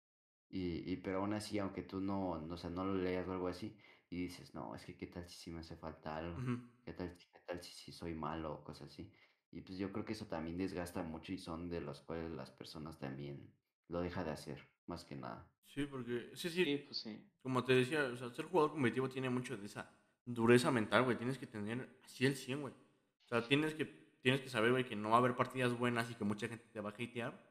Y, 0.52 0.92
y 0.92 0.98
pero 0.98 1.20
aún 1.20 1.34
así, 1.34 1.60
aunque 1.60 1.84
tú 1.84 2.00
no, 2.02 2.40
no, 2.40 2.56
o 2.56 2.58
sea, 2.58 2.70
no 2.70 2.86
lo 2.86 2.96
leas 2.96 3.28
o 3.28 3.34
algo 3.34 3.48
así, 3.48 3.76
y 4.10 4.18
dices, 4.24 4.54
no, 4.54 4.76
es 4.76 4.86
que 4.86 4.98
qué 4.98 5.08
tal 5.08 5.28
si 5.28 5.36
sí 5.38 5.52
me 5.52 5.62
hace 5.62 5.76
falta 5.78 6.18
algo, 6.18 6.38
Ujú. 6.38 6.60
qué 6.84 6.94
tal, 6.94 7.18
qué 7.18 7.40
tal 7.48 7.62
si 7.64 7.72
sí 7.74 7.92
soy 7.94 8.14
malo 8.16 8.54
o 8.56 8.64
cosas 8.64 8.90
así. 8.90 9.12
Y 9.52 9.62
pues 9.62 9.78
yo 9.78 9.92
creo 9.94 10.06
que 10.06 10.14
eso 10.14 10.28
también 10.28 10.58
desgasta 10.58 11.04
mucho 11.04 11.34
y 11.34 11.38
son 11.38 11.70
de 11.70 11.82
los 11.82 12.02
cuales 12.02 12.32
las 12.32 12.52
personas 12.52 13.00
también 13.00 13.54
lo 13.88 14.02
deja 14.02 14.24
de 14.24 14.32
hacer, 14.32 14.70
más 14.88 15.06
que 15.06 15.16
nada. 15.16 15.52
Sí, 15.66 15.86
porque, 15.86 16.32
sí, 16.36 16.50
Sí, 16.50 16.66
sí, 16.66 16.78
pues 16.86 16.98
sí. 17.00 17.32
como 17.42 17.64
te 17.64 17.74
decía, 17.74 18.04
o 18.06 18.18
sea, 18.18 18.30
ser 18.30 18.46
jugador 18.46 18.72
competitivo 18.72 19.10
tiene 19.10 19.30
mucho 19.30 19.58
de 19.58 19.66
esa 19.66 19.90
dureza 20.26 20.72
mental, 20.72 21.04
güey. 21.04 21.18
Tienes 21.18 21.38
que 21.38 21.48
tener 21.48 22.00
así 22.04 22.26
el 22.26 22.36
100, 22.36 22.62
güey. 22.62 22.74
O 22.74 23.28
sea, 23.28 23.48
tienes 23.48 23.74
que, 23.74 23.86
tienes 24.22 24.42
que 24.42 24.50
saber, 24.50 24.72
güey, 24.72 24.86
que 24.86 24.96
no 24.96 25.10
va 25.10 25.16
a 25.16 25.20
haber 25.20 25.36
partidas 25.36 25.78
buenas 25.78 26.12
y 26.12 26.16
que 26.16 26.24
mucha 26.26 26.48
gente 26.48 26.66
te 26.72 26.82
va 26.82 26.90
a 26.90 26.94
hatear. 26.94 27.51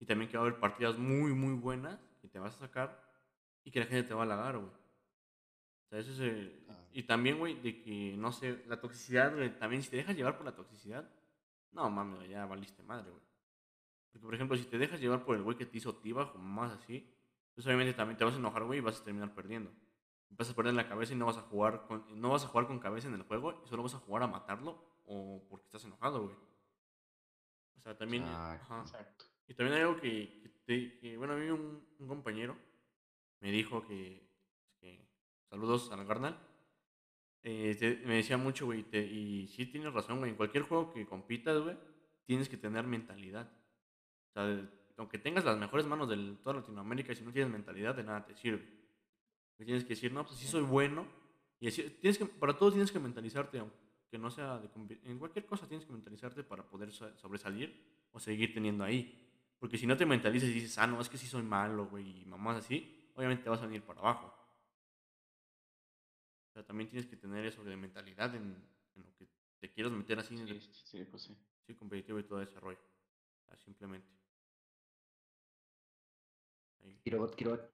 Y 0.00 0.06
también 0.06 0.30
que 0.30 0.36
va 0.36 0.44
a 0.44 0.46
haber 0.46 0.60
partidas 0.60 0.98
muy, 0.98 1.32
muy 1.32 1.54
buenas 1.54 1.98
que 2.20 2.28
te 2.28 2.38
vas 2.38 2.54
a 2.56 2.58
sacar 2.58 3.02
y 3.64 3.70
que 3.70 3.80
la 3.80 3.86
gente 3.86 4.08
te 4.08 4.14
va 4.14 4.20
a 4.20 4.24
halagar, 4.24 4.58
güey. 4.58 4.70
O 4.70 5.88
sea, 5.88 5.98
eso 5.98 6.12
es 6.12 6.20
el... 6.20 6.64
Ah. 6.68 6.74
Y 6.92 7.02
también, 7.04 7.38
güey, 7.38 7.60
de 7.60 7.82
que, 7.82 8.14
no 8.16 8.32
sé, 8.32 8.64
la 8.66 8.80
toxicidad, 8.80 9.34
güey, 9.34 9.58
también 9.58 9.82
si 9.82 9.90
te 9.90 9.96
dejas 9.96 10.16
llevar 10.16 10.36
por 10.36 10.46
la 10.46 10.54
toxicidad, 10.54 11.10
no 11.72 11.88
mames, 11.90 12.28
ya 12.28 12.46
valiste 12.46 12.82
madre, 12.82 13.10
güey. 13.10 13.22
Porque, 14.10 14.24
por 14.24 14.34
ejemplo, 14.34 14.56
si 14.56 14.64
te 14.64 14.78
dejas 14.78 15.00
llevar 15.00 15.24
por 15.24 15.36
el 15.36 15.42
güey 15.42 15.56
que 15.56 15.66
te 15.66 15.78
hizo 15.78 15.94
tiba, 15.96 16.32
como 16.32 16.44
más 16.44 16.72
así, 16.72 17.10
pues 17.54 17.66
obviamente 17.66 17.94
también 17.94 18.16
te 18.16 18.24
vas 18.24 18.34
a 18.34 18.38
enojar, 18.38 18.64
güey, 18.64 18.78
y 18.78 18.82
vas 18.82 19.00
a 19.00 19.04
terminar 19.04 19.34
perdiendo. 19.34 19.70
Vas 20.30 20.50
a 20.50 20.54
perder 20.54 20.74
la 20.74 20.88
cabeza 20.88 21.12
y 21.12 21.16
no 21.16 21.26
vas 21.26 21.38
a 21.38 21.42
jugar 21.42 21.86
con, 21.86 22.04
no 22.20 22.30
vas 22.30 22.44
a 22.44 22.48
jugar 22.48 22.66
con 22.66 22.78
cabeza 22.78 23.08
en 23.08 23.14
el 23.14 23.22
juego 23.22 23.60
y 23.64 23.68
solo 23.68 23.82
vas 23.82 23.94
a 23.94 23.98
jugar 23.98 24.22
a 24.22 24.26
matarlo 24.26 24.82
o 25.06 25.42
porque 25.48 25.66
estás 25.66 25.84
enojado, 25.84 26.24
güey. 26.24 26.36
O 27.76 27.80
sea, 27.80 27.96
también... 27.96 28.24
Exacto. 28.24 28.64
ajá. 28.64 28.80
Exacto. 28.82 29.24
Y 29.48 29.54
también 29.54 29.76
hay 29.76 29.82
algo 29.82 29.96
que, 30.00 30.40
que 30.42 30.48
te- 30.64 30.98
que, 30.98 31.16
bueno, 31.16 31.34
a 31.34 31.36
mí 31.36 31.48
un, 31.50 31.82
un 31.98 32.08
compañero 32.08 32.56
me 33.40 33.50
dijo 33.50 33.86
que, 33.86 34.22
que- 34.80 35.08
saludos 35.48 35.90
al 35.90 36.06
carnal, 36.06 36.38
eh, 37.42 37.74
te- 37.78 38.06
me 38.06 38.14
decía 38.16 38.36
mucho, 38.36 38.66
güey, 38.66 38.84
y 38.92 39.48
sí 39.48 39.66
tienes 39.66 39.92
razón, 39.92 40.18
güey, 40.18 40.30
en 40.30 40.36
cualquier 40.36 40.64
juego 40.64 40.92
que 40.92 41.06
compitas, 41.06 41.58
güey, 41.62 41.76
tienes 42.26 42.48
que 42.48 42.56
tener 42.56 42.84
mentalidad. 42.86 43.50
O 44.30 44.32
sea, 44.32 44.44
de- 44.46 44.68
aunque 44.98 45.18
tengas 45.18 45.44
las 45.44 45.56
mejores 45.58 45.86
manos 45.86 46.08
de 46.08 46.16
toda 46.42 46.56
Latinoamérica, 46.56 47.14
si 47.14 47.22
no 47.24 47.32
tienes 47.32 47.50
mentalidad, 47.52 47.94
de 47.94 48.04
nada 48.04 48.24
te 48.26 48.34
sirve. 48.34 48.66
Tienes 49.56 49.82
que 49.84 49.90
decir, 49.90 50.12
no, 50.12 50.24
pues 50.24 50.38
sí 50.38 50.46
soy 50.46 50.62
bueno, 50.62 51.06
y 51.60 51.68
así, 51.68 51.82
tienes 52.00 52.18
que, 52.18 52.26
para 52.26 52.56
todo 52.56 52.70
tienes 52.70 52.92
que 52.92 52.98
mentalizarte, 53.00 53.58
aunque 53.58 54.18
no 54.18 54.30
sea 54.30 54.58
de, 54.58 54.68
en 55.04 55.18
cualquier 55.18 55.46
cosa 55.46 55.66
tienes 55.66 55.86
que 55.86 55.92
mentalizarte 55.92 56.44
para 56.44 56.62
poder 56.68 56.92
so- 56.92 57.16
sobresalir 57.16 57.74
o 58.12 58.20
seguir 58.20 58.52
teniendo 58.54 58.84
ahí. 58.84 59.27
Porque 59.58 59.76
si 59.78 59.86
no 59.86 59.96
te 59.96 60.06
mentalizas 60.06 60.48
y 60.48 60.52
dices, 60.52 60.78
ah, 60.78 60.86
no, 60.86 61.00
es 61.00 61.08
que 61.08 61.18
sí 61.18 61.26
soy 61.26 61.42
malo, 61.42 61.86
güey, 61.86 62.22
y 62.22 62.24
mamás 62.26 62.58
así, 62.58 63.10
obviamente 63.14 63.42
te 63.44 63.50
vas 63.50 63.60
a 63.60 63.66
venir 63.66 63.82
para 63.82 64.00
abajo. 64.00 64.32
O 66.50 66.52
sea, 66.52 66.64
también 66.64 66.88
tienes 66.88 67.08
que 67.08 67.16
tener 67.16 67.44
eso 67.44 67.64
de 67.64 67.76
mentalidad 67.76 68.34
en, 68.34 68.44
en 68.94 69.02
lo 69.04 69.14
que 69.16 69.28
te 69.60 69.70
quieras 69.70 69.92
meter 69.92 70.18
así, 70.18 70.34
en 70.36 70.46
Sí, 70.46 70.52
el- 70.54 70.60
sí, 70.62 70.70
sí, 70.84 71.04
pues 71.04 71.22
sí. 71.22 71.36
sí, 71.66 71.74
competitivo 71.74 72.18
y 72.18 72.24
todo 72.24 72.40
ese 72.42 72.58
rollo. 72.60 72.78
O 73.44 73.48
sea, 73.48 73.56
simplemente. 73.58 74.08
Ahí, 76.82 76.98
Kirobot, 77.02 77.34
Kirobot, 77.34 77.72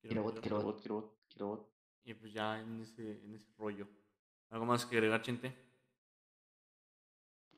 quiero 0.00 0.24
Kirobot, 0.24 0.40
Kirobot. 0.40 0.80
Kirobot, 0.80 1.28
Kirobot. 1.28 1.68
Y 2.04 2.14
pues 2.14 2.32
ya 2.32 2.60
en 2.60 2.80
ese, 2.80 3.22
en 3.24 3.34
ese 3.34 3.52
rollo. 3.58 3.86
¿Algo 4.50 4.64
más 4.64 4.86
que 4.86 4.96
agregar, 4.96 5.22
Chente? 5.22 5.54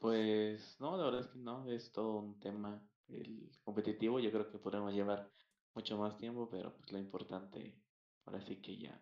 Pues 0.00 0.76
no, 0.80 0.96
la 0.96 1.04
verdad 1.04 1.20
es 1.22 1.26
que 1.28 1.38
no, 1.38 1.68
es 1.70 1.92
todo 1.92 2.16
un 2.18 2.38
tema 2.40 2.80
el 3.08 3.50
competitivo. 3.64 4.20
Yo 4.20 4.30
creo 4.30 4.50
que 4.50 4.58
podemos 4.58 4.92
llevar 4.92 5.30
mucho 5.74 5.96
más 5.98 6.16
tiempo, 6.18 6.48
pero 6.50 6.74
pues 6.76 6.90
lo 6.92 6.98
importante 6.98 7.80
ahora 8.24 8.40
sí 8.40 8.60
que 8.60 8.78
ya 8.78 9.00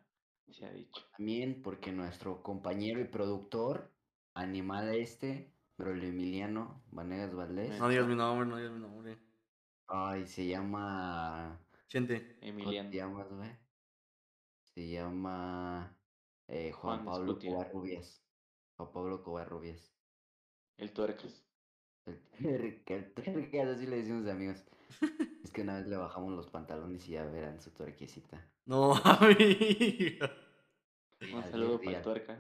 se 0.49 0.65
ha 0.67 0.73
dicho. 0.73 1.03
También 1.17 1.63
porque 1.63 1.93
nuestro 1.93 2.43
compañero 2.43 3.01
y 3.01 3.05
productor, 3.05 3.93
animal 4.35 4.95
este, 4.95 5.53
Brolio 5.77 6.09
Emiliano 6.09 6.85
Vanegas 6.91 7.35
Valdés, 7.35 7.79
No 7.79 7.89
digas 7.89 8.07
mi 8.07 8.15
nombre, 8.15 8.47
no 8.47 8.57
digas 8.57 8.73
mi 8.73 8.81
nombre. 8.81 9.19
ay, 9.89 10.27
se 10.27 10.47
llama 10.47 11.61
Chente. 11.89 12.39
¿Cómo 12.55 12.71
te 12.73 12.81
Emiliano, 12.81 12.91
llamas, 12.91 13.29
güey? 13.33 13.51
Se 14.75 14.89
llama 14.89 15.99
eh, 16.49 16.71
Juan 16.73 17.05
Juan 17.05 17.05
Pablo. 17.05 17.39
Covarrubias. 17.39 18.23
Juan 18.77 18.93
Pablo 18.93 19.23
Covarrubias. 19.23 19.93
el 20.79 20.93
tuercas. 20.93 21.46
El 22.07 22.21
tuerca, 22.39 22.95
el 22.95 23.13
tuerca, 23.13 23.71
así 23.71 23.87
le 23.87 23.97
decimos 23.97 24.27
amigos. 24.29 24.65
Es 25.43 25.51
que 25.51 25.63
una 25.63 25.79
vez 25.79 25.87
le 25.89 25.97
bajamos 25.97 26.33
los 26.33 26.47
pantalones 26.49 27.07
y 27.09 27.13
ya 27.13 27.25
verán 27.25 27.61
su 27.61 27.71
tuerquecita. 27.73 28.45
No, 28.67 28.95
amigo. 29.05 30.27
Un 31.33 31.43
saludo 31.51 31.81
para 31.81 31.99
el 31.99 32.03
tuercas. 32.03 32.39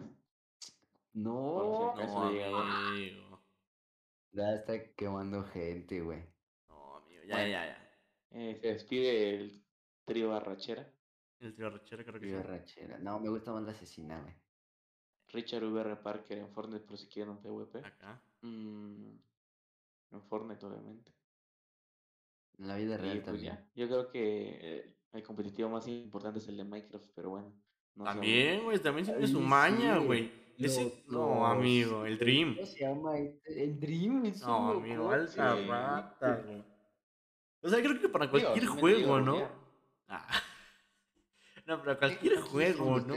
No, 1.15 1.93
amigo. 1.93 3.43
ya 4.33 4.55
está 4.55 4.93
quemando 4.95 5.43
gente, 5.45 6.01
güey. 6.01 6.23
No, 6.69 6.97
amigo. 6.97 7.23
Ya, 7.25 7.35
Bueno. 7.37 7.49
ya, 7.51 7.67
ya. 7.67 7.91
Eh, 8.33 8.59
se 8.61 8.69
despide 8.69 9.35
el 9.35 9.63
trío 10.05 10.35
arrachera. 10.35 10.93
El 11.41 11.55
tío 11.55 11.69
Rachera 11.69 12.05
creo 12.05 12.21
que 12.21 12.63
sí. 12.67 12.81
No, 13.01 13.21
me 13.21 13.29
gusta 13.29 13.53
más 13.53 13.63
la 13.63 13.73
asesina, 13.73 14.21
güey. 14.21 14.35
Richard 15.29 15.65
VR 15.65 15.97
Parker 16.03 16.39
en 16.39 16.49
Fortnite, 16.51 16.85
por 16.87 16.97
si 16.99 17.09
quieren 17.09 17.31
un 17.33 17.43
PvP. 17.43 17.79
Acá. 17.87 18.23
Mm, 18.43 19.17
en 20.13 20.23
Fortnite, 20.23 20.65
obviamente. 20.67 21.13
En 22.59 22.69
la 22.69 22.77
vida 22.77 22.97
real 22.97 23.17
Y 23.17 23.21
pues 23.21 23.27
también. 23.27 23.55
ya, 23.55 23.69
yo 23.75 23.87
creo 23.87 24.09
que 24.11 24.59
eh, 24.61 24.97
el 25.13 25.23
competitivo 25.23 25.69
más 25.69 25.87
importante 25.89 26.39
es 26.39 26.49
el 26.49 26.57
de 26.57 26.65
Minecraft, 26.65 27.07
pero 27.15 27.31
bueno. 27.31 27.53
no 27.97 28.05
También, 28.05 28.65
güey. 28.65 28.79
También 28.79 29.07
tiene 29.07 29.27
su 29.27 29.41
maña, 29.41 29.99
sí, 29.99 30.05
güey. 30.07 30.47
Ese. 30.59 31.05
No, 31.09 31.35
los- 31.41 31.51
amigo. 31.51 32.07
El 32.07 32.19
Dream. 32.19 32.55
¿Cómo 32.55 32.67
se 32.67 32.81
llama? 32.81 33.19
El 33.19 33.79
Dream 33.79 34.25
es 34.25 34.41
No, 34.41 34.71
un 34.71 34.77
amigo. 34.79 35.11
Alta 35.11 35.55
rata, 35.67 36.43
güey. 36.47 36.65
O 37.61 37.69
sea, 37.69 37.83
creo 37.83 38.01
que 38.01 38.09
para 38.09 38.31
cualquier 38.31 38.65
juego, 38.67 38.99
digo, 38.99 39.21
¿no? 39.21 39.49
Ah. 40.09 40.27
No, 41.67 41.83
pero 41.83 41.99
cualquier 41.99 42.41
juego, 42.41 43.01
¿no? 43.01 43.17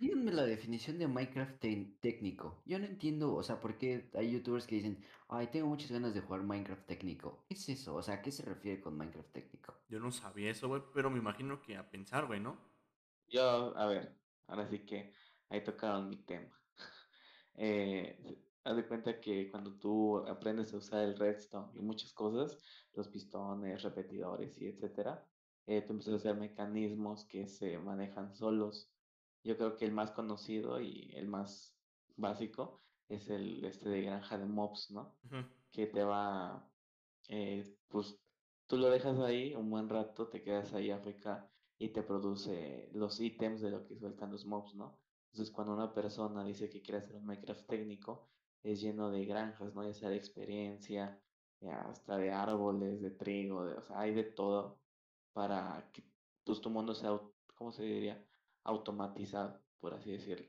Díganme 0.00 0.32
la 0.32 0.42
definición 0.46 0.98
de 0.98 1.06
Minecraft 1.06 1.60
te- 1.60 1.96
técnico. 2.00 2.62
Yo 2.66 2.78
no 2.80 2.86
entiendo, 2.86 3.34
o 3.36 3.42
sea, 3.44 3.60
por 3.60 3.78
qué 3.78 4.10
hay 4.14 4.32
youtubers 4.32 4.66
que 4.66 4.74
dicen, 4.76 5.04
ay, 5.28 5.46
tengo 5.48 5.68
muchas 5.68 5.92
ganas 5.92 6.12
de 6.14 6.22
jugar 6.22 6.42
Minecraft 6.42 6.86
técnico. 6.86 7.44
¿Qué 7.46 7.54
es 7.54 7.68
eso? 7.68 7.94
O 7.96 8.02
sea, 8.02 8.14
¿a 8.16 8.22
qué 8.22 8.32
se 8.32 8.44
refiere 8.44 8.80
con 8.80 8.96
Minecraft 8.96 9.32
técnico? 9.32 9.74
Yo 9.88 10.00
no 10.00 10.10
sabía 10.10 10.50
eso, 10.50 10.68
güey. 10.68 10.82
Pero 10.94 11.10
me 11.10 11.18
imagino 11.18 11.60
que 11.60 11.76
a 11.76 11.90
pensar, 11.90 12.26
güey, 12.26 12.40
¿no? 12.40 12.58
Yo, 13.28 13.76
a 13.76 13.86
ver, 13.86 14.20
ahora 14.46 14.68
sí 14.68 14.84
que 14.84 15.14
ahí 15.48 15.62
tocaron 15.64 16.08
mi 16.08 16.24
tema. 16.24 16.56
Eh, 17.54 18.18
haz 18.64 18.76
de 18.76 18.86
cuenta 18.88 19.20
que 19.20 19.50
cuando 19.50 19.78
tú 19.78 20.18
aprendes 20.26 20.72
a 20.72 20.78
usar 20.78 21.04
el 21.04 21.18
redstone 21.18 21.72
y 21.78 21.82
muchas 21.82 22.12
cosas, 22.14 22.58
los 22.94 23.08
pistones, 23.08 23.82
repetidores 23.82 24.56
y 24.60 24.68
etcétera, 24.68 25.28
eh, 25.66 25.82
tú 25.82 25.92
empiezas 25.92 26.14
a 26.14 26.16
hacer 26.18 26.36
mecanismos 26.36 27.26
que 27.26 27.46
se 27.48 27.78
manejan 27.78 28.34
solos. 28.34 28.94
Yo 29.42 29.56
creo 29.56 29.76
que 29.76 29.84
el 29.84 29.92
más 29.92 30.10
conocido 30.12 30.80
y 30.80 31.10
el 31.14 31.28
más 31.28 31.76
básico 32.16 32.82
es 33.08 33.28
el 33.30 33.64
este 33.64 33.88
de 33.88 34.02
granja 34.02 34.38
de 34.38 34.46
mobs, 34.46 34.90
¿no? 34.90 35.16
Que 35.70 35.86
te 35.86 36.04
va, 36.04 36.70
eh, 37.28 37.76
pues 37.88 38.18
tú 38.66 38.76
lo 38.76 38.90
dejas 38.90 39.18
ahí 39.18 39.54
un 39.54 39.70
buen 39.70 39.88
rato, 39.88 40.28
te 40.28 40.42
quedas 40.42 40.72
ahí 40.74 40.90
AFK 40.90 41.48
y 41.78 41.88
te 41.88 42.02
produce 42.02 42.90
los 42.92 43.20
ítems 43.20 43.60
de 43.62 43.70
lo 43.70 43.86
que 43.86 43.96
sueltan 43.96 44.30
los 44.30 44.44
mobs, 44.46 44.74
¿no? 44.74 45.00
Entonces 45.32 45.52
cuando 45.52 45.74
una 45.74 45.92
persona 45.94 46.44
dice 46.44 46.68
que 46.68 46.82
quiere 46.82 46.98
hacer 46.98 47.16
un 47.16 47.26
Minecraft 47.26 47.66
técnico, 47.66 48.28
es 48.62 48.80
lleno 48.80 49.10
de 49.10 49.24
granjas, 49.24 49.74
¿no? 49.74 49.82
Ya 49.84 49.94
sea 49.94 50.10
de 50.10 50.16
experiencia, 50.16 51.20
ya 51.60 51.80
hasta 51.82 52.16
de 52.16 52.32
árboles, 52.32 53.00
de 53.00 53.10
trigo, 53.10 53.64
de, 53.64 53.74
o 53.74 53.82
sea, 53.82 54.00
hay 54.00 54.14
de 54.14 54.24
todo 54.24 54.80
para 55.32 55.90
que 55.92 56.04
pues, 56.44 56.60
tu 56.60 56.70
mundo 56.70 56.94
sea, 56.94 57.20
¿cómo 57.54 57.72
se 57.72 57.82
diría? 57.84 58.24
Automatizado, 58.64 59.60
por 59.80 59.94
así 59.94 60.12
decirlo. 60.12 60.46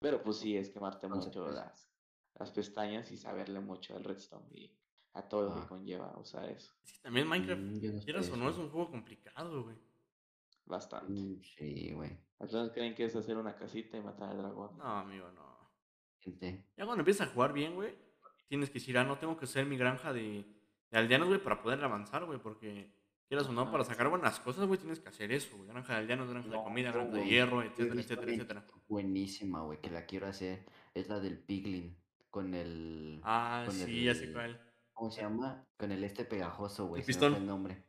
Pero 0.00 0.22
pues 0.22 0.36
sí, 0.38 0.56
es 0.56 0.70
quemarte 0.70 1.06
Entonces, 1.06 1.34
mucho 1.36 1.50
las, 1.50 1.90
las 2.34 2.50
pestañas 2.52 3.10
y 3.10 3.16
saberle 3.16 3.60
mucho 3.60 3.96
al 3.96 4.04
redstone 4.04 4.46
y 4.52 4.78
a 5.14 5.28
todo 5.28 5.48
lo 5.48 5.60
que 5.60 5.66
conlleva 5.66 6.16
usar 6.18 6.48
eso. 6.48 6.72
Es 6.84 6.92
que 6.92 7.00
también 7.00 7.26
Minecraft, 7.28 7.60
Mm, 7.60 7.96
no 7.96 8.00
quieras 8.02 8.30
o 8.30 8.36
no, 8.36 8.48
es 8.48 8.58
un 8.58 8.70
juego 8.70 8.90
complicado, 8.90 9.64
güey. 9.64 9.76
Bastante. 10.66 11.12
Mm, 11.12 11.42
Sí, 11.42 11.92
güey. 11.94 12.16
Algunos 12.38 12.70
creen 12.70 12.94
que 12.94 13.04
es 13.06 13.16
hacer 13.16 13.36
una 13.36 13.56
casita 13.56 13.96
y 13.96 14.00
matar 14.02 14.30
al 14.30 14.38
dragón. 14.38 14.76
No, 14.78 14.84
amigo, 14.84 15.28
no. 15.32 15.58
Gente. 16.20 16.66
Ya 16.76 16.84
cuando 16.84 17.00
empiezas 17.00 17.28
a 17.28 17.32
jugar 17.32 17.52
bien, 17.52 17.74
güey, 17.74 17.96
tienes 18.46 18.68
que 18.70 18.74
decir, 18.74 18.96
ah, 18.98 19.04
no 19.04 19.18
tengo 19.18 19.36
que 19.36 19.46
hacer 19.46 19.66
mi 19.66 19.76
granja 19.76 20.12
de, 20.12 20.46
de 20.90 20.98
aldeanos, 20.98 21.28
güey, 21.28 21.42
para 21.42 21.60
poder 21.60 21.82
avanzar, 21.82 22.24
güey, 22.24 22.38
porque 22.38 22.94
quieras 23.28 23.46
o 23.48 23.52
no, 23.52 23.70
para 23.70 23.84
sacar 23.84 24.08
buenas 24.08 24.40
cosas, 24.40 24.66
güey, 24.66 24.78
tienes 24.80 25.00
que 25.00 25.08
hacer 25.08 25.30
eso, 25.32 25.56
güey. 25.56 25.68
Granja 25.68 25.92
de 25.94 25.98
aldeanos, 26.00 26.30
granja 26.30 26.48
de 26.48 26.56
No, 26.56 26.64
comida, 26.64 26.88
no, 26.90 26.94
granja 26.96 27.16
de 27.18 27.26
hierro, 27.26 27.62
etcétera, 27.62 28.00
etcétera, 28.00 28.32
etcétera. 28.32 28.66
Buenísima, 28.88 29.62
güey, 29.62 29.80
que 29.80 29.90
la 29.90 30.06
quiero 30.06 30.26
hacer. 30.26 30.64
Es 30.94 31.08
la 31.08 31.20
del 31.20 31.38
Piglin. 31.38 31.96
Con 32.30 32.54
el. 32.54 33.20
Ah, 33.24 33.64
con 33.66 33.74
sí, 33.74 34.04
ya 34.04 34.14
sé 34.14 34.24
el- 34.24 34.32
cuál. 34.32 34.60
¿Cómo 34.92 35.10
se 35.10 35.20
llama? 35.22 35.64
Con 35.76 35.92
el 35.92 36.02
este 36.02 36.24
pegajoso, 36.24 36.86
güey. 36.86 37.00
El 37.02 37.06
pistón. 37.06 37.34
el 37.34 37.46
nombre. 37.46 37.84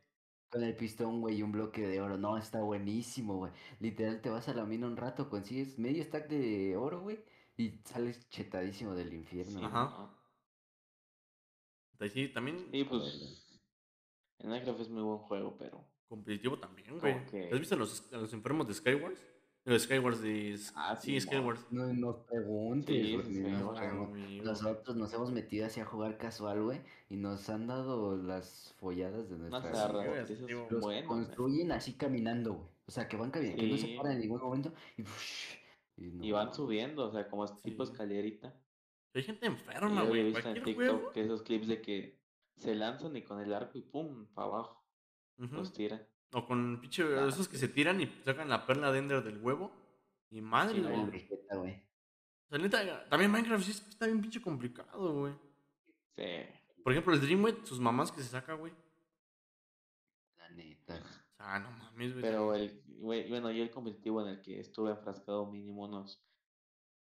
Con 0.48 0.62
el 0.62 0.76
pistón, 0.76 1.20
güey, 1.20 1.36
y 1.38 1.42
un 1.42 1.52
bloque 1.52 1.86
de 1.86 2.00
oro. 2.00 2.16
No, 2.16 2.36
está 2.36 2.62
buenísimo, 2.62 3.36
güey. 3.36 3.52
Literal, 3.80 4.20
te 4.20 4.30
vas 4.30 4.48
a 4.48 4.54
la 4.54 4.64
mina 4.64 4.86
un 4.86 4.96
rato, 4.96 5.28
consigues 5.28 5.78
medio 5.78 6.02
stack 6.04 6.28
de 6.28 6.76
oro, 6.76 7.00
güey, 7.00 7.24
y 7.56 7.80
sales 7.84 8.28
chetadísimo 8.30 8.94
del 8.94 9.12
infierno. 9.12 9.52
Sí, 9.52 9.58
güey. 9.58 9.66
Ajá. 9.72 10.10
sí, 12.12 12.28
también 12.28 12.68
Y 12.72 12.84
pues 12.84 13.49
en 14.40 14.48
Minecraft 14.50 14.80
es 14.80 14.88
muy 14.88 15.02
buen 15.02 15.18
juego, 15.18 15.56
pero 15.58 15.84
competitivo 16.08 16.58
también, 16.58 16.98
güey. 16.98 17.14
¿Has 17.52 17.58
visto 17.60 17.74
a 17.74 17.78
los, 17.78 18.12
a 18.12 18.16
los 18.18 18.32
enfermos 18.32 18.66
de 18.68 18.74
Skywars? 18.74 19.20
De 19.64 19.72
los 19.72 19.82
Skywars 19.82 20.22
de... 20.22 20.58
Ah, 20.74 20.96
sí, 20.96 21.12
sí, 21.12 21.20
Skywars. 21.20 21.66
No 21.70 21.92
nos 21.92 22.16
preguntes, 22.26 23.26
Sí, 23.26 23.40
no. 23.40 23.72
Nosotros 24.42 24.96
nos 24.96 25.12
hemos 25.12 25.30
metido 25.32 25.66
así 25.66 25.80
a 25.80 25.84
jugar 25.84 26.16
casual, 26.16 26.62
güey, 26.62 26.80
y 27.10 27.16
nos 27.16 27.48
han 27.50 27.66
dado 27.66 28.16
las 28.16 28.74
folladas 28.78 29.28
de 29.28 29.34
unas 29.36 29.50
nuestra 29.50 29.72
Sí, 29.72 29.78
zarras, 29.78 30.08
güey, 30.08 30.20
esos 30.22 30.46
tío. 30.46 30.66
Los 30.70 30.80
buenos. 30.82 31.02
eh. 31.04 31.06
construyen 31.06 31.72
así 31.72 31.92
caminando, 31.92 32.54
güey. 32.54 32.68
O 32.86 32.90
sea, 32.90 33.06
que 33.06 33.16
van 33.16 33.30
caminando, 33.30 33.60
que 33.62 33.68
no 33.68 33.76
se 33.76 33.96
paran 33.96 34.12
en 34.12 34.20
ningún 34.20 34.40
momento 34.40 34.72
y, 34.96 35.02
y 35.98 36.10
no 36.10 36.24
Y 36.24 36.32
van 36.32 36.52
subiendo, 36.54 37.06
o 37.08 37.12
sea, 37.12 37.28
como 37.28 37.46
tipo 37.62 37.84
Sí. 37.84 37.92
escalerita. 37.92 38.54
Hay 39.14 39.22
gente 39.24 39.46
enferma, 39.46 40.02
yo 40.04 40.08
güey. 40.08 40.20
he 40.20 40.24
visto 40.24 40.48
en 40.48 40.54
TikTok 40.54 40.74
juego. 40.74 41.10
que 41.12 41.20
esos 41.22 41.42
clips 41.42 41.68
de 41.68 41.82
que 41.82 42.19
se 42.60 42.74
lanzan 42.74 43.16
y 43.16 43.22
con 43.22 43.40
el 43.40 43.52
arco 43.52 43.78
y 43.78 43.82
pum, 43.82 44.26
para 44.34 44.48
abajo, 44.48 44.84
los 45.36 45.72
tiran. 45.72 46.06
O 46.32 46.46
con 46.46 46.80
pinche 46.80 47.02
Ah, 47.18 47.26
esos 47.28 47.48
que 47.48 47.58
se 47.58 47.68
tiran 47.68 48.00
y 48.00 48.06
sacan 48.24 48.48
la 48.48 48.64
perla 48.66 48.92
de 48.92 48.98
Ender 49.00 49.24
del 49.24 49.38
huevo. 49.38 49.72
Y 50.30 50.40
madre, 50.40 50.76
Sí, 50.76 50.82
güey. 50.82 51.26
No. 51.50 51.62
O 51.62 52.48
sea, 52.50 52.58
neta, 52.58 53.08
también 53.08 53.30
Minecraft 53.32 53.64
sí 53.64 53.70
está 53.72 54.06
bien 54.06 54.20
pinche 54.20 54.40
complicado, 54.40 55.12
güey. 55.20 55.34
Sí. 56.16 56.22
Por 56.84 56.92
ejemplo, 56.92 57.14
el 57.14 57.20
Dream, 57.20 57.40
güey, 57.40 57.54
sus 57.64 57.80
mamás 57.80 58.12
que 58.12 58.22
se 58.22 58.28
saca, 58.28 58.54
güey. 58.54 58.72
La 60.36 60.48
neta. 60.50 60.94
O 60.94 61.36
sea, 61.36 61.58
no 61.58 61.70
mames, 61.72 62.12
güey. 62.12 62.22
Pero 62.22 62.54
el, 62.54 62.82
güey, 62.98 63.28
bueno, 63.28 63.50
yo 63.50 63.62
el 63.62 63.70
competitivo 63.70 64.22
en 64.22 64.28
el 64.28 64.40
que 64.40 64.60
estuve 64.60 64.90
enfrascado 64.90 65.46
mínimo 65.50 65.84
unos 65.84 66.22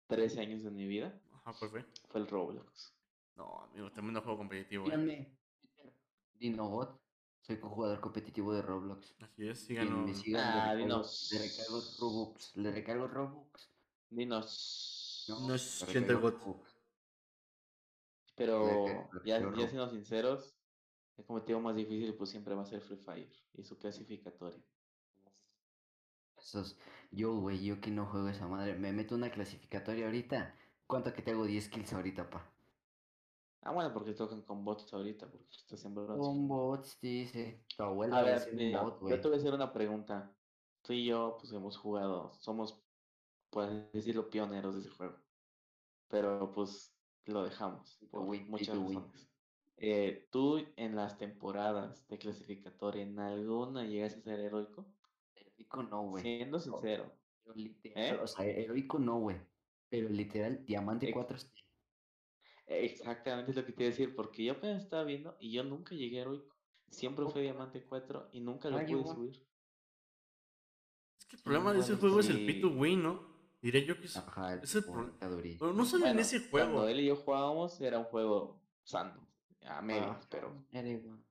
13 0.09 0.41
años 0.41 0.63
de 0.63 0.71
mi 0.71 0.87
vida 0.87 1.21
Ajá, 1.33 1.53
¿cuál 1.59 1.71
fue? 1.71 1.85
fue 2.09 2.21
el 2.21 2.29
Roblox. 2.29 2.93
No, 3.35 3.61
amigo, 3.71 3.91
también 3.93 4.15
no 4.15 4.23
juego 4.23 4.39
competitivo, 4.39 4.85
güey. 4.85 5.36
Dinobot, 6.39 7.01
soy 7.41 7.59
jugador 7.61 8.01
competitivo 8.01 8.53
de 8.55 8.63
Roblox. 8.63 9.15
Así 9.21 9.49
es, 9.49 9.61
síganos. 9.67 10.07
me 10.07 10.15
siga, 10.15 10.71
Ah, 10.71 10.75
le 10.75 10.85
recargo, 10.85 11.05
dinos. 11.05 11.29
le 11.31 11.39
recargo 11.39 11.81
Robux. 12.01 12.57
Le 12.57 12.71
recargo 12.73 13.07
Robux. 13.09 13.71
Dinos. 14.11 15.25
No, 15.29 15.41
No 15.41 15.55
gente 15.59 16.15
got. 16.15 16.41
Robux. 16.41 16.77
Pero 18.35 19.11
recargo 19.13 19.21
ya, 19.25 19.39
ya 19.39 19.41
Robux. 19.41 19.71
siendo 19.71 19.89
sinceros, 19.91 20.55
el 21.17 21.25
competitivo 21.25 21.61
más 21.61 21.75
difícil 21.77 22.15
pues 22.15 22.31
siempre 22.31 22.55
va 22.55 22.63
a 22.63 22.67
ser 22.67 22.81
Free 22.83 22.99
Fire 22.99 23.33
y 23.55 23.65
su 23.65 23.79
clasificatoria. 23.79 24.63
Esos, 26.39 26.79
yo, 27.11 27.35
güey, 27.41 27.65
yo 27.65 27.81
que 27.81 27.91
no 27.91 28.07
juego 28.07 28.29
esa 28.29 28.47
madre, 28.47 28.75
me 28.75 28.93
meto 28.93 29.15
una 29.15 29.31
clasificatoria 29.31 30.07
ahorita. 30.07 30.55
¿Cuánto 30.87 31.13
que 31.13 31.23
te 31.23 31.33
hago 31.33 31.45
10 31.47 31.69
kills 31.69 31.93
ahorita, 31.93 32.31
pa? 32.31 32.53
Ah, 33.67 33.73
bueno, 33.73 33.93
porque 33.93 34.13
tocan 34.13 34.43
con 34.43 34.65
bots 34.65 34.93
ahorita, 34.95 35.29
porque 35.29 35.49
estás 35.51 35.85
en. 35.85 35.95
Con 35.95 36.47
bots, 36.47 37.01
dice. 37.01 37.65
Tu 37.77 37.83
abuela 37.83 38.19
A 38.19 38.23
ver, 38.23 38.55
mira, 38.55 38.81
bot, 38.83 39.01
yo 39.09 39.21
te 39.21 39.27
voy 39.27 39.37
a 39.37 39.41
hacer 39.41 39.53
una 39.53 39.73
pregunta. 39.73 40.33
Tú 40.83 40.93
y 40.93 41.07
yo, 41.07 41.37
pues 41.41 41.53
hemos 41.53 41.77
jugado, 41.77 42.33
somos, 42.35 42.81
así 43.51 43.89
decirlo, 43.93 44.31
pioneros 44.31 44.77
de 44.77 44.83
ese 44.83 44.91
juego. 44.91 45.17
Pero 46.07 46.53
pues 46.53 46.97
lo 47.25 47.43
dejamos 47.43 47.99
por 48.09 48.23
win, 48.23 48.49
muchas 48.49 48.79
razones. 48.79 49.29
Eh, 49.79 50.29
¿Tú 50.31 50.65
en 50.77 50.95
las 50.95 51.19
temporadas 51.19 52.07
de 52.07 52.19
clasificatoria, 52.19 53.03
en 53.03 53.19
alguna 53.19 53.85
llegas 53.85 54.17
a 54.17 54.21
ser 54.21 54.39
heroico? 54.39 54.87
Heroico 55.35 55.83
no, 55.83 56.03
güey. 56.11 56.23
Siendo 56.23 56.61
sincero. 56.61 57.13
Literal, 57.53 58.15
¿Eh? 58.15 58.21
o 58.23 58.27
sea, 58.29 58.47
heroico 58.47 59.01
no, 59.01 59.19
güey. 59.19 59.37
Pero 59.89 60.09
literal, 60.09 60.65
diamante 60.65 61.07
Ex- 61.07 61.15
4 61.15 61.37
Exactamente 62.67 63.53
es 63.53 63.57
lo 63.57 63.65
que 63.65 63.73
te 63.73 63.83
iba 63.85 63.89
a 63.89 63.91
decir, 63.91 64.15
porque 64.15 64.45
yo 64.45 64.53
apenas 64.55 64.83
estaba 64.83 65.05
viendo 65.05 65.37
y 65.41 65.53
yo 65.53 65.63
nunca 65.63 65.95
llegué 65.95 66.19
a 66.19 66.23
heroico. 66.23 66.57
Siempre 66.91 67.27
fue 67.27 67.43
diamante 67.43 67.85
4 67.85 68.31
y 68.33 68.41
nunca 68.41 68.69
lo 68.71 68.79
Ah, 68.79 68.81
pude 68.83 68.91
igual. 68.93 69.15
subir. 69.17 69.47
Es 71.19 71.27
que 71.27 71.37
el 71.37 71.43
problema 71.43 71.73
de 71.73 71.81
ese 71.81 71.97
juego 71.97 72.21
es 72.21 72.29
el 72.29 72.45
pay 72.47 72.61
to 72.61 72.69
win, 72.71 73.03
¿no? 73.03 73.37
Diré 73.63 73.85
yo 73.85 73.99
que 73.99 74.07
es, 74.07 74.17
Ajá, 74.17 74.55
el 74.55 74.63
es 74.63 74.75
el 74.75 74.85
problema. 74.85 75.13
Pero 75.21 75.73
no 75.73 75.85
solo 75.85 76.07
en 76.07 76.19
ese 76.19 76.41
juego. 76.49 76.73
Cuando 76.73 76.89
él 76.89 77.01
y 77.01 77.07
yo 77.07 77.17
jugábamos 77.17 77.81
era 77.81 77.99
un 77.99 78.05
juego 78.05 78.63
sano, 78.83 79.29
a 79.63 79.83
medias, 79.83 80.09
Ajá, 80.09 80.21
pero, 80.31 80.67
era 80.73 80.89
igual. 80.89 81.25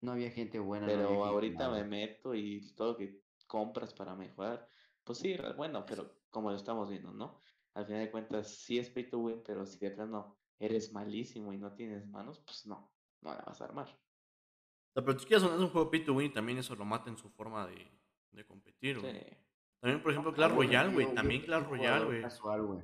No 0.00 0.12
había 0.12 0.30
gente 0.30 0.58
buena, 0.60 0.86
no 0.86 0.92
pero 0.92 1.08
gente 1.08 1.24
ahorita 1.24 1.70
me 1.70 1.84
meto 1.84 2.34
y 2.34 2.60
todo 2.76 2.92
lo 2.92 2.96
que 2.96 3.22
compras 3.48 3.94
para 3.94 4.14
mejorar, 4.14 4.68
pues 5.02 5.18
sí, 5.18 5.36
bueno, 5.56 5.84
pero 5.86 6.20
como 6.30 6.50
lo 6.50 6.56
estamos 6.56 6.88
viendo, 6.88 7.12
¿no? 7.12 7.40
al 7.74 7.86
final 7.86 8.04
de 8.04 8.10
cuentas 8.10 8.48
sí 8.48 8.78
es 8.78 8.90
pay 8.90 9.08
to 9.08 9.18
win, 9.18 9.42
pero 9.44 9.64
si 9.64 9.78
de 9.78 9.92
plano 9.92 10.36
eres 10.58 10.92
malísimo 10.92 11.52
y 11.52 11.58
no 11.58 11.72
tienes 11.74 12.06
manos, 12.08 12.40
pues 12.44 12.66
no, 12.66 12.90
no 13.22 13.34
la 13.34 13.42
vas 13.46 13.60
a 13.60 13.64
armar. 13.64 13.86
Sea, 14.94 15.04
pero 15.04 15.18
sonar 15.40 15.58
un 15.58 15.70
juego 15.70 15.90
pay 15.90 16.04
to 16.04 16.14
win 16.14 16.30
y 16.30 16.34
también 16.34 16.58
eso 16.58 16.74
lo 16.74 16.84
mata 16.84 17.10
en 17.10 17.16
su 17.18 17.30
forma 17.30 17.66
de, 17.66 17.86
de 18.32 18.44
competir, 18.46 18.98
güey. 19.00 19.12
Sí. 19.12 19.26
También, 19.80 20.02
por 20.02 20.10
ejemplo, 20.10 20.32
Ah, 20.32 20.34
Clash 20.34 20.52
Royale, 20.52 20.92
güey. 20.92 21.14
También 21.14 21.42
Clash 21.42 21.64
Royale, 21.68 22.04
güey. 22.04 22.22
Casual, 22.22 22.62
güey. 22.66 22.80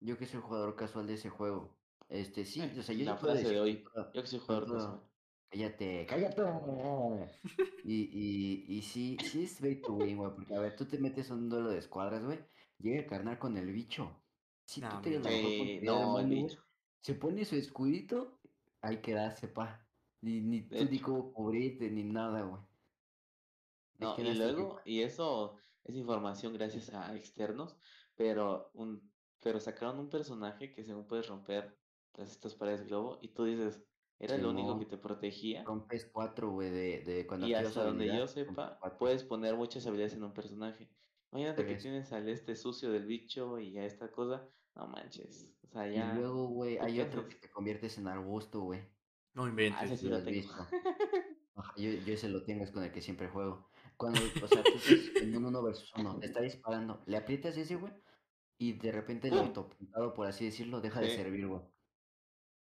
Yo 0.00 0.18
que 0.18 0.26
soy 0.26 0.40
jugador 0.42 0.76
casual 0.76 1.06
de 1.06 1.14
ese 1.14 1.30
juego. 1.30 1.74
Este, 2.08 2.44
sí, 2.44 2.60
Eh, 2.60 2.76
o 2.78 2.82
sea, 2.82 2.94
yo 2.94 3.04
la 3.06 3.16
frase 3.16 3.38
de 3.38 3.42
decir 3.44 3.58
hoy, 3.58 3.82
toda- 3.82 4.12
yo 4.12 4.20
que 4.20 4.28
soy 4.28 4.38
jugador 4.40 4.66
toda- 4.66 4.78
casual. 4.78 5.00
Cállate, 5.48 6.06
cállate. 6.06 6.42
Y, 7.84 8.10
y, 8.12 8.64
y 8.76 8.82
sí, 8.82 9.16
sí 9.22 9.44
es 9.44 9.54
pay 9.60 9.80
to 9.80 9.94
win, 9.94 10.16
güey. 10.18 10.30
Porque, 10.34 10.54
a 10.54 10.60
ver, 10.60 10.76
tú 10.76 10.84
te 10.86 10.98
metes 10.98 11.30
en 11.30 11.36
un 11.36 11.48
duelo 11.48 11.70
de 11.70 11.78
escuadras, 11.78 12.24
güey. 12.24 12.38
Llega 12.78 12.98
el 13.00 13.06
carnal 13.06 13.38
con 13.38 13.56
el 13.56 13.72
bicho. 13.72 14.10
Si 14.66 14.80
No, 14.80 14.90
tú 14.90 15.02
tienes 15.02 15.22
la 15.22 15.30
mejor 15.30 15.50
Sí, 15.50 15.80
no, 15.82 16.18
el 16.18 16.26
bicho. 16.26 16.62
Se 17.06 17.14
pone 17.14 17.44
su 17.44 17.54
escudito, 17.54 18.40
hay 18.80 19.00
que 19.00 19.12
darse, 19.12 19.46
pa. 19.46 19.88
Ni, 20.22 20.40
ni 20.40 20.62
tú 20.62 20.74
ni 20.90 20.96
hecho. 20.96 21.04
cómo 21.04 21.32
cubrirte, 21.32 21.88
ni 21.88 22.02
nada, 22.02 22.42
güey. 22.42 22.60
No, 24.00 24.16
y 24.18 24.34
luego, 24.34 24.80
y 24.84 25.02
eso 25.02 25.56
es 25.84 25.94
información 25.94 26.52
gracias 26.52 26.92
a 26.92 27.14
externos, 27.14 27.78
pero 28.16 28.72
un, 28.74 29.08
pero 29.40 29.60
sacaron 29.60 30.00
un 30.00 30.10
personaje 30.10 30.74
que 30.74 30.82
según 30.82 31.06
puedes 31.06 31.28
romper 31.28 31.78
las 32.16 32.32
estas 32.32 32.56
paredes 32.56 32.80
de 32.80 32.86
globo, 32.86 33.20
y 33.22 33.28
tú 33.28 33.44
dices, 33.44 33.84
era 34.18 34.36
lo 34.36 34.50
único 34.50 34.76
que 34.76 34.86
te 34.86 34.98
protegía, 34.98 35.62
Rompes 35.62 36.10
cuatro, 36.12 36.50
güey, 36.50 36.70
de, 36.70 37.04
de 37.04 37.24
cuando 37.28 37.46
y 37.46 37.54
hasta 37.54 37.84
donde 37.84 38.08
yo 38.08 38.26
sepa, 38.26 38.80
puedes 38.98 39.22
poner 39.22 39.54
muchas 39.54 39.86
habilidades 39.86 40.14
en 40.14 40.24
un 40.24 40.34
personaje. 40.34 40.88
Imagínate 41.30 41.66
que 41.66 41.76
tienes 41.76 42.12
al 42.12 42.28
este 42.28 42.56
sucio 42.56 42.90
del 42.90 43.06
bicho 43.06 43.60
y 43.60 43.78
a 43.78 43.84
esta 43.84 44.10
cosa, 44.10 44.48
no 44.76 44.86
manches, 44.86 45.50
o 45.62 45.66
sea, 45.68 45.88
Y 45.92 45.92
ya, 45.92 46.12
luego, 46.12 46.48
güey, 46.48 46.78
¿tú 46.78 46.86
hay 46.86 46.94
qué 46.94 47.02
otro 47.02 47.22
haces? 47.22 47.28
que 47.28 47.36
te 47.36 47.50
conviertes 47.50 47.98
en 47.98 48.06
arbusto, 48.08 48.60
güey. 48.60 48.80
No 49.34 49.46
Ah, 49.68 49.84
ese 49.84 49.94
inventes. 49.94 50.00
sí 50.00 50.06
Si 50.06 50.08
lo 50.08 50.16
lo 50.16 50.18
has 50.18 50.24
tengo. 50.24 50.30
visto. 50.30 50.68
Ajá, 51.56 51.72
yo, 51.76 51.90
yo 51.92 52.14
ese 52.14 52.28
lo 52.28 52.44
tengo, 52.44 52.64
es 52.64 52.70
con 52.70 52.84
el 52.84 52.92
que 52.92 53.00
siempre 53.02 53.28
juego. 53.28 53.70
Cuando, 53.96 54.20
o 54.42 54.48
sea, 54.48 54.62
tú 54.68 54.74
estás 54.76 55.10
en 55.16 55.34
un 55.36 55.46
uno 55.46 55.62
versus 55.62 55.92
uno, 55.96 56.18
te 56.18 56.26
está 56.26 56.40
disparando, 56.42 57.02
le 57.06 57.16
aprietas 57.16 57.56
ese, 57.56 57.76
güey, 57.76 57.92
y 58.58 58.74
de 58.74 58.92
repente 58.92 59.28
el 59.28 59.34
¡Pum! 59.34 59.38
autoapuntado, 59.38 60.14
por 60.14 60.26
así 60.26 60.44
decirlo, 60.46 60.80
deja 60.80 61.00
de 61.00 61.10
servir, 61.10 61.46
güey. 61.48 61.62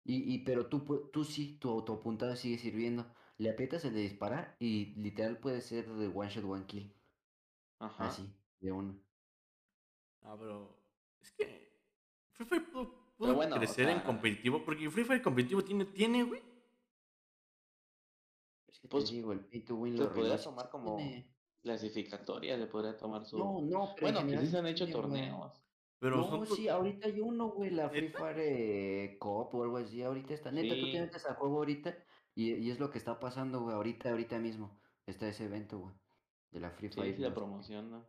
Y, 0.05 0.33
y, 0.33 0.39
pero 0.45 0.67
tú, 0.69 1.09
tú 1.11 1.23
sí, 1.25 1.57
tu 1.59 1.69
autoapuntado 1.69 2.35
sigue 2.35 2.57
sirviendo. 2.57 3.13
Le 3.37 3.49
aprietas 3.49 3.83
el 3.85 3.93
de 3.93 4.01
disparar 4.01 4.55
y 4.59 4.93
literal 4.95 5.39
puede 5.39 5.61
ser 5.61 5.87
de 5.93 6.07
one 6.07 6.29
shot, 6.29 6.45
one 6.45 6.65
kill. 6.65 6.93
Ajá. 7.79 8.07
Así, 8.07 8.35
de 8.59 8.71
uno. 8.71 8.99
No, 10.21 10.37
pero. 10.39 10.79
Es 11.21 11.31
que. 11.31 11.72
Free 12.33 12.45
Fire 12.45 12.65
pudo, 12.71 12.93
o 13.17 13.49
crecer 13.57 13.89
en 13.89 14.01
competitivo. 14.01 14.63
Porque 14.63 14.89
Free 14.89 15.05
Fire 15.05 15.21
competitivo 15.21 15.63
tiene, 15.63 15.85
tiene, 15.85 16.23
güey. 16.23 16.41
Es 18.67 18.79
que 18.79 18.87
Pues, 18.87 19.05
te 19.05 19.13
digo, 19.15 19.31
el 19.33 19.39
pay 19.45 19.61
to 19.61 19.75
win 19.75 19.97
lo 19.97 20.11
podría 20.13 20.41
tomar 20.41 20.69
como 20.69 20.97
tiene- 20.97 21.31
clasificatoria, 21.61 22.57
le 22.57 22.65
podría 22.67 22.97
tomar 22.97 23.25
su... 23.25 23.37
No, 23.37 23.61
no, 23.61 23.93
pero 23.95 24.07
en 24.09 24.13
Bueno, 24.15 24.29
que 24.29 24.45
sí 24.45 24.47
se 24.51 24.57
han 24.57 24.67
hecho 24.67 24.89
torneos. 24.89 25.61
Pero 25.99 26.17
No, 26.17 26.23
son. 26.45 26.47
sí, 26.47 26.67
ahorita 26.67 27.07
hay 27.07 27.21
uno, 27.21 27.49
güey, 27.51 27.69
la 27.69 27.89
Free. 27.89 28.09
Fire 28.09 28.39
eh, 28.39 29.17
Coop 29.19 29.55
o 29.55 29.63
algo 29.63 29.77
así, 29.77 30.01
ahorita 30.03 30.33
está, 30.33 30.51
neta, 30.51 30.75
tú 30.75 30.85
Sí. 30.87 30.93
metes 30.99 31.25
al 31.25 31.35
juego 31.35 31.57
ahorita 31.59 31.97
y, 32.35 32.53
y 32.55 32.71
es 32.71 32.79
lo 32.79 32.89
que 32.89 32.97
está 32.97 33.19
pasando, 33.19 33.61
güey, 33.61 33.73
ahorita, 33.75 34.09
ahorita 34.09 34.37
mismo, 34.39 34.77
está 35.05 35.29
ese 35.29 35.45
evento, 35.45 35.79
güey, 35.79 35.93
de 36.51 36.59
la 36.59 36.71
Free 36.71 36.89
Sí, 36.89 36.95
Fire. 36.99 37.15
sí 37.15 37.21
la 37.21 37.29
no 37.29 37.35
qué. 37.35 37.39
promociona. 37.39 38.05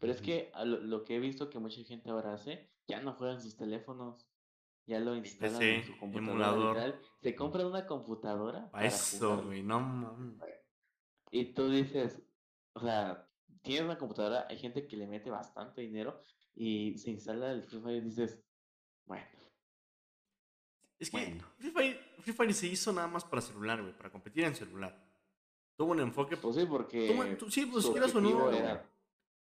Pero 0.00 0.12
es 0.12 0.20
que 0.20 0.50
a 0.54 0.64
lo, 0.64 0.80
lo 0.80 1.04
que 1.04 1.16
he 1.16 1.20
visto 1.20 1.50
que 1.50 1.58
mucha 1.58 1.82
gente 1.84 2.10
ahora 2.10 2.34
hace, 2.34 2.68
ya 2.88 3.00
no 3.00 3.12
juegan 3.12 3.40
sus 3.40 3.56
teléfonos. 3.56 4.26
Ya 4.86 4.98
lo 4.98 5.14
instalan 5.14 5.62
en 5.62 5.84
su 5.84 5.96
computadora. 5.98 6.32
emulador. 6.32 6.76
literal. 6.76 7.00
Se 7.22 7.36
compran 7.36 7.66
una 7.66 7.86
computadora 7.86 8.64
Pa' 8.64 8.70
para 8.72 8.86
eso, 8.86 9.44
güey. 9.44 9.62
No 9.62 9.78
mames. 9.78 10.42
Y 11.30 11.52
tú 11.52 11.70
dices, 11.70 12.20
o 12.72 12.80
sea, 12.80 13.28
tienes 13.62 13.84
una 13.84 13.98
computadora, 13.98 14.46
hay 14.48 14.58
gente 14.58 14.88
que 14.88 14.96
le 14.96 15.06
mete 15.06 15.30
bastante 15.30 15.82
dinero 15.82 16.20
y 16.56 16.98
se 16.98 17.10
instala 17.10 17.52
el 17.52 17.62
Free 17.62 17.80
Fire 17.80 17.96
y 17.98 18.00
dices, 18.00 18.42
bueno, 19.06 19.24
Es 20.98 21.10
que 21.10 21.16
Bueno. 21.16 21.44
Free, 21.58 21.70
Fire, 21.70 22.00
Free 22.18 22.32
Fire 22.32 22.54
se 22.54 22.66
hizo 22.66 22.92
nada 22.92 23.06
más 23.06 23.24
para 23.24 23.42
celular, 23.42 23.80
güey. 23.80 23.96
Para 23.96 24.10
competir 24.10 24.44
en 24.44 24.56
celular. 24.56 25.06
Tuvo 25.76 25.92
un 25.92 26.00
enfoque. 26.00 26.36
pues 26.36 26.56
sí, 26.56 26.66
porque 26.66 27.38
sí, 27.48 27.66
pues, 27.66 27.86
quieras 27.86 28.14
o 28.14 28.20
no, 28.20 28.50
era, 28.50 28.84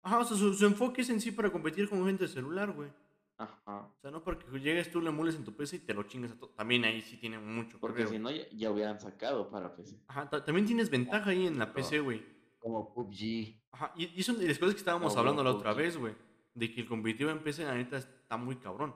Ajá, 0.02 0.20
o 0.20 0.24
sea, 0.26 0.38
su, 0.38 0.54
su 0.54 0.66
enfoque 0.66 1.02
es 1.02 1.10
en 1.10 1.20
sí 1.22 1.32
para 1.32 1.52
competir 1.52 1.90
con 1.90 2.06
gente 2.06 2.24
de 2.26 2.30
celular, 2.30 2.72
güey. 2.72 2.90
ajá, 3.38 3.82
O 3.82 3.98
sea, 4.02 4.12
no 4.12 4.24
porque 4.24 4.46
llegues 4.60 4.90
tú, 4.92 5.02
le 5.02 5.10
emules 5.10 5.36
en 5.36 5.44
tu 5.44 5.54
PC 5.56 5.78
y 5.78 5.80
te 5.80 5.94
lo 5.94 6.04
chingas 6.04 6.32
a 6.32 6.36
todo. 6.40 6.50
También 6.52 6.84
ahí 6.86 7.02
sí 7.02 7.18
tiene 7.18 7.38
mucho 7.40 7.78
que 7.78 7.82
porque 7.82 8.08
si 8.08 8.18
no 8.20 8.32
ya, 8.32 8.44
ya 8.52 8.72
hubieran 8.72 9.00
sacado 9.00 9.50
para 9.50 9.76
PC. 9.76 9.98
Ajá, 10.08 10.30
ta- 10.30 10.44
también 10.44 10.66
tienes 10.66 10.90
ventaja 10.90 11.30
ahí 11.32 11.46
en 11.48 11.58
la. 11.60 11.74
PC, 11.74 12.00
güey. 12.00 12.24
Como 12.60 12.94
PUBG, 12.94 13.56
Ajá, 13.72 13.94
y, 13.96 14.20
y 14.20 14.24
son 14.24 14.38
de 14.40 14.48
las 14.48 14.60
cosas 14.60 14.76
que 14.76 14.80
estábamos 14.80 15.16
hablando 15.16 15.44
la 15.44 15.52
bueno, 15.52 15.60
otra 15.60 15.74
vez, 15.74 15.96
güey. 15.98 16.14
De 16.54 16.70
que 16.74 16.82
el 16.82 16.88
competitivo 16.88 17.30
en 17.30 17.40
PC, 17.42 17.64
la 17.64 17.76
neta, 17.76 17.98
está 17.98 18.36
muy 18.36 18.58
cabrón. 18.58 18.94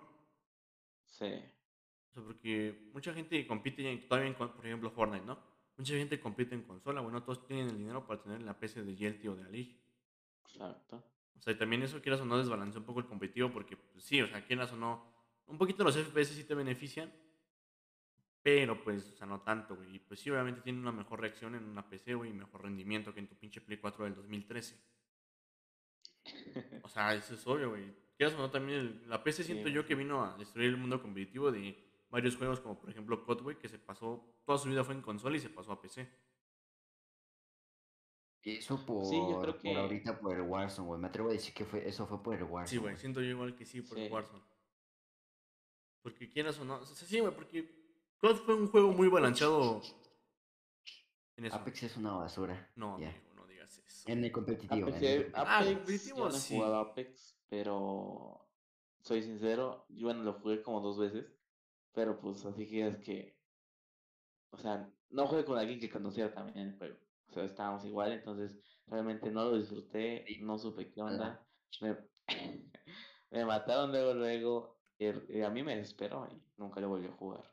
Sí. 1.05 1.25
O 2.09 2.13
sea, 2.13 2.23
porque 2.23 2.89
mucha 2.93 3.13
gente 3.13 3.45
compite 3.47 3.89
en- 3.89 4.07
todavía, 4.07 4.29
en, 4.29 4.35
por 4.35 4.65
ejemplo, 4.65 4.89
Fortnite, 4.91 5.25
¿no? 5.25 5.39
Mucha 5.77 5.93
gente 5.95 6.19
compite 6.19 6.53
en 6.55 6.63
consola, 6.63 7.01
güey. 7.01 7.11
No 7.13 7.23
todos 7.23 7.45
tienen 7.47 7.69
el 7.69 7.77
dinero 7.77 8.05
para 8.05 8.21
tener 8.21 8.41
la 8.41 8.59
PC 8.59 8.83
de 8.83 8.95
Yelty 8.95 9.27
o 9.29 9.35
de 9.35 9.43
Ali. 9.43 9.79
Exacto. 10.45 11.03
O 11.37 11.41
sea, 11.41 11.53
y 11.53 11.57
también 11.57 11.83
eso 11.83 12.01
quieras 12.01 12.21
o 12.21 12.25
no 12.25 12.37
desbalancea 12.37 12.79
un 12.79 12.85
poco 12.85 12.99
el 12.99 13.05
competitivo 13.07 13.51
porque, 13.51 13.75
pues, 13.75 14.03
sí, 14.03 14.21
o 14.21 14.27
sea, 14.27 14.45
quieras 14.45 14.71
o 14.71 14.77
no, 14.77 15.03
un 15.47 15.57
poquito 15.57 15.83
los 15.83 15.95
FPS 15.97 16.33
sí 16.35 16.43
te 16.45 16.55
benefician, 16.55 17.11
pero 18.41 18.81
pues, 18.83 19.09
o 19.11 19.15
sea, 19.15 19.25
no 19.27 19.41
tanto, 19.41 19.75
güey. 19.75 19.95
Y 19.95 19.99
pues 19.99 20.19
sí, 20.19 20.29
obviamente 20.29 20.61
tiene 20.61 20.79
una 20.79 20.91
mejor 20.91 21.19
reacción 21.21 21.55
en 21.55 21.63
una 21.65 21.89
PC, 21.89 22.13
güey, 22.13 22.29
y 22.31 22.33
mejor 22.33 22.61
rendimiento 22.63 23.13
que 23.13 23.19
en 23.21 23.27
tu 23.27 23.35
pinche 23.35 23.61
Play 23.61 23.77
4 23.77 24.03
del 24.05 24.15
2013. 24.15 24.75
O 26.83 26.87
sea, 26.89 27.13
eso 27.15 27.33
es 27.35 27.45
obvio, 27.47 27.69
güey. 27.69 27.93
Quieras 28.17 28.35
o 28.35 28.37
no, 28.37 28.51
también 28.51 28.79
el- 28.79 29.09
la 29.09 29.23
PC 29.23 29.43
siento 29.43 29.67
yo 29.69 29.85
que 29.85 29.95
vino 29.95 30.23
a 30.23 30.37
destruir 30.37 30.69
el 30.69 30.77
mundo 30.77 31.01
competitivo 31.01 31.51
de 31.51 31.77
varios 32.09 32.35
juegos 32.37 32.59
como 32.59 32.79
por 32.79 32.89
ejemplo 32.89 33.23
COD, 33.25 33.41
güey, 33.41 33.57
que 33.57 33.67
se 33.69 33.79
pasó, 33.79 34.39
toda 34.45 34.57
su 34.59 34.69
vida 34.69 34.83
fue 34.83 34.93
en 34.93 35.01
consola 35.01 35.35
y 35.37 35.39
se 35.39 35.49
pasó 35.49 35.71
a 35.71 35.81
PC. 35.81 36.09
Eso 38.45 38.85
por, 38.85 39.05
Sí, 39.05 39.15
yo 39.15 39.39
creo 39.41 39.53
por 39.53 39.61
que- 39.61 39.75
ahorita 39.75 40.19
por 40.19 40.35
el 40.35 40.41
Warzone, 40.41 40.87
güey, 40.87 40.99
me 41.01 41.07
atrevo 41.07 41.29
a 41.29 41.33
decir 41.33 41.53
que 41.53 41.65
fue, 41.65 41.87
eso 41.87 42.05
fue 42.05 42.21
por 42.21 42.35
el 42.35 42.43
Warzone, 42.43 42.67
Sí, 42.67 42.77
güey, 42.77 42.97
siento 42.97 43.21
yo 43.21 43.27
igual 43.29 43.55
que 43.55 43.65
sí 43.65 43.81
por 43.81 43.97
el 43.97 44.07
Sí. 44.07 44.13
Warzone. 44.13 44.43
Porque 46.01 46.29
quieras 46.29 46.59
o 46.59 46.65
no, 46.65 46.75
o 46.81 46.85
sea, 46.85 47.07
sí, 47.07 47.19
güey, 47.19 47.33
porque 47.33 47.83
COD 48.19 48.35
fue 48.37 48.55
un 48.55 48.67
juego 48.67 48.91
muy 48.91 49.07
balanceado 49.07 49.81
en 51.37 51.45
eso. 51.45 51.55
Apex 51.55 51.83
es 51.83 51.97
una 51.97 52.13
basura, 52.13 52.71
No, 52.75 52.99
ya. 52.99 53.09
amigo, 53.09 53.33
no 53.35 53.47
digas 53.47 53.77
eso. 53.79 54.09
En 54.09 54.23
el 54.23 54.31
competitivo, 54.31 54.87
Apex, 54.87 54.97
en 54.97 55.03
el 55.05 55.21
eh. 55.21 55.31
Ah, 55.33 55.59
Apex, 55.59 55.75
competitivo, 55.77 56.17
yo 56.17 56.29
no 56.29 56.35
he 56.35 56.39
sí. 56.39 56.55
jugado 56.55 56.75
Apex, 56.77 57.37
pero 57.47 58.49
soy 59.01 59.23
sincero, 59.23 59.85
yo 59.89 60.07
bueno, 60.07 60.23
lo 60.23 60.33
jugué 60.33 60.61
como 60.61 60.81
dos 60.81 60.97
veces, 60.99 61.25
pero 61.93 62.19
pues 62.19 62.43
así 62.45 62.67
que 62.67 62.87
es 62.87 62.97
que, 62.97 63.39
o 64.51 64.57
sea, 64.57 64.89
no 65.09 65.27
jugué 65.27 65.45
con 65.45 65.57
alguien 65.57 65.79
que 65.79 65.89
conociera 65.89 66.33
también 66.33 66.67
el 66.67 66.77
juego, 66.77 66.97
o 67.33 67.39
sea, 67.39 67.45
estábamos 67.45 67.85
igual, 67.85 68.11
entonces 68.13 68.59
realmente 68.87 69.31
no 69.31 69.45
lo 69.45 69.57
disfruté, 69.57 70.25
no 70.41 70.57
supe 70.59 70.91
qué 70.91 71.01
onda, 71.01 71.47
me, 71.81 71.97
me 73.31 73.45
mataron 73.45 73.91
luego, 73.91 74.13
luego, 74.13 74.81
y, 74.97 75.37
y 75.39 75.41
a 75.43 75.49
mí 75.49 75.63
me 75.63 75.75
desesperó 75.77 76.27
y 76.31 76.45
nunca 76.57 76.79
lo 76.81 76.89
volví 76.89 77.07
a 77.07 77.13
jugar, 77.13 77.45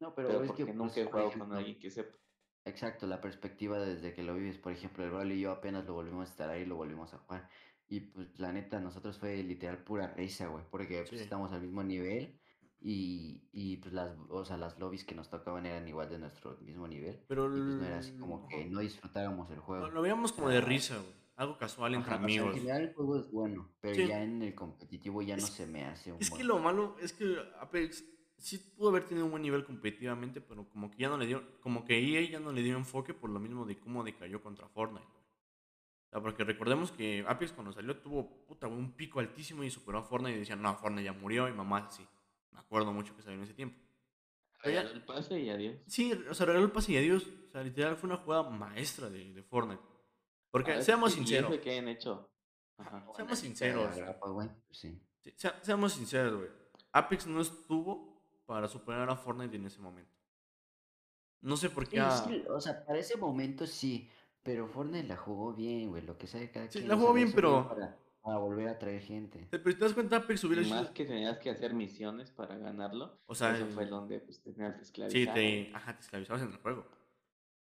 No, 0.00 0.14
pero, 0.14 0.28
pero, 0.28 0.44
es 0.44 0.52
porque 0.52 0.64
que, 0.64 0.74
nunca 0.74 0.94
pues, 0.94 0.96
he 1.00 1.06
jugado 1.06 1.36
con 1.38 1.52
alguien 1.54 1.78
que 1.78 1.90
sepa. 1.90 2.18
Exacto, 2.64 3.06
la 3.06 3.20
perspectiva 3.20 3.78
desde 3.78 4.14
que 4.14 4.22
lo 4.22 4.34
vives, 4.34 4.58
por 4.58 4.72
ejemplo, 4.72 5.02
el 5.04 5.10
Brawl 5.10 5.32
y 5.32 5.40
yo 5.40 5.50
apenas 5.50 5.86
lo 5.86 5.94
volvimos 5.94 6.28
a 6.28 6.30
estar 6.30 6.50
ahí, 6.50 6.64
lo 6.66 6.76
volvimos 6.76 7.14
a 7.14 7.18
jugar. 7.18 7.48
Y 7.86 8.00
pues 8.12 8.38
la 8.38 8.52
neta, 8.52 8.80
nosotros 8.80 9.18
fue 9.18 9.42
literal 9.42 9.82
pura 9.82 10.08
risa, 10.14 10.48
güey, 10.48 10.68
porque 10.70 11.04
pues, 11.04 11.20
Sí. 11.20 11.22
estamos 11.22 11.52
al 11.52 11.62
mismo 11.62 11.82
nivel 11.82 12.40
y, 12.82 13.42
y 13.52 13.76
pues 13.78 13.92
las, 13.92 14.16
o 14.30 14.44
sea, 14.44 14.56
las 14.56 14.78
lobbies 14.78 15.04
que 15.04 15.14
nos 15.14 15.28
tocaban 15.28 15.66
eran 15.66 15.86
igual 15.86 16.08
de 16.08 16.18
nuestro 16.18 16.56
mismo 16.62 16.88
nivel. 16.88 17.20
Pero 17.28 17.46
Y 17.46 17.50
pues 17.50 17.62
no 17.62 17.84
era 17.84 17.98
así 17.98 18.12
como 18.18 18.46
que 18.48 18.64
no 18.66 18.80
disfrutáramos 18.80 19.50
el 19.50 19.58
juego. 19.60 19.86
Lo, 19.88 19.92
lo 19.92 20.02
veíamos 20.02 20.32
como 20.32 20.48
de 20.48 20.60
risa, 20.60 20.96
güey. 20.96 21.20
Algo 21.36 21.56
casual 21.56 21.94
entre 21.94 22.12
Ajá, 22.14 22.24
o 22.24 22.28
sea, 22.28 22.40
amigos. 22.40 22.54
en 22.54 22.60
general 22.60 22.82
el 22.82 22.94
juego 22.94 23.16
es 23.18 23.30
bueno, 23.30 23.68
pero 23.80 23.94
Sí. 23.94 24.06
ya 24.06 24.22
en 24.22 24.42
el 24.42 24.54
competitivo 24.54 25.22
ya 25.22 25.36
no 25.36 25.46
se 25.46 25.66
me 25.66 25.84
hace 25.86 26.12
un 26.12 26.20
Es 26.20 26.30
que 26.30 26.44
lo 26.44 26.58
malo 26.58 26.96
es 27.00 27.14
que 27.14 27.34
Apex 27.60 28.04
sí 28.36 28.58
pudo 28.76 28.90
haber 28.90 29.04
tenido 29.04 29.24
un 29.24 29.30
buen 29.30 29.42
nivel 29.42 29.64
competitivamente, 29.64 30.40
pero 30.42 30.68
como 30.68 30.90
que 30.90 30.98
ya 30.98 31.08
no 31.08 31.16
le 31.16 31.26
dio, 31.26 31.42
como 31.60 31.84
que 31.86 31.98
EA 31.98 32.30
ya 32.30 32.40
no 32.40 32.52
le 32.52 32.62
dio 32.62 32.76
enfoque 32.76 33.14
por 33.14 33.30
lo 33.30 33.40
mismo 33.40 33.64
de 33.64 33.78
cómo 33.78 34.04
decayó 34.04 34.42
contra 34.42 34.68
Fortnite. 34.68 35.06
güey. 35.06 35.20
O 35.20 36.10
sea, 36.10 36.20
porque 36.20 36.44
recordemos 36.44 36.92
que 36.92 37.24
Apex 37.26 37.52
cuando 37.52 37.72
salió 37.72 37.96
tuvo 37.98 38.44
puta, 38.46 38.66
un 38.66 38.92
pico 38.92 39.20
altísimo 39.20 39.62
y 39.64 39.70
superó 39.70 39.98
a 39.98 40.02
Fortnite 40.02 40.36
y 40.36 40.40
decían, 40.40 40.60
no, 40.60 40.74
Fortnite 40.76 41.04
ya 41.04 41.12
murió 41.14 41.48
y 41.48 41.52
mamá 41.52 41.88
sí. 41.90 42.06
Me 42.52 42.60
acuerdo 42.60 42.92
mucho 42.92 43.14
que 43.16 43.22
salió 43.22 43.38
en 43.38 43.44
ese 43.44 43.54
tiempo. 43.54 43.78
Regaló 44.62 44.90
el 44.90 45.02
pase 45.04 45.40
y 45.40 45.48
adiós. 45.50 45.76
Sí, 45.86 46.12
o 46.12 46.34
sea, 46.34 46.46
regaló 46.46 46.66
el 46.66 46.72
pase 46.72 46.92
y 46.92 46.96
adiós. 46.98 47.26
O 47.46 47.50
sea, 47.50 47.62
literal 47.62 47.96
fue 47.96 48.08
una 48.08 48.18
jugada 48.18 48.48
maestra 48.50 49.08
de, 49.08 49.32
de 49.32 49.42
Fortnite. 49.42 49.82
Porque, 50.50 50.72
Ah, 50.72 50.82
seamos 50.82 51.12
sinceros, 51.12 51.56
que 51.58 51.70
hayan 51.70 51.88
hecho. 51.88 52.28
Ajá. 52.76 53.06
seamos 53.14 53.38
sinceros. 53.38 53.94
Pues 54.66 54.78
sí. 54.78 55.00
Sí, 55.20 55.32
sea- 55.36 55.58
seamos 55.62 55.92
sinceros, 55.92 56.34
güey. 56.36 56.48
Apex 56.92 57.26
no 57.26 57.40
estuvo 57.40 58.22
para 58.46 58.68
superar 58.68 59.08
a 59.10 59.16
Fortnite 59.16 59.56
en 59.56 59.66
ese 59.66 59.78
momento. 59.80 60.10
No 61.42 61.56
sé 61.56 61.70
por 61.70 61.84
qué. 61.84 61.96
Sí, 61.96 61.98
a- 61.98 62.10
sí, 62.10 62.44
o 62.48 62.60
sea, 62.60 62.84
para 62.84 62.98
ese 62.98 63.16
momento 63.16 63.66
sí, 63.66 64.10
pero 64.42 64.66
Fortnite 64.68 65.06
la 65.08 65.16
jugó 65.16 65.52
bien, 65.54 65.88
güey, 65.90 66.02
lo 66.02 66.18
que 66.18 66.26
sabe 66.26 66.50
cada 66.50 66.66
Sí, 66.66 66.78
quien. 66.80 66.88
la 66.88 66.96
jugó 66.96 67.12
bien, 67.14 67.32
pero- 67.32 67.68
Para, 67.68 67.96
para 68.22 68.38
volver 68.38 68.68
a 68.68 68.78
traer 68.78 69.00
gente. 69.02 69.46
Pero 69.50 69.62
te 69.64 69.74
das 69.74 69.92
cuenta, 69.94 70.16
Apex 70.16 70.44
hubiera 70.44 70.62
sido. 70.62 70.76
más 70.76 70.90
que 70.90 71.04
tenías 71.04 71.38
que 71.38 71.50
hacer 71.50 71.72
misiones 71.74 72.30
para 72.30 72.56
ganarlo. 72.58 73.20
O 73.26 73.34
sea, 73.34 73.54
eso 73.54 73.66
fue 73.68 73.86
donde 73.86 74.20
pues, 74.20 74.42
te 74.42 74.52
tenías 74.52 74.74
que 74.74 74.84
Sí, 74.84 75.22
esclavizar. 75.22 75.34
te, 75.34 75.70
ajá, 75.74 75.94
te 75.94 76.00
esclavizabas 76.00 76.42
en 76.42 76.48
el 76.52 76.56
juego. 76.58 76.86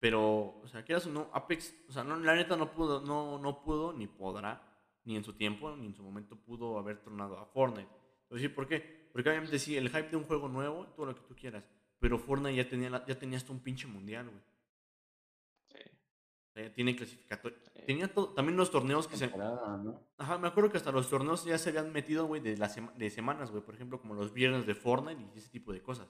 Pero, 0.01 0.61
o 0.63 0.69
sea, 0.69 0.85
quieras 0.85 1.07
o 1.07 1.11
no, 1.11 1.29
Apex, 1.33 1.75
o 1.89 1.93
sea, 1.93 2.05
no, 2.05 2.17
la 2.19 2.35
neta 2.37 2.57
no 2.57 2.71
pudo, 2.73 3.01
no, 3.01 3.39
no 3.39 3.63
pudo, 3.63 3.93
ni 3.93 4.07
podrá, 4.07 4.63
ni 5.05 5.17
en 5.17 5.25
su 5.25 5.33
tiempo, 5.33 5.75
ni 5.77 5.87
en 5.87 5.95
su 5.95 6.03
momento 6.05 6.37
pudo 6.37 6.79
haber 6.79 6.99
tronado 7.03 7.39
a 7.39 7.47
Fortnite. 7.47 7.89
Pero 8.29 8.41
sí, 8.41 8.49
¿por 8.49 8.69
qué? 8.69 9.09
Porque 9.13 9.29
obviamente 9.29 9.59
sí, 9.59 9.77
el 9.77 9.89
hype 9.89 10.11
de 10.11 10.17
un 10.17 10.25
juego 10.25 10.49
nuevo, 10.49 10.87
todo 10.95 11.07
lo 11.07 11.15
que 11.15 11.23
tú 11.23 11.35
quieras. 11.35 11.65
Pero 11.99 12.19
Fortnite 12.19 12.55
ya 12.55 12.69
tenía, 12.69 12.91
la- 12.91 13.05
ya 13.07 13.19
tenía 13.19 13.39
hasta 13.39 13.51
un 13.53 13.59
pinche 13.61 13.89
mundial, 13.89 14.27
güey. 14.29 14.43
Ya 16.63 16.73
tiene 16.75 16.97
clasificatorio. 16.97 17.59
sí. 17.75 17.83
Tenía 17.87 18.13
todo, 18.13 18.35
también 18.35 18.57
los 18.57 18.71
torneos 18.71 19.07
que 19.09 19.17
se... 19.17 19.27
Ajá, 20.19 20.39
me 20.39 20.49
acuerdo 20.49 20.71
que 20.71 20.77
hasta 20.77 20.91
los 20.93 21.09
torneos 21.09 21.45
ya 21.45 21.57
se 21.59 21.71
habían 21.71 21.93
metido, 21.93 22.27
güey, 22.27 22.41
de, 22.41 22.57
las 22.57 22.75
sema- 22.77 22.93
de 22.97 23.11
semanas, 23.11 23.51
güey. 23.51 23.63
Por 23.63 23.75
ejemplo, 23.75 24.01
como 24.01 24.15
los 24.15 24.33
viernes 24.33 24.67
de 24.67 24.75
Fortnite 24.75 25.23
y 25.35 25.39
ese 25.39 25.49
tipo 25.51 25.73
de 25.73 25.81
cosas. 25.83 26.09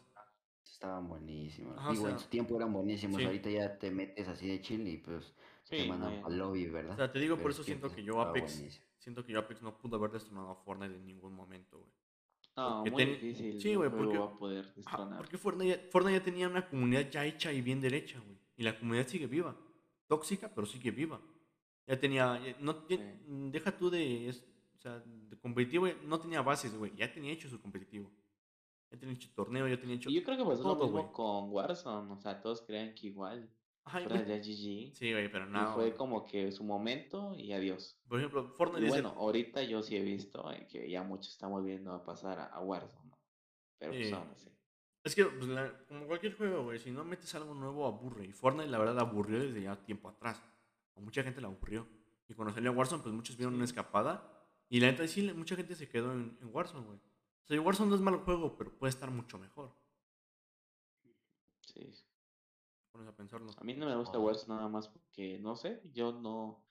Estaban 0.65 1.09
buenísimos. 1.09 1.77
Ajá, 1.77 1.89
o 1.91 1.93
Digo, 1.93 2.09
en 2.09 2.19
su 2.19 2.29
tiempo 2.29 2.57
eran 2.57 2.73
buenísimos. 2.73 3.19
sí. 3.19 3.25
Ahorita 3.25 3.51
ya 3.51 3.79
te 3.79 3.91
metes 3.91 4.29
así 4.29 4.49
de 4.49 4.61
chill 4.61 4.87
y 4.87 4.99
pues 4.99 5.35
te 5.69 5.83
Sí, 5.83 5.89
mandan 5.89 6.21
no, 6.21 6.27
al 6.27 6.39
lobby, 6.39 6.67
¿verdad? 6.67 6.93
O 6.95 6.97
sea, 6.97 7.13
te 7.13 7.19
digo, 7.19 7.37
por 7.37 7.51
eso 7.51 7.61
es 7.63 7.67
siento 7.67 7.89
pues, 7.89 7.97
que 7.97 8.03
yo 8.05 8.21
Apex, 8.21 8.55
buenísimo. 8.57 8.87
siento 8.99 9.25
que 9.25 9.33
yo 9.33 9.39
Apex 9.41 9.61
no 9.63 9.77
pudo 9.77 9.97
haber 9.97 10.13
destronado 10.13 10.51
a 10.51 10.55
Fortnite 10.57 10.95
en 10.95 11.07
ningún 11.07 11.35
momento, 11.35 11.79
güey. 11.79 11.91
No, 12.57 12.79
porque 12.85 12.91
muy 12.91 13.05
ten- 13.05 13.13
difícil. 13.15 13.61
sí, 13.61 13.75
güey, 13.75 13.91
porque- 13.91 14.19
va 14.19 14.25
a 14.27 14.39
poder 14.39 14.75
destronar. 14.75 15.17
porque 15.19 15.37
Fortnite, 15.39 15.77
ya- 15.85 15.91
Fortnite 15.91 16.19
ya 16.19 16.25
tenía 16.25 16.49
una 16.49 16.67
comunidad 16.69 17.09
ya 17.11 17.25
hecha 17.25 17.53
y 17.53 17.61
bien 17.61 17.81
derecha, 17.81 18.19
güey. 18.21 18.39
Y 18.57 18.63
la 18.65 18.79
comunidad 18.79 19.07
sigue 19.07 19.27
viva. 19.27 19.57
Tóxica, 20.09 20.51
pero 20.55 20.67
sigue 20.67 20.91
viva. 20.91 21.21
Ya 21.87 21.99
tenía, 21.99 22.41
ya- 22.45 22.57
no, 22.61 22.87
ya- 22.89 22.97
Sí. 22.97 23.03
mm, 23.27 23.51
deja 23.51 23.77
tú 23.77 23.89
de, 23.91 24.29
es- 24.29 24.45
o 24.77 24.81
sea, 24.81 24.99
de 25.01 25.39
competitivo, 25.39 25.87
no 26.05 26.21
tenía 26.21 26.43
bases, 26.43 26.75
güey. 26.77 26.95
Ya 26.97 27.13
tenía 27.13 27.33
hecho 27.33 27.49
su 27.49 27.61
competitivo. 27.61 28.11
Ya 28.91 28.99
tenía 28.99 29.15
hecho 29.15 29.29
torneo, 29.35 29.69
ya 29.69 29.79
tenía 29.79 29.97
hecho 29.97 30.09
Y 30.11 30.15
yo 30.15 30.25
creo 30.25 30.37
que 30.39 30.45
pasó 30.45 30.63
lo 30.63 30.75
todo, 30.75 30.85
mismo 30.87 31.03
güey. 31.03 31.13
con 31.13 31.51
Warzone. 31.53 32.13
O 32.13 32.17
sea, 32.21 32.41
todos 32.41 32.63
creían 32.63 32.95
que 32.95 33.09
igual. 33.09 33.51
Ajá, 33.85 34.01
y 34.01 34.05
Fuera 34.05 34.23
güey, 34.23 34.39
de 34.39 34.43
GG. 34.45 34.95
Sí, 34.97 35.13
güey, 35.13 35.31
pero 35.31 35.47
Y 35.47 35.51
no. 35.51 35.75
fue 35.75 35.95
como 35.95 36.25
que 36.27 36.53
su 36.53 36.63
momento 36.65 37.35
y 37.35 37.53
adiós. 37.53 37.99
Por 38.07 38.19
ejemplo, 38.19 38.45
Fortnite 38.49 38.87
Y 38.87 38.89
bueno, 38.89 39.15
ahorita 39.17 39.63
yo 39.63 39.83
sí 39.83 39.97
he 39.97 40.03
visto 40.03 40.51
eh, 40.53 40.67
que 40.71 40.91
ya 40.91 41.03
muchos 41.03 41.33
están 41.33 41.51
volviendo 41.51 41.93
a 41.93 42.03
pasar 42.05 42.39
a, 42.39 42.47
a 42.47 42.61
Warzone, 42.61 43.09
¿no? 43.11 43.19
Pero 43.79 43.93
pues 43.93 44.13
aún 44.13 44.29
así. 44.31 44.51
Es 45.09 45.15
que, 45.15 45.25
pues, 45.25 45.49
la- 45.49 45.73
como 45.89 46.07
cualquier 46.07 46.37
juego, 46.37 46.65
güey, 46.65 46.79
si 46.79 46.91
no 46.91 47.03
metes 47.05 47.35
algo 47.35 47.55
nuevo, 47.55 47.87
aburre. 47.87 48.27
Y 48.27 48.33
Fortnite, 48.33 48.69
la 48.69 48.79
verdad, 48.79 48.99
aburrió 49.01 49.41
desde 49.41 49.63
ya 49.63 49.75
tiempo 49.85 50.09
atrás. 50.11 50.43
A 50.97 51.01
mucha 51.01 51.23
gente 51.23 51.41
la 51.41 51.49
aburrió. 51.49 51.87
Y 52.29 52.35
cuando 52.35 52.53
salió 52.53 52.73
Warzone, 52.73 53.03
pues 53.03 53.15
muchos 53.15 53.37
vieron 53.39 53.55
una 53.55 53.65
escapada. 53.65 54.31
Y 54.69 54.81
la 54.81 54.89
neta, 54.91 55.07
sí, 55.09 55.23
mucha 55.33 55.57
gente 55.57 55.75
se 55.75 55.89
quedó 55.89 56.13
en, 56.13 56.37
en 56.43 56.55
Warzone, 56.55 56.85
güey. 56.85 56.99
O 56.99 57.47
sea, 57.47 57.59
Warzone 57.61 57.89
no 57.89 57.97
es 57.97 58.03
mal 58.03 58.17
juego, 58.19 58.55
pero 58.57 58.77
puede 58.77 58.91
estar 58.91 59.11
mucho 59.11 59.39
mejor. 59.39 59.75
Sí. 61.63 61.91
Pones 62.93 63.09
a 63.09 63.17
pensarlo. 63.17 63.51
A 63.57 63.65
mí 63.65 63.75
no 63.75 63.87
me 63.87 63.97
gusta 63.97 64.19
Oh. 64.19 64.23
Warzone 64.23 64.57
nada 64.57 64.69
más 64.69 64.89
porque, 64.89 65.39
no 65.39 65.57
sé, 65.57 65.81
yo 65.95 66.13
no, 66.13 66.67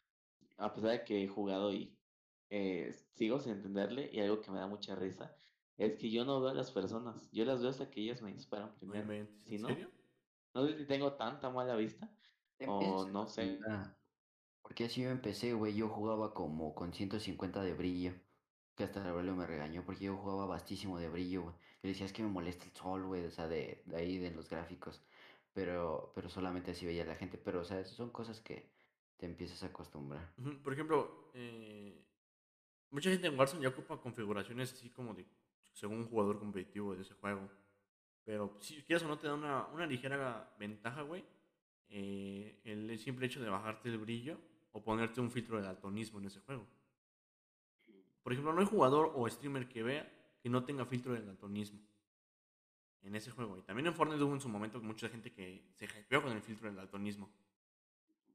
a 0.57 0.73
pesar 0.73 0.91
de 0.91 1.03
que 1.03 1.23
he 1.23 1.27
jugado 1.27 1.73
y 1.73 1.97
eh, 2.49 2.93
sigo 3.15 3.39
sin 3.39 3.53
entenderle, 3.53 4.09
y 4.13 4.19
algo 4.19 4.41
que 4.41 4.51
me 4.51 4.59
da 4.59 4.67
mucha 4.67 4.95
risa, 4.95 5.35
es 5.77 5.95
que 5.95 6.09
yo 6.09 6.25
no 6.25 6.41
veo 6.41 6.49
a 6.49 6.53
las 6.53 6.71
personas, 6.71 7.29
yo 7.31 7.45
las 7.45 7.61
veo 7.61 7.69
hasta 7.69 7.89
que 7.89 8.01
ellas 8.01 8.21
me 8.21 8.33
disparan 8.33 8.73
primero. 8.75 9.27
Si 9.45 9.55
¿En 9.55 9.61
no, 9.61 9.67
serio? 9.67 9.89
no 10.53 10.67
sé 10.67 10.77
si 10.77 10.85
tengo 10.85 11.13
tanta 11.13 11.49
mala 11.49 11.75
vista, 11.75 12.09
o 12.65 13.03
a 13.03 13.09
no 13.09 13.27
sé. 13.27 13.59
Porque 14.61 14.85
así 14.85 15.01
yo 15.01 15.09
empecé, 15.09 15.53
güey. 15.53 15.75
Yo 15.75 15.87
jugaba 15.87 16.33
como 16.33 16.75
con 16.75 16.93
150 16.93 17.61
de 17.61 17.73
brillo. 17.73 18.13
Que 18.75 18.83
hasta 18.83 19.01
el 19.01 19.07
abuelo 19.07 19.35
me 19.35 19.47
regañó 19.47 19.83
porque 19.85 20.05
yo 20.05 20.17
jugaba 20.17 20.45
bastísimo 20.45 20.99
de 20.99 21.09
brillo, 21.09 21.43
güey. 21.43 21.55
Yo 21.81 21.89
decía, 21.89 22.05
es 22.05 22.13
que 22.13 22.21
me 22.21 22.29
molesta 22.29 22.65
el 22.65 22.73
sol, 22.73 23.05
güey. 23.05 23.25
O 23.25 23.31
sea, 23.31 23.47
de, 23.47 23.81
de 23.85 23.95
ahí, 23.95 24.17
de 24.17 24.31
los 24.31 24.49
gráficos. 24.49 25.01
Pero, 25.53 26.11
pero 26.13 26.29
solamente 26.29 26.71
así 26.71 26.85
veía 26.85 27.05
la 27.05 27.15
gente. 27.15 27.37
Pero, 27.37 27.61
o 27.61 27.63
sea, 27.63 27.83
son 27.85 28.09
cosas 28.09 28.41
que 28.41 28.69
te 29.15 29.25
empiezas 29.25 29.63
a 29.63 29.67
acostumbrar. 29.67 30.33
Por 30.63 30.73
ejemplo, 30.73 31.31
eh, 31.33 32.05
mucha 32.91 33.09
gente 33.09 33.27
en 33.27 33.37
Warzone 33.37 33.63
ya 33.63 33.69
ocupa 33.69 33.99
configuraciones 33.99 34.73
así 34.73 34.89
como 34.89 35.13
de 35.13 35.25
según 35.77 35.99
un 35.99 36.05
jugador 36.09 36.39
competitivo 36.39 36.95
de 36.95 37.01
ese 37.03 37.13
juego. 37.13 37.49
Pero 38.23 38.57
si 38.61 38.81
quieres 38.83 39.03
o 39.03 39.07
no 39.07 39.17
te 39.19 39.27
da 39.27 39.35
una, 39.35 39.67
una 39.67 39.85
ligera 39.85 40.53
ventaja, 40.59 41.01
güey. 41.03 41.23
eh, 41.89 42.61
el 42.65 42.97
simple 42.99 43.27
hecho 43.27 43.41
de 43.41 43.49
bajarte 43.49 43.89
el 43.89 43.97
brillo 43.99 44.39
o 44.71 44.83
ponerte 44.83 45.21
un 45.21 45.31
filtro 45.31 45.57
de 45.57 45.63
daltonismo 45.63 46.19
en 46.19 46.25
ese 46.25 46.41
juego. 46.41 46.67
Por 48.23 48.33
ejemplo, 48.33 48.53
no 48.53 48.59
hay 48.61 48.67
jugador 48.67 49.11
o 49.15 49.27
streamer 49.29 49.67
que 49.67 49.83
vea 49.83 50.03
que 50.41 50.49
no 50.49 50.63
tenga 50.65 50.85
filtro 50.85 51.13
de 51.13 51.21
daltonismo 51.21 51.79
en 53.01 53.15
ese 53.15 53.31
juego. 53.31 53.57
Y 53.57 53.61
también 53.63 53.87
en 53.87 53.93
Fortnite 53.95 54.23
hubo 54.23 54.33
en 54.33 54.41
su 54.41 54.49
momento 54.49 54.81
mucha 54.81 55.09
gente 55.09 55.31
que 55.31 55.71
se 55.75 55.85
hypeó 55.85 56.21
con 56.21 56.31
el 56.33 56.41
filtro 56.41 56.67
del 56.67 56.75
daltonismo. 56.75 57.31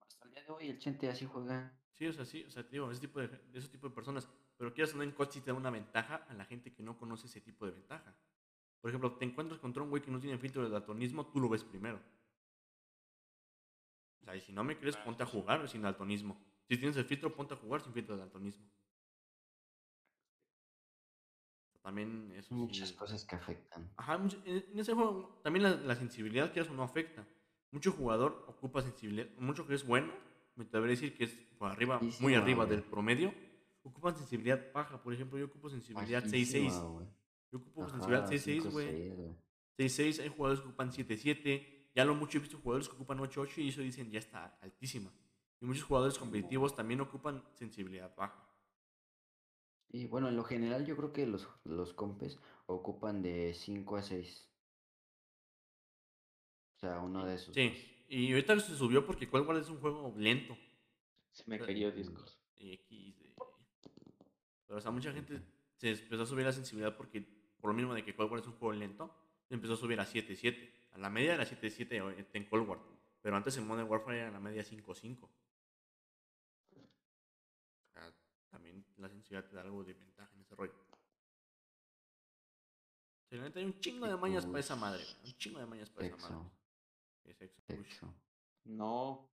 Hasta 0.00 0.24
el 0.26 0.30
día 0.32 0.42
de 0.44 0.50
hoy 0.50 0.68
el 0.68 0.78
Chente 0.78 1.08
así 1.08 1.26
juega. 1.26 1.72
Sí, 1.92 2.06
o 2.06 2.12
sea, 2.12 2.24
sí, 2.24 2.44
o 2.44 2.50
sea, 2.50 2.64
te 2.64 2.70
digo, 2.72 2.90
ese 2.90 3.00
tipo 3.00 3.20
de, 3.20 3.28
de 3.28 3.58
ese 3.58 3.68
tipo 3.68 3.88
de 3.88 3.94
personas. 3.94 4.28
Pero 4.62 4.72
quieras 4.72 4.94
no 4.94 5.02
en 5.02 5.12
sí 5.28 5.40
te 5.40 5.50
da 5.50 5.54
una 5.54 5.70
ventaja 5.70 6.24
a 6.28 6.34
la 6.34 6.44
gente 6.44 6.72
que 6.72 6.84
no 6.84 6.96
conoce 6.96 7.26
ese 7.26 7.40
tipo 7.40 7.66
de 7.66 7.72
ventaja. 7.72 8.14
Por 8.80 8.90
ejemplo, 8.90 9.10
te 9.16 9.24
encuentras 9.24 9.58
contra 9.58 9.82
un 9.82 9.90
güey 9.90 10.00
que 10.00 10.12
no 10.12 10.20
tiene 10.20 10.38
filtro 10.38 10.62
de 10.62 10.70
daltonismo, 10.70 11.26
tú 11.26 11.40
lo 11.40 11.48
ves 11.48 11.64
primero. 11.64 12.00
O 14.20 14.24
sea, 14.24 14.36
y 14.36 14.40
si 14.40 14.52
no 14.52 14.62
me 14.62 14.78
crees, 14.78 14.96
ponte 14.98 15.24
a 15.24 15.26
jugar 15.26 15.68
sin 15.68 15.82
daltonismo. 15.82 16.40
Si 16.68 16.76
tienes 16.76 16.96
el 16.96 17.04
filtro, 17.06 17.34
ponte 17.34 17.54
a 17.54 17.56
jugar 17.56 17.80
sin 17.80 17.92
filtro 17.92 18.14
de 18.14 18.20
daltonismo. 18.20 18.64
También 21.82 22.32
eso 22.36 22.54
Muchas 22.54 22.90
sí. 22.90 22.94
cosas 22.94 23.24
que 23.24 23.34
afectan. 23.34 23.90
Ajá, 23.96 24.14
en 24.14 24.78
ese 24.78 24.94
juego 24.94 25.40
también 25.42 25.64
la, 25.64 25.70
la 25.70 25.96
sensibilidad, 25.96 26.52
quieras 26.52 26.70
o 26.70 26.74
no, 26.74 26.84
afecta. 26.84 27.26
Mucho 27.72 27.90
jugador 27.90 28.44
ocupa 28.46 28.80
sensibilidad, 28.80 29.26
mucho 29.38 29.66
que 29.66 29.74
es 29.74 29.84
bueno, 29.84 30.12
me 30.54 30.62
atrevería 30.62 30.92
a 30.92 31.00
decir 31.00 31.16
que 31.16 31.24
es 31.24 31.34
por 31.58 31.68
arriba, 31.68 32.00
muy 32.20 32.36
arriba 32.36 32.64
del 32.64 32.84
promedio, 32.84 33.34
ocupan 33.82 34.16
sensibilidad 34.16 34.72
baja. 34.72 35.02
Por 35.02 35.14
ejemplo, 35.14 35.38
yo 35.38 35.46
ocupo 35.46 35.68
sensibilidad 35.68 36.22
6-6. 36.24 36.30
Bajísima, 36.30 36.80
güey. 36.84 37.06
Yo 37.50 37.58
ocupo 37.58 37.82
Ajá, 37.82 37.90
sensibilidad 37.90 38.30
6-6, 38.30 38.38
5, 38.38 38.70
güey. 38.70 38.86
6, 38.86 39.14
güey. 39.16 39.36
6-6, 39.78 40.22
hay 40.22 40.28
jugadores 40.28 40.60
que 40.60 40.68
ocupan 40.68 40.90
7-7. 40.90 41.82
Ya 41.94 42.04
lo 42.04 42.14
mucho 42.14 42.38
he 42.38 42.40
visto 42.40 42.58
jugadores 42.58 42.88
que 42.88 42.94
ocupan 42.94 43.18
8-8 43.18 43.58
y 43.58 43.68
eso 43.68 43.82
dicen 43.82 44.10
ya 44.10 44.18
está 44.18 44.58
altísima. 44.62 45.12
Y 45.60 45.66
muchos 45.66 45.84
jugadores 45.84 46.18
competitivos 46.18 46.74
también 46.74 47.00
ocupan 47.00 47.44
sensibilidad 47.52 48.14
baja. 48.16 48.48
Y 49.90 50.06
bueno, 50.06 50.28
en 50.28 50.36
lo 50.36 50.44
general 50.44 50.86
yo 50.86 50.96
creo 50.96 51.12
que 51.12 51.26
los, 51.26 51.46
los 51.64 51.92
compes 51.92 52.38
ocupan 52.66 53.22
de 53.22 53.52
5 53.54 53.96
a 53.96 54.02
6. 54.02 54.48
O 56.76 56.78
sea, 56.80 57.00
uno 57.00 57.26
de 57.26 57.34
esos. 57.34 57.54
Sí, 57.54 57.74
y 58.08 58.32
ahorita 58.32 58.58
se 58.58 58.74
subió 58.74 59.04
porque 59.06 59.28
Cold 59.28 59.46
War 59.46 59.58
es 59.58 59.68
un 59.68 59.78
juego 59.78 60.12
lento. 60.16 60.56
Se 61.30 61.44
me 61.46 61.58
cayó 61.58 61.92
Discord. 61.92 62.30
De... 62.56 62.80
Pero 64.72 64.78
o 64.78 64.80
sea, 64.80 64.90
mucha 64.90 65.12
gente 65.12 65.38
se 65.76 65.90
empezó 65.90 66.22
a 66.22 66.26
subir 66.26 66.46
la 66.46 66.52
sensibilidad 66.52 66.96
porque, 66.96 67.20
por 67.60 67.68
lo 67.68 67.74
mismo 67.74 67.92
de 67.92 68.02
que 68.02 68.16
Cold 68.16 68.30
War 68.30 68.40
es 68.40 68.46
un 68.46 68.54
juego 68.54 68.72
lento, 68.72 69.14
se 69.46 69.52
empezó 69.52 69.74
a 69.74 69.76
subir 69.76 70.00
a 70.00 70.06
7-7. 70.06 70.72
A 70.92 70.98
la 70.98 71.10
media 71.10 71.34
era 71.34 71.44
7-7 71.44 72.26
en 72.32 72.44
Cold 72.46 72.66
War. 72.66 72.78
Pero 73.20 73.36
antes 73.36 73.54
en 73.58 73.66
Modern 73.66 73.86
Warfare 73.86 74.20
era 74.20 74.30
la 74.30 74.40
media 74.40 74.64
5-5. 74.64 75.24
O 75.24 75.28
sea, 77.92 78.10
también 78.48 78.82
la 78.96 79.10
sensibilidad 79.10 79.46
te 79.46 79.56
da 79.56 79.60
algo 79.60 79.84
de 79.84 79.92
ventaja 79.92 80.32
en 80.34 80.40
ese 80.40 80.54
rollo. 80.56 80.72
O 83.26 83.28
sea, 83.28 83.52
hay 83.54 83.64
un 83.64 83.78
chingo 83.78 84.06
de 84.06 84.16
mañas 84.16 84.46
para 84.46 84.60
esa 84.60 84.76
madre, 84.76 85.04
Un 85.22 85.36
chingo 85.36 85.58
de 85.58 85.66
mañas 85.66 85.90
para 85.90 86.06
esa 86.06 86.16
madre. 86.16 86.50
Uy, 87.26 87.34
sexo. 87.66 88.14
No, 88.64 89.28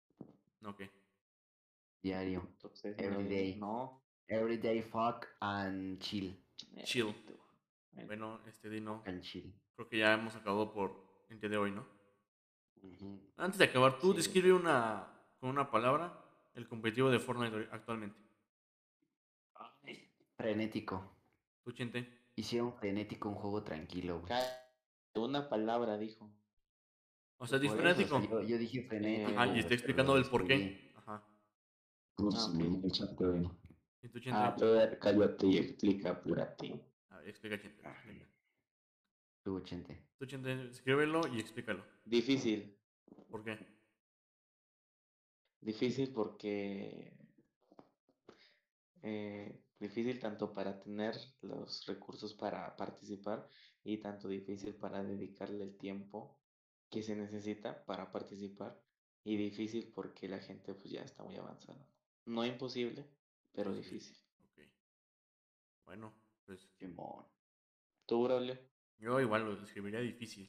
No, 0.61 0.75
¿qué? 0.75 0.91
Diario. 2.03 2.41
entonces 2.41 2.99
Every 2.99 3.23
no, 3.23 3.29
day. 3.29 3.57
no. 3.57 4.06
Everyday 4.29 4.83
fuck 4.83 5.27
and 5.41 5.99
chill. 6.01 6.35
Chill. 6.85 7.15
Bueno, 8.07 8.41
este 8.47 8.69
Dino. 8.69 9.03
And 9.07 9.23
chill. 9.23 9.53
Creo 9.75 9.89
que 9.89 9.99
ya 9.99 10.15
hemos 10.15 10.35
acabado 10.35 10.73
por 10.73 10.93
el 11.29 11.41
día 11.41 11.51
de 11.51 11.57
hoy, 11.57 11.71
¿no? 11.71 11.87
Antes 13.37 13.59
de 13.59 13.65
acabar, 13.65 13.99
tú 13.99 14.15
describe 14.15 14.53
una, 14.53 15.07
con 15.41 15.51
una 15.51 15.71
palabra 15.71 16.23
el 16.55 16.67
competitivo 16.69 17.11
de 17.11 17.19
Fortnite 17.19 17.69
actualmente. 17.71 18.19
Frenético. 20.37 21.17
¿Tú, 21.65 21.73
Hicieron 22.35 22.75
frenético 22.75 23.29
un 23.29 23.35
juego 23.35 23.63
tranquilo. 23.63 24.23
Una 25.15 25.49
palabra 25.49 25.97
dijo. 25.97 26.31
O 27.39 27.47
sea, 27.47 27.59
disfrético. 27.59 28.21
Yo, 28.43 28.59
dije 28.59 28.81
eh, 28.81 28.89
frenético. 28.89 29.41
Ajá, 29.41 29.55
y 29.55 29.61
está 29.61 29.75
explicando 29.75 30.17
el 30.17 30.27
por 30.27 30.47
qué. 30.47 30.93
Ajá. 30.97 31.23
Ah, 32.19 32.53
180. 34.01 34.47
A 34.47 34.51
ver, 34.57 35.37
y 35.43 35.59
explica, 35.59 36.11
apúrate. 36.11 36.81
A 37.11 37.19
ver, 37.19 37.29
explica 37.29 37.57
80. 37.57 38.31
Tu 39.43 39.55
80. 39.55 39.95
Tu 40.19 40.25
80, 40.25 40.53
escríbelo 40.65 41.21
y 41.33 41.41
explícalo. 41.41 41.85
Difícil. 42.05 42.77
¿Por 43.31 43.45
qué? 43.45 43.59
Difícil 45.61 46.13
porque. 46.13 47.17
Eh, 49.03 49.63
difícil 49.79 50.19
tanto 50.19 50.53
para 50.53 50.81
tener 50.81 51.15
los 51.43 51.87
recursos 51.87 52.35
para 52.35 52.75
participar 52.77 53.49
y 53.85 53.99
tanto 53.99 54.27
difícil 54.27 54.75
para 54.75 55.05
dedicarle 55.05 55.63
el 55.63 55.77
tiempo 55.77 56.41
que 56.91 57.03
se 57.03 57.15
necesita 57.15 57.85
para 57.85 58.11
participar 58.11 58.81
y 59.23 59.37
difícil 59.37 59.93
porque 59.95 60.29
la 60.29 60.39
gente 60.39 60.75
pues 60.75 60.91
ya 60.91 61.03
está 61.03 61.23
muy 61.25 61.37
avanzada. 61.37 61.89
No 62.25 62.45
imposible, 62.45 63.09
pero 63.57 63.75
difícil. 63.75 64.17
Ok. 64.45 64.61
Bueno, 65.87 66.15
pues 66.45 66.61
Simón. 66.79 67.27
¿Tú, 68.07 68.23
Braulio? 68.25 68.57
yo 68.99 69.21
igual 69.21 69.45
lo 69.45 69.53
escribiría 69.63 70.01
difícil. 70.01 70.49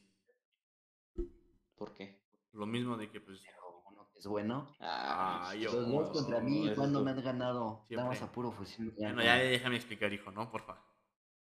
¿Por 1.75 1.93
qué? 1.93 2.21
Lo 2.53 2.65
mismo 2.65 2.97
de 2.97 3.09
que, 3.09 3.19
pues, 3.21 3.41
Pero 3.43 3.83
uno 3.87 4.09
que 4.11 4.19
es 4.19 4.27
bueno. 4.27 4.75
Ah, 4.79 5.53
yo- 5.59 5.71
Los 5.73 5.89
dos 5.89 6.09
contra 6.11 6.39
mí, 6.39 6.69
¿cuándo 6.75 7.03
me 7.03 7.11
han 7.11 7.23
ganado? 7.23 7.85
Estamos 7.89 8.21
a 8.21 8.31
puro 8.31 8.51
fusil. 8.51 8.91
bueno, 8.97 9.23
ya 9.23 9.35
déjame 9.37 9.75
explicar, 9.75 10.11
hijo, 10.13 10.31
¿no? 10.31 10.49
Porfa. 10.51 10.83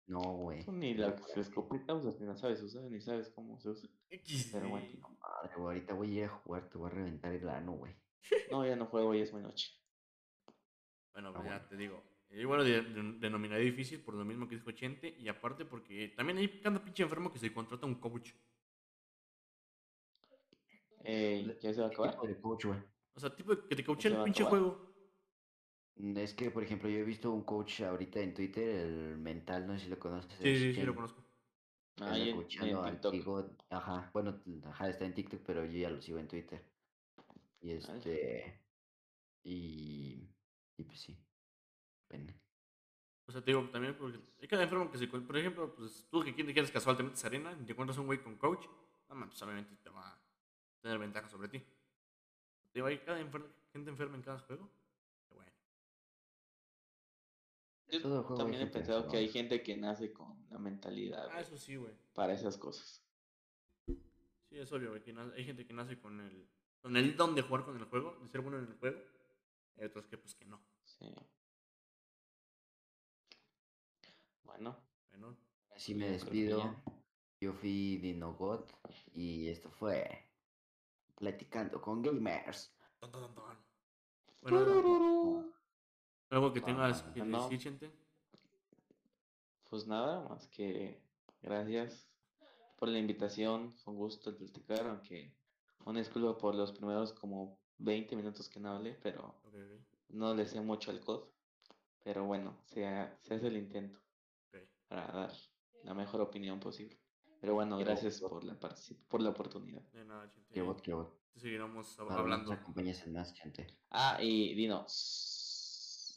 No, 0.07 0.19
güey. 0.19 0.63
Tú 0.63 0.71
ni 0.71 0.93
la 0.93 1.15
escopeta 1.35 1.95
usas, 1.95 2.19
ni 2.19 2.27
la 2.27 2.35
sabes 2.35 2.61
usar, 2.61 2.83
ni 2.83 3.01
sabes 3.01 3.29
cómo 3.31 3.59
se 3.59 3.69
usa. 3.69 3.89
Pero 4.51 4.69
bueno. 4.69 4.87
Madre, 5.19 5.55
güey, 5.57 5.77
ahorita 5.77 5.93
voy 5.95 6.11
a 6.11 6.13
ir 6.13 6.23
a 6.25 6.29
jugar, 6.29 6.69
te 6.69 6.77
voy 6.77 6.91
a 6.91 6.93
reventar 6.93 7.33
el 7.33 7.49
ano, 7.49 7.71
güey. 7.73 7.95
No, 8.51 8.65
ya 8.65 8.75
no 8.75 8.85
juego, 8.85 9.13
ya 9.15 9.23
es 9.23 9.33
muy 9.33 9.41
noche. 9.41 9.71
Bueno, 11.15 11.29
Ah, 11.29 11.33
pues 11.33 11.45
ya 11.45 11.51
bueno. 11.53 11.69
te 11.69 11.77
digo. 11.77 12.03
Yo 12.29 12.41
igual 12.41 12.59
lo 12.59 12.65
de- 12.65 12.81
de- 12.81 13.59
difícil 13.63 14.01
por 14.01 14.15
lo 14.15 14.25
mismo 14.25 14.49
que 14.49 14.55
dijo 14.55 14.69
Chente 14.71 15.15
y 15.17 15.29
aparte 15.29 15.63
porque 15.63 16.09
también 16.09 16.37
hay 16.39 16.59
cada 16.59 16.83
pinche 16.83 17.03
enfermo 17.03 17.31
que 17.31 17.39
se 17.39 17.53
contrata 17.53 17.85
un 17.85 17.95
coach. 17.95 18.31
Ey, 21.05 21.57
¿ya 21.61 21.73
se 21.73 21.79
va 21.79 21.87
a 21.87 21.89
¿Qué 21.89 21.95
acabar? 21.95 22.11
tipo 22.11 22.27
de 22.27 22.41
coach, 22.41 22.65
güey? 22.65 22.79
O 23.15 23.19
sea, 23.19 23.33
tipo 23.33 23.55
que 23.69 23.75
te 23.75 23.85
coachea 23.85 24.11
se 24.11 24.17
el 24.17 24.23
pinche 24.25 24.43
juego. 24.43 24.93
Mm, 25.95 26.17
Es 26.17 26.33
que, 26.33 26.51
por 26.51 26.63
ejemplo, 26.63 26.89
yo 26.89 26.97
he 26.97 27.03
visto 27.03 27.31
un 27.31 27.43
coach 27.43 27.81
ahorita 27.81 28.19
en 28.19 28.33
Twitter, 28.33 28.67
el 28.67 29.17
mental, 29.17 29.65
no 29.65 29.77
sé 29.77 29.85
si 29.85 29.89
lo 29.89 29.97
conoces. 29.97 30.37
Sí, 30.37 30.57
sí, 30.57 30.73
sí, 30.73 30.81
lo 30.81 30.95
conozco. 30.95 31.23
Ah, 32.01 32.17
y 32.19 32.29
en, 32.59 32.75
al 32.75 32.99
TikTok. 32.99 33.63
Ajá, 33.69 34.09
bueno, 34.13 34.41
ajá, 34.65 34.89
está 34.89 35.05
en 35.05 35.13
TikTok, 35.13 35.41
pero 35.45 35.63
yo 35.63 35.79
ya 35.79 35.89
lo 35.89 36.01
sigo 36.01 36.19
en 36.19 36.27
Twitter. 36.27 36.61
Y 37.61 37.71
este. 37.71 38.59
Y. 39.45 40.34
Y 40.77 40.83
pues 40.83 40.99
sí. 40.99 41.17
Pene. 42.07 42.39
O 43.27 43.31
sea, 43.31 43.41
te 43.43 43.51
digo, 43.51 43.67
también 43.69 43.97
porque 43.97 44.19
hay 44.41 44.47
cada 44.47 44.63
enfermo 44.63 44.91
que 44.91 44.97
se... 44.97 45.07
Por 45.07 45.37
ejemplo, 45.37 45.73
pues 45.75 46.07
tú 46.11 46.23
que 46.23 46.33
quieres 46.35 46.53
quieres 46.53 46.71
casual 46.71 46.95
te 46.97 47.03
metes 47.03 47.25
arena 47.25 47.57
y 47.59 47.65
te 47.65 47.71
encuentras 47.71 47.97
un 47.97 48.05
güey 48.05 48.21
con 48.21 48.35
coach, 48.37 48.65
no, 49.09 49.27
pues 49.27 49.41
obviamente 49.41 49.75
te 49.77 49.89
va 49.89 50.11
a 50.13 50.19
tener 50.81 50.99
ventaja 50.99 51.27
sobre 51.29 51.47
ti. 51.47 51.59
Te 51.59 51.65
digo, 52.79 52.87
hay 52.87 52.99
cada 52.99 53.19
enfer- 53.19 53.49
gente 53.73 53.89
enferma 53.89 54.15
en 54.15 54.21
cada 54.21 54.39
juego. 54.39 54.69
Qué 55.27 55.33
bueno. 55.33 55.51
Yo 57.87 58.01
todo 58.01 58.21
juego 58.23 58.33
hay 58.35 58.37
también 58.37 58.61
he 58.61 58.67
pensado 58.67 59.07
que 59.07 59.17
hay 59.17 59.29
gente 59.29 59.63
que 59.63 59.75
nace 59.77 60.11
con 60.13 60.45
la 60.51 60.59
mentalidad 60.59 61.27
Ah, 61.31 61.39
eso 61.41 61.57
sí, 61.57 61.77
güey. 61.77 61.93
para 62.13 62.33
esas 62.33 62.57
cosas. 62.57 63.01
Sí, 63.87 64.59
es 64.59 64.71
obvio, 64.71 64.89
güey. 64.91 65.01
hay 65.35 65.43
gente 65.43 65.65
que 65.65 65.73
nace 65.73 65.97
con 65.99 66.19
el, 66.21 66.47
con 66.81 66.95
el 66.95 67.15
don 67.17 67.33
de 67.33 67.41
jugar 67.41 67.65
con 67.65 67.75
el 67.77 67.85
juego, 67.85 68.17
de 68.21 68.29
ser 68.29 68.41
bueno 68.41 68.59
en 68.59 68.65
el 68.65 68.73
juego. 68.77 68.99
Y 69.77 69.81
hay 69.81 69.87
otros 69.87 70.05
que, 70.07 70.17
pues, 70.17 70.35
que 70.35 70.45
no. 70.45 70.61
Sí. 70.83 71.05
Bueno, 74.43 74.77
Bueno, 75.11 75.35
Así 75.75 75.93
Pues 75.93 76.05
me 76.05 76.11
despido. 76.11 76.75
Yo 77.41 77.53
fui 77.53 77.97
Dinogot 77.97 78.71
y 79.13 79.49
esto 79.49 79.69
fue 79.69 80.25
Platicando 81.15 81.81
con 81.81 82.01
Gamers. 82.01 82.73
ton, 82.99 83.11
ton. 83.11 83.57
Bueno, 84.41 84.63
Tururú. 84.63 85.53
algo 86.29 86.53
que 86.53 86.61
tengas 86.61 87.03
que 87.03 87.23
no. 87.23 87.43
decir, 87.43 87.59
gente. 87.61 87.91
pues 89.69 89.85
nada, 89.87 90.27
más 90.29 90.47
que 90.47 91.01
gracias 91.41 92.07
por 92.77 92.87
la 92.89 92.99
invitación. 92.99 93.73
Fue 93.73 93.93
un 93.93 93.99
gusto 93.99 94.29
el 94.29 94.37
platicar, 94.37 94.87
aunque 94.87 95.33
una 95.85 95.99
disculpa 95.99 96.37
por 96.37 96.55
los 96.55 96.71
primeros 96.71 97.11
como 97.13 97.59
20 97.77 98.15
minutos 98.15 98.49
que 98.49 98.59
no 98.59 98.69
hablé, 98.71 98.93
pero 99.01 99.35
Ok, 99.45 99.53
ok, 99.55 100.05
no 100.09 100.33
le 100.33 100.45
sé 100.45 100.61
mucho 100.61 100.91
al 100.91 101.01
COD. 101.01 101.23
Pero 102.03 102.25
bueno, 102.25 102.55
se, 102.65 102.85
ha- 102.85 103.17
se 103.23 103.33
hace 103.35 103.47
el 103.47 103.57
intento 103.57 103.99
ok. 104.49 104.59
para 104.87 105.07
dar 105.11 105.31
la 105.83 105.93
mejor 105.93 106.21
opinión 106.21 106.59
posible. 106.59 106.97
Pero 107.41 107.53
bueno, 107.55 107.77
gracias 107.77 108.21
por 108.21 108.43
la, 108.43 108.57
por 109.07 109.21
la 109.21 109.29
oportunidad. 109.29 109.81
De 109.91 110.05
nada, 110.05 110.27
gente. 110.29 110.53
Que 110.53 110.61
bot, 110.61 110.81
que 110.81 110.93
bot. 110.93 111.13
Seguiremos 111.35 111.95
Para 111.97 112.19
hablando. 112.19 112.51
nos 112.51 112.59
acompañes 112.61 113.03
en 113.05 113.13
más 113.13 113.33
gente. 113.33 113.67
Ah, 113.91 114.17
y 114.21 114.53
Dino. 114.55 114.85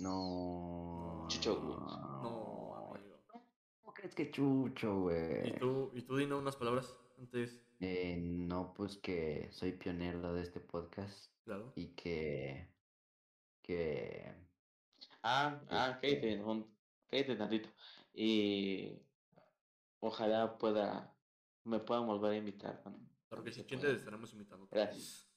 No. 0.00 1.24
Chucho, 1.28 1.60
güey. 1.60 1.76
No, 2.22 2.74
amigo. 2.94 3.16
¿Cómo 3.82 3.94
crees 3.94 4.14
que 4.14 4.30
chucho, 4.30 5.00
güey? 5.00 5.48
¿Y 5.48 5.52
tú, 5.58 5.90
y 5.94 6.02
tú 6.02 6.16
dino 6.16 6.38
unas 6.38 6.56
palabras 6.56 6.94
antes, 7.18 7.60
Eh, 7.80 8.16
no, 8.18 8.74
pues 8.74 8.96
que 8.96 9.48
soy 9.52 9.72
pionero 9.72 10.34
de 10.34 10.42
este 10.42 10.60
podcast 10.60 11.32
claro. 11.44 11.72
y 11.76 11.88
que. 11.94 12.68
que. 13.62 14.34
Ah, 15.22 15.60
ah, 15.70 15.98
Este- 16.02 16.20
cállate, 16.20 16.44
un- 16.44 16.76
cállate 17.08 17.36
tantito. 17.36 17.68
Y 18.12 18.98
ojalá 20.00 20.58
pueda, 20.58 21.14
me 21.64 21.78
puedan 21.78 22.06
volver 22.06 22.32
a 22.32 22.36
invitar. 22.36 22.80
cuando- 22.82 23.00
Claro 23.28 23.44
que 23.44 23.52
sí, 23.52 23.62
te 23.62 23.74
estaremos 23.92 24.32
invitando. 24.32 24.66
Gracias. 24.70 25.28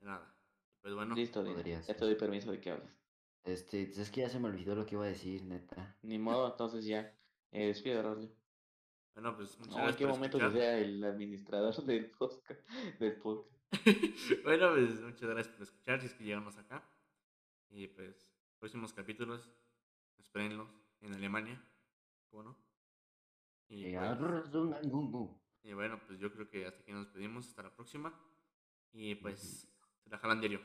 De 0.00 0.06
nada. 0.06 0.34
Pues 0.82 0.94
bueno, 0.94 1.14
Listo, 1.14 1.44
ya 1.64 1.82
te 1.96 2.04
doy 2.04 2.14
permiso 2.16 2.50
de 2.50 2.60
que 2.60 2.70
hables. 2.70 2.90
Este, 3.44 3.82
es 3.82 4.10
que 4.10 4.22
ya 4.22 4.28
se 4.28 4.40
me 4.40 4.48
olvidó 4.48 4.74
lo 4.74 4.84
que 4.86 4.96
iba 4.96 5.04
a 5.04 5.08
decir, 5.08 5.44
neta. 5.44 5.96
Ni 6.02 6.18
modo, 6.18 6.50
entonces 6.50 6.84
ya. 6.84 7.16
Eh, 7.52 7.68
despide, 7.68 8.02
Raúl. 8.02 8.30
Bueno, 9.16 9.34
pues 9.34 9.58
muchas 9.58 9.74
No, 9.74 9.78
¿en 9.78 9.84
gracias 9.84 9.96
qué 9.96 10.06
momento 10.06 10.36
escuchar. 10.38 10.52
sea 10.52 10.78
el 10.78 11.02
administrador 11.02 11.74
del 11.84 12.10
podcast? 12.10 12.68
Del 13.00 13.16
podcast? 13.16 13.50
bueno, 14.44 14.72
pues 14.74 15.00
muchas 15.00 15.30
gracias 15.30 15.48
por 15.48 15.62
escuchar, 15.62 16.00
si 16.00 16.06
es 16.06 16.14
que 16.14 16.24
llegamos 16.24 16.58
acá. 16.58 16.86
Y 17.70 17.88
pues, 17.88 18.30
próximos 18.58 18.92
capítulos, 18.92 19.50
espérenlos 20.18 20.68
en 21.00 21.14
Alemania, 21.14 21.64
¿cómo 22.30 22.42
no? 22.42 22.58
Y, 23.68 23.86
Eh, 23.86 23.98
pues, 24.18 24.50
y 25.62 25.72
bueno, 25.72 25.98
pues 26.06 26.18
yo 26.18 26.30
creo 26.32 26.48
que 26.48 26.66
hasta 26.66 26.82
aquí 26.82 26.92
nos 26.92 27.06
despedimos, 27.06 27.48
hasta 27.48 27.62
la 27.62 27.74
próxima. 27.74 28.14
Y 28.92 29.14
pues, 29.16 29.66
se 30.04 30.10
la 30.10 30.18
jalan 30.18 30.40
diario. 30.40 30.60